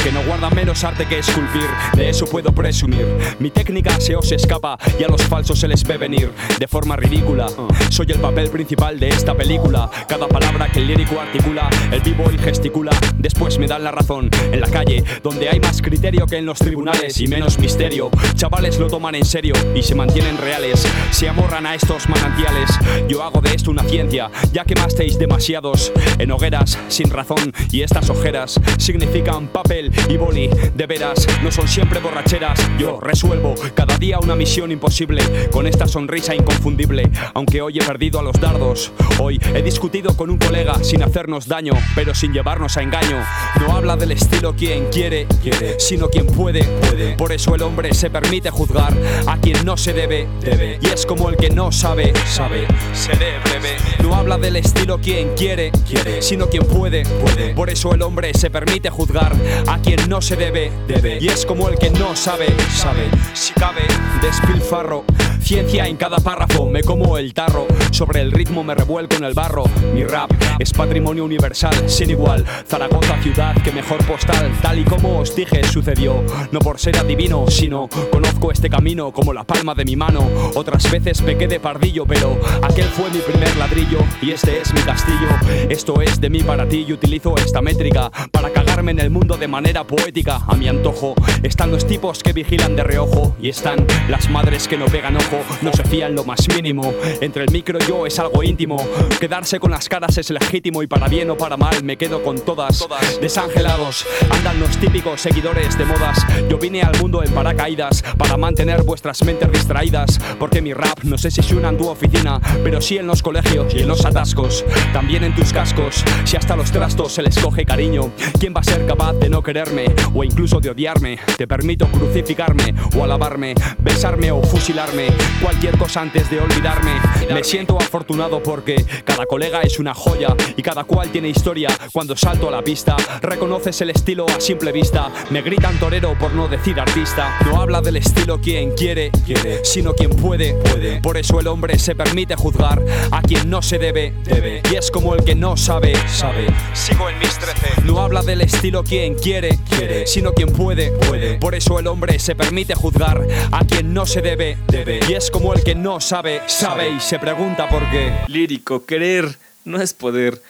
Que 0.03 0.11
no 0.11 0.23
guarda 0.23 0.49
menos 0.49 0.83
arte 0.83 1.05
que 1.05 1.19
esculpir, 1.19 1.67
de 1.95 2.09
eso 2.09 2.25
puedo 2.25 2.51
presumir. 2.53 3.05
Mi 3.39 3.51
técnica 3.51 3.99
se 3.99 4.15
os 4.15 4.31
escapa 4.31 4.77
y 4.99 5.03
a 5.03 5.07
los 5.07 5.21
falsos 5.23 5.59
se 5.59 5.67
les 5.67 5.83
ve 5.83 5.97
venir 5.97 6.31
de 6.57 6.67
forma 6.67 6.95
ridícula. 6.95 7.47
Soy 7.89 8.07
el 8.09 8.19
papel 8.19 8.49
principal 8.49 8.99
de 8.99 9.09
esta 9.09 9.35
película. 9.35 9.89
Cada 10.07 10.27
palabra 10.27 10.71
que 10.71 10.79
el 10.79 10.87
lírico 10.87 11.19
articula, 11.19 11.69
el 11.91 11.99
vivo 12.01 12.31
y 12.31 12.37
gesticula. 12.37 12.91
Después 13.17 13.57
me 13.59 13.67
dan 13.67 13.83
la 13.83 13.91
razón 13.91 14.29
en 14.51 14.61
la 14.61 14.69
calle, 14.69 15.03
donde 15.21 15.49
hay 15.49 15.59
más 15.59 15.81
criterio 15.81 16.25
que 16.25 16.37
en 16.37 16.45
los 16.45 16.59
tribunales 16.59 17.19
y 17.19 17.27
menos 17.27 17.59
misterio. 17.59 18.09
Chavales 18.35 18.79
lo 18.79 18.87
toman 18.87 19.15
en 19.15 19.25
serio 19.25 19.55
y 19.75 19.83
se 19.83 19.93
mantienen 19.93 20.37
reales. 20.37 20.80
Se 21.11 21.27
amorran 21.27 21.65
a 21.65 21.75
estos 21.75 22.07
manantiales. 22.09 22.69
Yo 23.07 23.23
hago 23.23 23.41
de 23.41 23.53
esto 23.53 23.71
una 23.71 23.83
ciencia, 23.83 24.29
ya 24.51 24.63
quemasteis 24.63 25.17
demasiados 25.17 25.91
en 26.17 26.31
hogueras 26.31 26.77
sin 26.87 27.09
razón 27.09 27.53
y 27.71 27.81
estas 27.81 28.09
ojeras 28.09 28.59
significan 28.77 29.47
papel 29.47 29.91
y 30.09 30.17
boli. 30.17 30.49
De 30.75 30.85
veras, 30.85 31.27
no 31.43 31.51
son 31.51 31.67
siempre 31.67 31.99
borracheras. 31.99 32.59
Yo 32.77 32.99
resuelvo 32.99 33.55
cada 33.75 33.97
día 33.97 34.19
una 34.19 34.35
misión 34.35 34.71
imposible 34.71 35.49
con 35.51 35.67
esta 35.67 35.87
sonrisa 35.87 36.35
inconfundible. 36.35 37.09
Aunque 37.33 37.61
hoy 37.61 37.79
he 37.79 37.83
perdido 37.83 38.19
a 38.19 38.23
los 38.23 38.39
dardos, 38.39 38.91
hoy 39.19 39.39
he 39.53 39.61
discutido 39.61 40.15
con 40.15 40.29
un 40.29 40.37
colega 40.37 40.83
sin 40.83 41.03
hacernos 41.03 41.47
daño, 41.47 41.73
pero 41.95 42.15
sin 42.15 42.33
llevarnos 42.33 42.77
a 42.77 42.81
engaño. 42.81 43.23
No 43.59 43.75
habla 43.75 43.95
del 43.95 44.11
estilo 44.11 44.55
quien 44.55 44.85
quiere, 44.87 45.27
quiere, 45.41 45.79
sino 45.79 46.09
quien 46.09 46.27
puede, 46.27 46.63
puede. 46.63 47.15
Por 47.15 47.31
eso 47.31 47.55
el 47.55 47.61
hombre 47.61 47.93
se 47.93 48.09
permite 48.09 48.49
juzgar 48.49 48.93
a 49.27 49.37
quien 49.37 49.63
no 49.65 49.77
se 49.77 49.93
debe, 49.93 50.27
debe. 50.41 50.70
Y 50.79 50.87
es 50.87 51.05
como 51.05 51.29
el 51.29 51.37
que 51.37 51.49
no 51.49 51.71
sabe, 51.71 52.13
sabe, 52.25 52.67
seré 52.93 53.39
breve. 53.39 53.77
No 54.03 54.15
habla 54.15 54.37
del 54.37 54.55
estilo 54.55 54.99
quien 54.99 55.33
quiere, 55.35 55.71
quiere, 55.87 56.21
sino 56.21 56.47
quien 56.47 56.63
puede, 56.65 57.03
puede. 57.03 57.53
Por 57.53 57.69
eso 57.69 57.93
el 57.93 58.01
hombre 58.01 58.33
se 58.33 58.49
permite 58.49 58.89
juzgar 58.89 59.33
a 59.67 59.79
quien 59.79 60.07
no 60.07 60.21
se 60.21 60.35
debe, 60.35 60.71
debe. 60.87 61.17
Y 61.19 61.27
es 61.27 61.45
como 61.45 61.69
el 61.69 61.77
que 61.77 61.89
no 61.89 62.15
sabe, 62.15 62.47
sabe. 62.73 63.09
Si 63.33 63.53
cabe, 63.53 63.81
despilfarro. 64.21 65.03
Ciencia 65.41 65.85
en 65.87 65.97
cada 65.97 66.17
párrafo, 66.19 66.69
me 66.69 66.81
como 66.81 67.17
el 67.17 67.33
tarro. 67.33 67.67
Sobre 67.91 68.21
el 68.21 68.31
ritmo 68.31 68.63
me 68.63 68.73
revuelco 68.73 69.17
en 69.17 69.25
el 69.25 69.33
barro. 69.33 69.63
Mi 69.93 70.03
rap 70.03 70.31
es 70.59 70.71
patrimonio 70.71 71.25
universal, 71.25 71.89
sin 71.89 72.09
igual. 72.09 72.45
Zaragoza, 72.67 73.21
ciudad 73.21 73.55
que 73.61 73.71
mejor 73.71 74.05
postal. 74.05 74.51
Tal 74.61 74.79
y 74.79 74.83
como 74.83 75.19
os 75.19 75.35
dije, 75.35 75.63
sucedió. 75.63 76.23
No 76.51 76.59
por 76.59 76.79
ser 76.79 76.97
adivino, 76.97 77.45
sino 77.49 77.89
conozco 78.11 78.51
este 78.51 78.69
camino 78.69 79.11
como 79.11 79.33
la 79.33 79.43
palma 79.43 79.75
de 79.75 79.85
mi 79.85 79.95
mano. 79.95 80.25
Otras 80.55 80.89
veces 80.89 81.21
pequé 81.21 81.47
de 81.47 81.59
pardillo, 81.59 82.05
pero 82.05 82.39
aquel 82.61 82.87
fue 82.87 83.09
mi 83.09 83.19
primer 83.19 83.55
ladrillo 83.57 83.99
y 84.21 84.31
este 84.31 84.61
es 84.61 84.73
mi 84.73 84.81
castillo. 84.81 85.27
Esto 85.69 86.01
es 86.01 86.21
de 86.21 86.29
mí 86.29 86.43
para 86.43 86.67
ti 86.67 86.85
y 86.87 86.93
utilizo 86.93 87.35
esta 87.37 87.61
métrica 87.61 88.11
para 88.31 88.51
cagarme 88.51 88.91
en 88.91 88.99
el 88.99 89.09
mundo 89.09 89.37
de 89.37 89.47
manera 89.47 89.83
poética. 89.83 90.41
A 90.47 90.55
mi 90.55 90.67
antojo 90.67 91.15
están 91.43 91.71
los 91.71 91.85
tipos 91.85 92.23
que 92.23 92.33
vigilan 92.33 92.75
de 92.75 92.83
reojo 92.83 93.35
y 93.41 93.49
están 93.49 93.85
las 94.09 94.29
madres 94.29 94.67
que 94.67 94.77
no 94.77 94.85
pegan 94.85 95.17
ojo, 95.17 95.30
no 95.61 95.71
se 95.73 95.83
fían 95.85 96.15
lo 96.15 96.23
más 96.23 96.47
mínimo. 96.49 96.93
Entre 97.21 97.43
el 97.43 97.51
micro 97.51 97.77
y 97.79 97.87
yo 97.87 98.05
es 98.05 98.19
algo 98.19 98.43
íntimo. 98.43 98.77
Quedarse 99.19 99.59
con 99.59 99.71
las 99.71 99.87
caras 99.89 100.17
es 100.17 100.29
legítimo 100.29 100.83
y 100.83 100.87
para 100.87 101.07
bien 101.07 101.29
o 101.29 101.37
para 101.37 101.57
mal 101.57 101.83
me 101.83 101.97
quedo 101.97 102.23
con 102.23 102.39
todas. 102.39 102.87
Desangelados 103.21 104.05
andan 104.29 104.59
los 104.59 104.77
típicos 104.77 105.21
seguidores 105.21 105.77
de 105.77 105.85
modas. 105.85 106.25
Yo 106.49 106.57
vine 106.57 106.81
al 106.81 106.97
mundo 106.99 107.23
en 107.23 107.31
paracaídas 107.31 108.03
para 108.17 108.37
mantener 108.37 108.83
vuestras 108.83 109.23
mentes 109.23 109.51
distraídas. 109.51 110.19
Porque 110.39 110.61
mi 110.61 110.73
rap 110.73 111.03
no 111.03 111.17
sé 111.17 111.31
si 111.31 111.41
suena 111.41 111.69
en 111.69 111.77
tu 111.77 111.87
oficina, 111.87 112.39
pero 112.63 112.81
sí 112.81 112.97
en 112.97 113.07
los 113.07 113.21
colegios 113.21 113.73
y 113.73 113.79
en 113.79 113.87
los 113.87 114.05
atascos. 114.05 114.65
También 114.93 115.23
en 115.23 115.35
tus 115.35 115.53
cascos. 115.53 116.03
Si 116.25 116.37
hasta 116.37 116.55
los 116.55 116.71
trastos 116.71 117.13
se 117.13 117.21
les 117.21 117.37
coge 117.37 117.65
cariño, 117.65 118.11
¿quién 118.39 118.53
va 118.55 118.61
a 118.61 118.63
ser 118.63 118.85
capaz 118.85 119.13
de 119.13 119.29
no 119.29 119.41
quererme 119.43 119.85
o 120.13 120.23
incluso 120.23 120.59
de 120.59 120.69
odiarme? 120.69 121.19
Te 121.37 121.47
permito 121.47 121.87
crucificarme 121.87 122.73
o 122.97 123.03
alabarme, 123.03 123.55
besarme 123.79 124.31
o 124.31 124.41
fusilarme. 124.41 125.07
Cualquier 125.41 125.77
cosa 125.77 126.01
antes 126.01 126.29
de 126.29 126.39
olvidarme. 126.39 126.91
Me 127.33 127.43
siento 127.43 127.77
afortunado 127.77 128.41
porque 128.43 128.85
cada 129.03 129.25
colega 129.25 129.61
es 129.61 129.79
una 129.79 129.93
joya 129.93 130.35
y 130.55 130.61
cada 130.61 130.83
cual 130.83 131.11
tiene 131.11 131.29
historia. 131.29 131.69
Cuando 131.91 132.15
salto 132.15 132.47
a 132.47 132.51
la 132.51 132.61
pista, 132.63 132.95
reconoces 133.21 133.81
el 133.81 133.89
estilo 133.89 134.25
a 134.29 134.39
simple 134.39 134.71
vista. 134.71 135.09
Me 135.29 135.41
gritan 135.41 135.79
torero 135.79 136.17
por 136.17 136.33
no 136.33 136.47
decir 136.47 136.79
artista. 136.79 137.39
No 137.45 137.61
habla 137.61 137.81
del 137.81 137.97
estilo 137.97 138.39
quien 138.39 138.71
quiere, 138.71 139.11
quiere, 139.25 139.63
sino 139.63 139.93
quien 139.93 140.11
puede, 140.11 140.53
puede. 140.53 141.01
Por 141.01 141.17
eso 141.17 141.39
el 141.39 141.47
hombre 141.47 141.79
se 141.79 141.95
permite 141.95 142.35
juzgar 142.35 142.81
a 143.11 143.21
quien 143.21 143.49
no 143.49 143.61
se 143.61 143.77
debe, 143.77 144.13
debe. 144.23 144.61
Y 144.71 144.75
es 144.75 144.91
como 144.91 145.15
el 145.15 145.23
que 145.23 145.35
no 145.35 145.57
sabe, 145.57 145.93
sabe. 146.07 146.45
Sigo 146.73 147.09
en 147.09 147.17
mis 147.19 147.37
13. 147.37 147.81
No 147.85 147.99
habla 147.99 148.21
del 148.21 148.41
estilo 148.41 148.83
quien 148.83 149.15
quiere, 149.15 149.59
quiere, 149.69 150.07
sino 150.07 150.33
quien 150.33 150.51
puede, 150.53 150.91
puede. 150.91 151.37
Por 151.39 151.55
eso 151.55 151.79
el 151.79 151.87
hombre 151.87 152.19
se 152.19 152.35
permite 152.35 152.75
juzgar 152.75 153.25
a 153.51 153.65
quien 153.65 153.93
no 153.93 154.05
se 154.05 154.21
debe, 154.21 154.57
debe. 154.67 154.99
Y 155.09 155.10
es 155.13 155.31
como 155.31 155.53
el 155.53 155.63
que 155.63 155.75
no 155.75 155.99
sabe, 155.99 156.41
sabe 156.47 156.89
y 156.89 156.99
se 156.99 157.19
pregunta 157.19 157.67
por 157.67 157.89
qué. 157.89 158.13
Lírico, 158.27 158.85
querer 158.85 159.37
no 159.65 159.81
es 159.81 159.93
poder. 159.93 160.41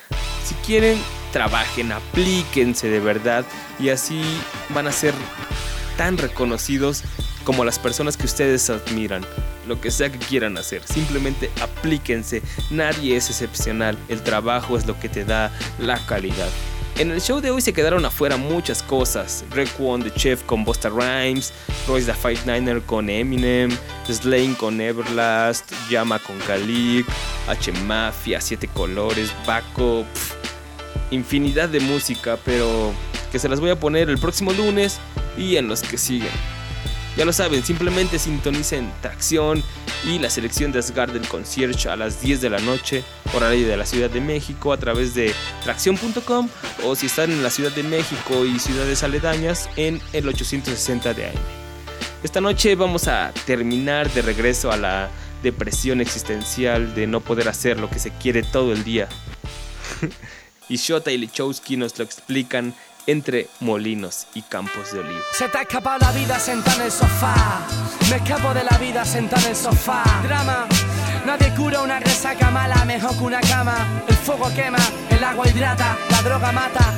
Si 0.44 0.54
quieren, 0.66 1.02
trabajen, 1.32 1.92
aplíquense 1.92 2.90
de 2.90 3.00
verdad 3.00 3.46
y 3.80 3.90
así 3.90 4.22
van 4.70 4.88
a 4.88 4.92
ser 4.92 5.14
tan 5.98 6.18
reconocidos 6.18 7.04
como 7.44 7.66
las 7.66 7.80
personas 7.80 8.18
que 8.18 8.26
ustedes 8.26 8.70
admiran. 8.70 9.26
Lo 9.68 9.80
que 9.80 9.90
sea 9.90 10.12
que 10.12 10.20
quieran 10.20 10.58
hacer, 10.58 10.84
simplemente 10.86 11.50
aplíquense. 11.62 12.42
Nadie 12.70 13.16
es 13.16 13.30
excepcional. 13.30 13.98
El 14.10 14.22
trabajo 14.22 14.78
es 14.78 14.86
lo 14.86 15.00
que 15.00 15.10
te 15.10 15.24
da 15.24 15.52
la 15.80 15.98
calidad. 16.06 16.50
En 16.98 17.10
el 17.10 17.20
show 17.20 17.42
de 17.42 17.50
hoy 17.50 17.62
se 17.62 17.74
quedaron 17.74 18.06
afuera 18.06 18.38
muchas 18.38 18.84
cosas. 18.84 19.44
Raekwon 19.52 20.04
the 20.04 20.12
Chef 20.12 20.44
con 20.44 20.64
Busta 20.64 20.90
Rhymes, 20.90 21.52
Royce 21.88 22.06
the 22.06 22.14
Fight 22.14 22.46
Niner 22.46 22.82
con 22.82 23.10
Eminem, 23.10 23.72
Slane 24.08 24.56
con 24.56 24.80
Everlast, 24.80 25.72
Yama 25.90 26.20
con 26.20 26.38
Khalid, 26.40 27.06
H 27.48 27.72
Mafia, 27.86 28.40
Siete 28.40 28.68
Colores, 28.68 29.34
Baco, 29.48 30.06
infinidad 31.10 31.70
de 31.70 31.80
música, 31.80 32.38
pero 32.46 32.94
que 33.32 33.40
se 33.40 33.50
las 33.50 33.60
voy 33.60 33.72
a 33.72 33.80
poner 33.80 34.10
el 34.10 34.20
próximo 34.20 34.54
lunes 34.54 35.00
y 35.38 35.56
en 35.56 35.68
los 35.68 35.82
que 35.82 35.98
siguen. 35.98 36.61
Ya 37.18 37.26
lo 37.26 37.34
saben, 37.34 37.64
simplemente 37.64 38.18
sintonicen 38.18 38.90
Tracción 39.02 39.62
y 40.06 40.18
la 40.20 40.30
selección 40.30 40.72
de 40.72 40.80
Asgard 40.80 41.12
del 41.12 41.28
Concierge 41.28 41.90
a 41.90 41.98
las 41.98 42.22
10 42.22 42.40
de 42.40 42.50
la 42.50 42.60
noche, 42.60 43.04
horario 43.34 43.68
de 43.68 43.76
la 43.76 43.86
Ciudad 43.86 44.10
de 44.10 44.22
México, 44.22 44.72
a 44.72 44.78
través 44.78 45.14
de 45.14 45.34
tracción.com 45.64 46.48
o 46.86 46.96
si 46.96 47.08
están 47.08 47.32
en 47.32 47.44
la 47.44 47.50
Ciudad 47.50 47.72
de 47.72 47.84
México 47.84 48.46
y 48.46 48.60
ciudades 48.60 49.04
aledañas 49.04 49.70
en 49.76 50.02
el 50.14 50.28
860 50.28 51.14
de 51.14 51.26
AM. 51.28 51.36
Esta 52.24 52.40
noche 52.40 52.76
vamos 52.76 53.08
a 53.08 53.34
terminar 53.46 54.10
de 54.14 54.22
regreso 54.22 54.72
a 54.72 54.78
la 54.78 55.10
depresión 55.44 56.00
existencial 56.00 56.96
de 56.96 57.08
no 57.08 57.20
poder 57.20 57.50
hacer 57.50 57.80
lo 57.80 57.90
que 57.90 58.00
se 58.00 58.12
quiere 58.12 58.42
todo 58.42 58.72
el 58.72 58.84
día. 58.86 59.10
y 60.70 60.78
Shota 60.78 61.12
y 61.12 61.18
Lichowski 61.18 61.76
nos 61.76 61.98
lo 61.98 62.06
explican 62.06 62.74
entre 63.08 63.50
molinos 63.60 64.28
y 64.34 64.42
campos 64.42 64.92
de 64.94 65.00
olivo. 65.00 65.20
Se 65.34 65.48
te 65.50 65.58
ha 65.58 65.62
escapado 65.62 66.00
la 66.00 66.12
vida 66.12 66.40
sentada 66.40 66.78
en 66.78 66.84
el 66.84 66.92
sofá. 66.92 67.36
Me 68.10 68.18
escapo 68.18 68.54
de 68.54 68.64
la 68.64 68.78
vida 68.78 69.06
sentada 69.06 69.42
en 69.44 69.50
el 69.50 69.56
sofá. 69.56 70.04
Drama. 70.24 70.68
Nadie 71.26 71.54
cura 71.56 71.82
una 71.82 72.00
resaca 72.00 72.50
mala 72.50 72.84
mejor 72.86 73.18
que 73.18 73.24
una 73.24 73.42
cama. 73.42 74.04
El 74.08 74.16
fuego 74.16 74.52
quema, 74.54 74.80
el 75.10 75.24
agua 75.24 75.48
hidrata, 75.48 75.98
la 76.10 76.22
droga 76.22 76.52
mata. 76.52 76.94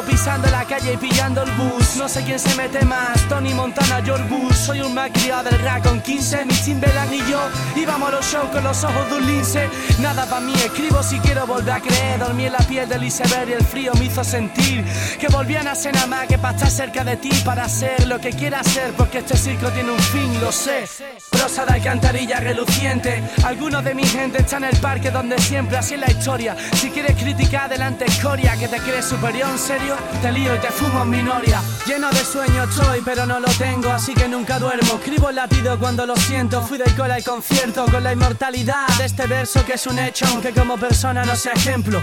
Pisando 0.00 0.48
la 0.48 0.64
calle 0.64 0.94
y 0.94 0.96
pillando 0.96 1.42
el 1.42 1.50
bus. 1.52 1.96
No 1.96 2.08
sé 2.08 2.22
quién 2.24 2.38
se 2.38 2.54
mete 2.56 2.82
más, 2.84 3.20
Tony 3.28 3.52
Montana, 3.52 4.00
George 4.02 4.24
Bush. 4.24 4.54
Soy 4.54 4.80
un 4.80 4.94
malcriado 4.94 5.50
del 5.50 5.60
rap 5.60 5.82
con 5.82 6.00
15, 6.00 6.46
mi 6.46 6.54
Timberland 6.54 7.12
y 7.12 7.18
yo. 7.30 7.40
Íbamos 7.76 8.08
a 8.08 8.12
los 8.12 8.26
shows 8.26 8.48
con 8.50 8.64
los 8.64 8.82
ojos 8.84 9.10
de 9.10 9.16
un 9.16 9.26
lince. 9.26 9.68
Nada 10.00 10.24
para 10.26 10.40
mí, 10.40 10.54
escribo 10.54 11.02
si 11.02 11.18
quiero 11.20 11.46
volver 11.46 11.74
a 11.74 11.80
creer. 11.80 12.18
Dormí 12.18 12.46
en 12.46 12.52
la 12.52 12.58
piel 12.60 12.88
del 12.88 13.04
iceberg 13.04 13.50
y 13.50 13.52
el 13.52 13.64
frío 13.64 13.92
me 13.98 14.06
hizo 14.06 14.24
sentir 14.24 14.84
que 15.20 15.28
volvían 15.28 15.68
a 15.68 15.74
ser 15.74 15.94
nada 15.94 16.06
más 16.06 16.26
que 16.26 16.38
para 16.38 16.56
estar 16.56 16.70
cerca 16.70 17.04
de 17.04 17.16
ti. 17.18 17.30
Para 17.44 17.64
hacer 17.64 18.06
lo 18.06 18.18
que 18.18 18.30
quiera 18.30 18.60
hacer, 18.60 18.92
porque 18.94 19.18
este 19.18 19.36
circo 19.36 19.68
tiene 19.70 19.92
un 19.92 20.00
fin, 20.00 20.40
lo 20.40 20.52
sé. 20.52 20.84
Prosa 21.30 21.66
de 21.66 21.74
alcantarilla 21.74 22.40
reluciente. 22.40 23.22
Algunos 23.44 23.84
de 23.84 23.94
mi 23.94 24.04
gente 24.04 24.40
están 24.40 24.64
en 24.64 24.74
el 24.74 24.80
parque 24.80 25.10
donde 25.10 25.38
siempre, 25.38 25.76
así 25.76 25.94
es 25.94 26.00
la 26.00 26.10
historia. 26.10 26.56
Si 26.74 26.90
quieres 26.90 27.14
criticar 27.16 27.68
delante 27.68 28.06
escoria, 28.06 28.56
que 28.56 28.68
te 28.68 28.78
crees 28.78 29.04
superior, 29.04 29.48
en 29.50 29.58
serio, 29.82 29.96
te 30.20 30.32
lío 30.32 30.54
y 30.54 30.58
te 30.58 30.68
fumo 30.68 31.02
en 31.02 31.10
minoria. 31.10 31.60
Lleno 31.86 32.10
de 32.10 32.24
sueños 32.24 32.68
estoy, 32.68 33.00
pero 33.04 33.26
no 33.26 33.40
lo 33.40 33.48
tengo, 33.58 33.90
así 33.90 34.14
que 34.14 34.28
nunca 34.28 34.58
duermo. 34.58 34.94
Escribo 34.94 35.30
el 35.30 35.36
latido 35.36 35.78
cuando 35.78 36.06
lo 36.06 36.16
siento. 36.16 36.62
Fui 36.62 36.78
del 36.78 36.94
cola 36.94 37.14
al 37.14 37.24
concierto 37.24 37.86
con 37.90 38.02
la 38.02 38.12
inmortalidad 38.12 38.86
de 38.98 39.04
este 39.06 39.26
verso 39.26 39.64
que 39.64 39.74
es 39.74 39.86
un 39.86 39.98
hecho, 39.98 40.26
aunque 40.28 40.52
como 40.52 40.76
persona 40.76 41.24
no 41.24 41.34
sea 41.36 41.52
ejemplo. 41.52 42.02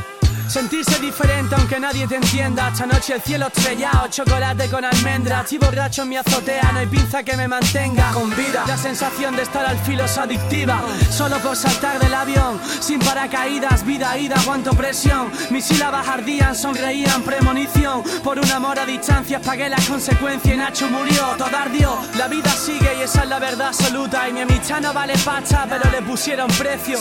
Sentirse 0.49 0.99
diferente 0.99 1.53
aunque 1.53 1.79
nadie 1.79 2.07
te 2.07 2.15
entienda. 2.15 2.69
Esta 2.69 2.87
noche 2.87 3.13
el 3.13 3.21
cielo 3.21 3.45
estrellado, 3.47 4.07
chocolate 4.07 4.67
con 4.67 4.83
almendra 4.83 5.41
Estoy 5.41 5.59
borracho 5.59 6.01
en 6.01 6.09
mi 6.09 6.17
azotea, 6.17 6.71
no 6.73 6.79
hay 6.79 6.87
pinza 6.87 7.21
que 7.21 7.37
me 7.37 7.47
mantenga. 7.47 8.11
Con 8.13 8.31
vida, 8.31 8.63
la 8.65 8.75
sensación 8.75 9.35
de 9.35 9.43
estar 9.43 9.63
al 9.63 9.77
filo 9.77 10.05
es 10.05 10.17
adictiva. 10.17 10.81
Solo 11.11 11.37
por 11.37 11.55
saltar 11.55 11.99
del 11.99 12.15
avión, 12.15 12.59
sin 12.79 12.97
paracaídas 12.97 13.85
Vida, 13.85 14.17
ida, 14.17 14.37
aguanto 14.37 14.71
presión. 14.71 15.31
Mis 15.51 15.65
sílabas 15.65 16.07
ardían, 16.07 16.55
sonreían, 16.55 17.21
premonición. 17.21 18.01
Por 18.23 18.39
un 18.39 18.49
amor 18.51 18.79
a 18.79 18.87
distancias 18.87 19.45
pagué 19.45 19.69
las 19.69 19.87
consecuencias 19.87 20.55
Y 20.55 20.57
Nacho 20.57 20.89
murió, 20.89 21.27
todo 21.37 21.55
ardió. 21.55 21.95
La 22.17 22.27
vida 22.27 22.49
sigue 22.49 22.97
y 22.97 23.03
esa 23.03 23.21
es 23.21 23.29
la 23.29 23.37
verdad 23.37 23.67
absoluta. 23.67 24.27
Y 24.27 24.33
mi 24.33 24.41
amistad 24.41 24.81
no 24.81 24.93
vale 24.93 25.13
pasta, 25.23 25.67
pero 25.69 25.91
le 25.91 26.01
pusieron 26.01 26.47
precio. 26.57 26.97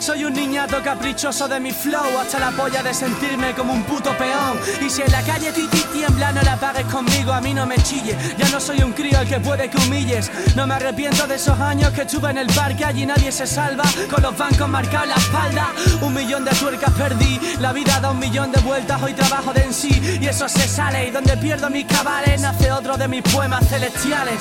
Soy 0.00 0.24
un 0.24 0.32
niñato 0.32 0.82
caprichoso 0.82 1.48
de 1.48 1.60
mi 1.60 1.72
flow 1.72 2.18
Hasta 2.18 2.38
la 2.38 2.50
polla 2.52 2.82
de 2.82 2.87
sentirme 2.94 3.54
como 3.54 3.72
un 3.72 3.82
puto 3.84 4.16
peón. 4.16 4.58
Y 4.84 4.90
si 4.90 5.02
en 5.02 5.12
la 5.12 5.22
calle 5.22 5.52
titi 5.52 5.80
tiembla 5.92 6.32
no 6.32 6.42
la 6.42 6.56
pagues 6.56 6.86
conmigo 6.86 7.32
A 7.32 7.40
mí 7.40 7.54
no 7.54 7.66
me 7.66 7.76
chille, 7.82 8.16
ya 8.36 8.48
no 8.48 8.60
soy 8.60 8.82
un 8.82 8.92
crío 8.92 9.20
el 9.20 9.28
que 9.28 9.40
puede 9.40 9.68
que 9.68 9.76
humilles. 9.78 10.30
No 10.56 10.66
me 10.66 10.74
arrepiento 10.74 11.26
de 11.26 11.36
esos 11.36 11.58
años 11.60 11.90
que 11.92 12.02
estuve 12.02 12.30
en 12.30 12.38
el 12.38 12.46
parque 12.48 12.84
Allí 12.84 13.06
nadie 13.06 13.32
se 13.32 13.46
salva, 13.46 13.84
con 14.10 14.22
los 14.22 14.36
bancos 14.36 14.68
marcados 14.68 15.04
en 15.04 15.10
la 15.10 15.16
espalda 15.16 15.72
Un 16.02 16.14
millón 16.14 16.44
de 16.44 16.50
tuercas 16.52 16.92
perdí, 16.92 17.40
la 17.60 17.72
vida 17.72 18.00
da 18.00 18.10
un 18.10 18.18
millón 18.18 18.52
de 18.52 18.60
vueltas 18.60 19.02
Hoy 19.02 19.12
trabajo 19.14 19.52
de 19.52 19.62
en 19.62 19.74
sí. 19.74 20.18
Y 20.20 20.26
eso 20.26 20.48
se 20.48 20.66
sale 20.68 21.08
Y 21.08 21.10
donde 21.10 21.36
pierdo 21.36 21.70
mis 21.70 21.86
cabales 21.86 22.40
nace 22.40 22.70
otro 22.72 22.96
de 22.96 23.08
mis 23.08 23.22
poemas 23.22 23.68
celestiales. 23.68 24.40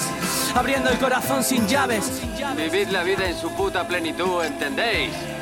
Abriendo 0.56 0.89
el 0.89 0.98
corazón 0.98 1.43
sin 1.43 1.68
llaves. 1.68 2.22
Vivid 2.56 2.88
la 2.89 3.04
vida 3.04 3.28
en 3.28 3.38
su 3.38 3.52
puta 3.52 3.88
plenitud, 3.88 4.43
¿entendéis? 4.43 5.36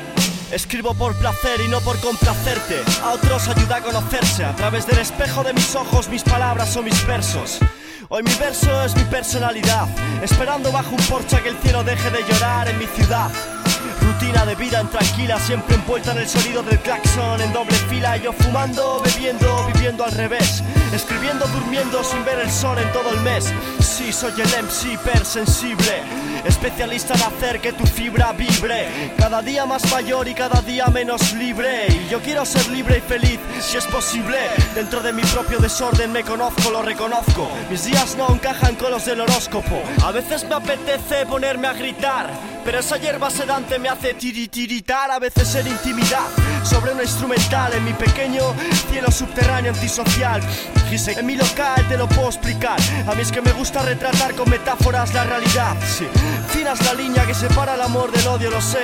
Escribo 0.52 0.94
por 0.94 1.12
placer 1.16 1.60
y 1.60 1.68
no 1.68 1.80
por 1.80 1.98
complacerte. 2.00 2.80
A 3.02 3.12
otros 3.12 3.48
ayuda 3.48 3.76
a 3.76 3.82
conocerse. 3.82 4.44
A 4.44 4.54
través 4.54 4.86
del 4.86 4.98
espejo 4.98 5.42
de 5.42 5.52
mis 5.52 5.74
ojos, 5.74 6.08
mis 6.08 6.22
palabras 6.22 6.68
son 6.72 6.84
mis 6.84 7.04
versos. 7.06 7.58
Hoy 8.08 8.22
mi 8.22 8.32
verso 8.34 8.84
es 8.84 8.94
mi 8.94 9.02
personalidad. 9.04 9.88
Esperando 10.22 10.70
bajo 10.70 10.90
un 10.90 11.02
porche 11.06 11.42
que 11.42 11.48
el 11.48 11.56
cielo 11.58 11.82
deje 11.82 12.10
de 12.10 12.22
llorar 12.22 12.68
en 12.68 12.78
mi 12.78 12.86
ciudad. 12.86 13.30
Rutina 14.18 14.46
de 14.46 14.54
vida 14.54 14.80
intranquila, 14.80 15.38
siempre 15.38 15.74
envuelta 15.74 16.12
en 16.12 16.18
el 16.18 16.28
sonido 16.28 16.62
del 16.62 16.78
claxon 16.80 17.40
en 17.40 17.52
doble 17.52 17.76
fila. 17.90 18.16
Yo 18.16 18.32
fumando, 18.32 19.02
bebiendo, 19.04 19.66
viviendo 19.74 20.04
al 20.04 20.12
revés, 20.12 20.62
escribiendo, 20.94 21.46
durmiendo 21.48 22.02
sin 22.02 22.24
ver 22.24 22.38
el 22.38 22.50
sol 22.50 22.78
en 22.78 22.90
todo 22.92 23.10
el 23.10 23.20
mes. 23.20 23.52
Sí, 23.80 24.12
soy 24.12 24.32
el 24.40 24.64
MC 24.64 24.92
hipersensible, 24.94 26.02
especialista 26.44 27.14
en 27.14 27.22
hacer 27.22 27.60
que 27.60 27.72
tu 27.72 27.86
fibra 27.86 28.32
vibre. 28.32 29.12
Cada 29.18 29.42
día 29.42 29.66
más 29.66 29.90
mayor 29.90 30.28
y 30.28 30.34
cada 30.34 30.60
día 30.62 30.86
menos 30.86 31.34
libre. 31.34 31.86
Y 31.88 32.08
yo 32.08 32.20
quiero 32.20 32.44
ser 32.44 32.66
libre 32.68 32.98
y 32.98 33.00
feliz, 33.00 33.38
si 33.60 33.76
es 33.76 33.86
posible. 33.86 34.38
Dentro 34.74 35.02
de 35.02 35.12
mi 35.12 35.22
propio 35.22 35.58
desorden 35.58 36.12
me 36.12 36.22
conozco, 36.22 36.70
lo 36.70 36.82
reconozco. 36.82 37.50
Mis 37.70 37.84
días 37.84 38.16
no 38.16 38.32
encajan 38.32 38.76
con 38.76 38.90
los 38.90 39.04
del 39.04 39.20
horóscopo. 39.20 39.82
A 40.04 40.10
veces 40.10 40.44
me 40.48 40.54
apetece 40.54 41.26
ponerme 41.26 41.68
a 41.68 41.74
gritar. 41.74 42.55
Pero 42.66 42.80
esa 42.80 42.96
hierba 42.96 43.30
sedante 43.30 43.78
me 43.78 43.88
hace 43.88 44.14
tiritiritar, 44.14 45.08
a 45.12 45.20
veces 45.20 45.54
en 45.54 45.68
intimidad. 45.68 46.26
Sobre 46.64 46.92
una 46.92 47.04
instrumental 47.04 47.72
en 47.74 47.84
mi 47.84 47.92
pequeño 47.92 48.42
cielo 48.90 49.08
subterráneo 49.12 49.72
antisocial. 49.72 50.42
Quise 50.90 51.12
en 51.12 51.26
mi 51.26 51.36
local 51.36 51.86
te 51.88 51.96
lo 51.96 52.08
puedo 52.08 52.26
explicar. 52.26 52.76
A 53.06 53.14
mí 53.14 53.22
es 53.22 53.30
que 53.30 53.40
me 53.40 53.52
gusta 53.52 53.82
retratar 53.82 54.34
con 54.34 54.50
metáforas 54.50 55.14
la 55.14 55.22
realidad. 55.22 55.76
Sí, 55.86 56.08
fina 56.48 56.72
es 56.72 56.84
la 56.84 56.94
línea 56.94 57.24
que 57.24 57.34
separa 57.34 57.76
el 57.76 57.82
amor 57.82 58.10
del 58.10 58.26
odio, 58.26 58.50
lo 58.50 58.60
sé. 58.60 58.82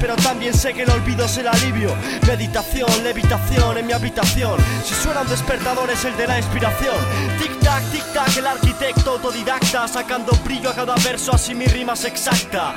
Pero 0.00 0.14
también 0.16 0.54
sé 0.54 0.72
que 0.72 0.82
el 0.82 0.90
olvido 0.90 1.24
es 1.24 1.36
el 1.38 1.48
alivio. 1.48 1.92
Meditación, 2.26 2.88
levitación 3.02 3.78
en 3.78 3.86
mi 3.86 3.92
habitación. 3.92 4.60
Si 4.84 4.94
suenan 4.94 5.28
despertadores, 5.28 6.04
el 6.04 6.16
de 6.16 6.26
la 6.28 6.38
inspiración. 6.38 6.96
Tic 7.40 7.58
tac, 7.58 7.82
tic 7.90 8.12
tac, 8.12 8.36
el 8.36 8.46
arquitecto 8.46 9.10
autodidacta. 9.12 9.88
Sacando 9.88 10.32
brillo 10.44 10.70
a 10.70 10.74
cada 10.74 10.94
verso, 10.96 11.32
así 11.34 11.54
mi 11.54 11.66
rima 11.66 11.94
es 11.94 12.04
exacta. 12.04 12.74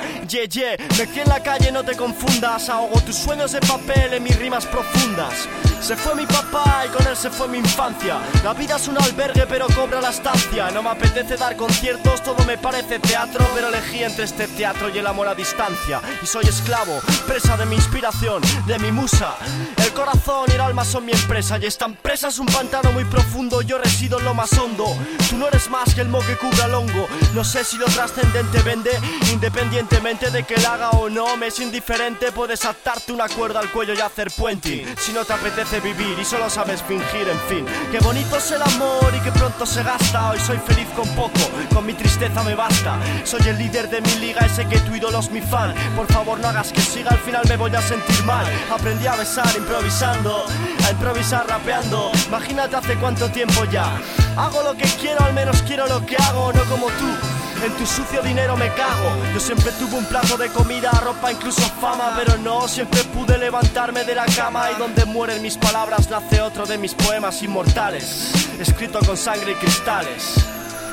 Yeah, 0.50 0.76
quedé 0.76 1.22
en 1.22 1.28
la 1.28 1.42
calle, 1.42 1.70
no 1.72 1.84
te 1.84 1.96
confundas. 1.96 2.68
Ahogo 2.68 3.00
tus 3.00 3.16
sueños 3.16 3.52
de 3.52 3.60
papel 3.60 4.14
en 4.14 4.22
mis 4.22 4.36
rimas 4.38 4.66
profundas. 4.66 5.48
Se 5.80 5.96
fue 5.96 6.14
mi 6.14 6.26
papá 6.26 6.84
y 6.86 6.88
con 6.88 7.06
él 7.06 7.16
se 7.16 7.30
fue 7.30 7.48
mi 7.48 7.58
infancia. 7.58 8.18
La 8.42 8.52
vida 8.52 8.76
es 8.76 8.88
un 8.88 8.98
albergue, 8.98 9.46
pero 9.46 9.66
cobra 9.68 10.00
la 10.00 10.10
estancia. 10.10 10.70
No 10.70 10.82
me 10.82 10.90
apetece 10.90 11.36
dar 11.36 11.56
conciertos, 11.56 12.22
todo 12.22 12.44
me 12.44 12.58
parece 12.58 12.98
teatro. 12.98 13.46
Pero 13.54 13.68
elegí 13.68 14.02
entre 14.02 14.24
este 14.24 14.48
teatro 14.48 14.88
y 14.88 14.98
el 14.98 15.06
amor 15.06 15.28
a 15.28 15.34
distancia. 15.34 16.00
Y 16.22 16.26
soy 16.26 16.46
esclavo, 16.46 17.00
presa 17.26 17.56
de 17.56 17.66
mi 17.66 17.76
inspiración, 17.76 18.42
de 18.66 18.78
mi 18.78 18.90
musa. 18.90 19.36
El 19.76 19.92
corazón 19.92 20.46
y 20.48 20.52
el 20.52 20.60
alma 20.60 20.84
son 20.84 21.04
mi 21.04 21.12
empresa. 21.12 21.58
Y 21.58 21.66
están 21.66 21.94
presas 21.94 22.38
un 22.38 22.46
pantano 22.46 22.92
muy 22.92 23.04
profundo. 23.04 23.62
Yo 23.62 23.78
resido 23.78 24.18
en 24.18 24.24
lo 24.24 24.34
más 24.34 24.52
hondo. 24.58 24.84
Tú 25.30 25.36
no 25.36 25.46
eres 25.46 25.70
más 25.70 25.94
que 25.94 26.00
el 26.00 26.08
mo 26.08 26.20
que 26.20 26.36
cubra 26.36 26.66
el 26.66 26.74
hongo. 26.74 27.06
No 27.34 27.44
sé 27.44 27.62
si 27.64 27.76
lo 27.76 27.86
trascendente 27.86 28.60
vende, 28.62 28.90
independientemente 29.32 30.30
de 30.30 30.37
que 30.44 30.56
la 30.56 30.74
haga 30.74 30.90
o 30.90 31.08
no. 31.08 31.36
Me 31.36 31.48
es 31.48 31.58
indiferente, 31.60 32.32
puedes 32.32 32.64
atarte 32.64 33.12
una 33.12 33.28
cuerda 33.28 33.60
al 33.60 33.70
cuello 33.70 33.94
y 33.94 34.00
hacer 34.00 34.30
puenting. 34.30 34.86
Si 34.98 35.12
no 35.12 35.24
te 35.24 35.32
apetece 35.32 35.80
vivir 35.80 36.18
y 36.18 36.24
solo 36.24 36.48
sabes 36.50 36.82
fingir, 36.82 37.28
en 37.28 37.40
fin. 37.48 37.66
Qué 37.90 37.98
bonito 37.98 38.36
es 38.36 38.50
el 38.52 38.62
amor 38.62 39.12
y 39.16 39.20
que 39.20 39.32
pronto 39.32 39.66
se 39.66 39.82
gasta. 39.82 40.30
Hoy 40.30 40.38
soy 40.40 40.58
feliz 40.58 40.86
con 40.94 41.08
poco, 41.14 41.40
con 41.74 41.86
mi 41.86 41.94
tristeza 41.94 42.42
me 42.42 42.54
basta. 42.54 42.98
Soy 43.24 43.40
el 43.48 43.58
líder 43.58 43.88
de 43.90 44.00
mi 44.00 44.14
liga 44.16 44.46
y 44.46 44.50
sé 44.50 44.66
que 44.66 44.78
tu 44.80 44.94
ídolo 44.94 45.18
es 45.18 45.30
mi 45.30 45.40
fan. 45.40 45.74
Por 45.96 46.06
favor, 46.12 46.38
no 46.38 46.48
hagas 46.48 46.72
que 46.72 46.80
siga, 46.80 47.10
al 47.10 47.18
final 47.18 47.42
me 47.48 47.56
voy 47.56 47.74
a 47.74 47.82
sentir 47.82 48.24
mal. 48.24 48.46
Aprendí 48.70 49.06
a 49.06 49.16
besar 49.16 49.50
improvisando, 49.56 50.44
a 50.86 50.90
improvisar 50.90 51.46
rapeando. 51.48 52.10
Imagínate 52.28 52.76
hace 52.76 52.96
cuánto 52.96 53.30
tiempo 53.30 53.64
ya. 53.64 54.00
Hago 54.36 54.62
lo 54.62 54.74
que 54.74 54.84
quiero, 55.00 55.24
al 55.24 55.32
menos 55.32 55.62
quiero 55.62 55.86
lo 55.86 56.04
que 56.04 56.16
hago, 56.16 56.52
no 56.52 56.62
como 56.64 56.86
tú. 56.86 57.37
En 57.64 57.72
tu 57.72 57.84
sucio 57.84 58.22
dinero 58.22 58.56
me 58.56 58.68
cago. 58.74 59.10
Yo 59.34 59.40
siempre 59.40 59.72
tuve 59.72 59.96
un 59.96 60.04
plato 60.04 60.36
de 60.36 60.48
comida, 60.48 60.90
ropa, 61.02 61.32
incluso 61.32 61.62
fama, 61.80 62.14
pero 62.16 62.38
no 62.38 62.68
siempre 62.68 63.02
pude 63.04 63.36
levantarme 63.36 64.04
de 64.04 64.14
la 64.14 64.26
cama. 64.26 64.70
Y 64.70 64.78
donde 64.78 65.04
mueren 65.04 65.42
mis 65.42 65.56
palabras 65.56 66.08
nace 66.08 66.40
otro 66.40 66.66
de 66.66 66.78
mis 66.78 66.94
poemas 66.94 67.42
inmortales, 67.42 68.32
escrito 68.60 69.00
con 69.00 69.16
sangre 69.16 69.52
y 69.52 69.54
cristales. 69.56 70.34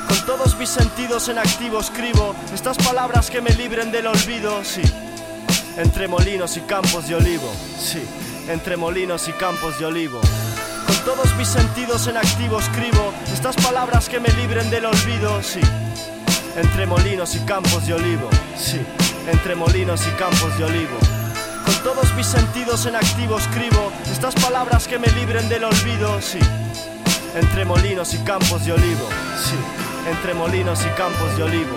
Con 0.08 0.26
todos 0.26 0.56
mis 0.56 0.68
sentidos 0.68 1.28
en 1.28 1.38
activo 1.38 1.80
escribo 1.80 2.34
estas 2.52 2.76
palabras 2.78 3.30
que 3.30 3.40
me 3.40 3.50
libren 3.50 3.92
del 3.92 4.08
olvido, 4.08 4.64
sí. 4.64 4.82
Entre 5.76 6.08
molinos 6.08 6.56
y 6.56 6.60
campos 6.62 7.06
de 7.06 7.14
olivo, 7.14 7.52
sí. 7.78 8.04
Entre 8.48 8.76
molinos 8.76 9.28
y 9.28 9.32
campos 9.32 9.78
de 9.78 9.86
olivo. 9.86 10.20
Con 10.86 10.96
todos 11.04 11.32
mis 11.36 11.48
sentidos 11.48 12.08
en 12.08 12.16
activo 12.16 12.58
escribo 12.58 13.12
estas 13.32 13.54
palabras 13.56 14.08
que 14.08 14.18
me 14.18 14.30
libren 14.30 14.68
del 14.70 14.86
olvido, 14.86 15.42
sí. 15.44 15.60
Entre 16.56 16.86
molinos 16.86 17.34
y 17.34 17.40
campos 17.40 17.86
de 17.86 17.92
olivo, 17.92 18.30
sí. 18.56 18.80
Entre 19.30 19.54
molinos 19.54 20.06
y 20.06 20.10
campos 20.18 20.56
de 20.56 20.64
olivo. 20.64 20.96
Con 21.66 21.74
todos 21.82 22.14
mis 22.14 22.26
sentidos 22.26 22.86
en 22.86 22.96
activo 22.96 23.38
escribo 23.38 23.92
estas 24.10 24.34
palabras 24.36 24.88
que 24.88 24.98
me 24.98 25.08
libren 25.08 25.48
del 25.50 25.64
olvido, 25.64 26.20
sí. 26.22 26.38
Entre 27.34 27.66
molinos 27.66 28.14
y 28.14 28.18
campos 28.18 28.64
de 28.64 28.72
olivo, 28.72 29.06
sí. 29.44 29.56
Entre 30.10 30.32
molinos 30.32 30.80
y 30.86 30.88
campos 30.96 31.36
de 31.36 31.42
olivo. 31.42 31.76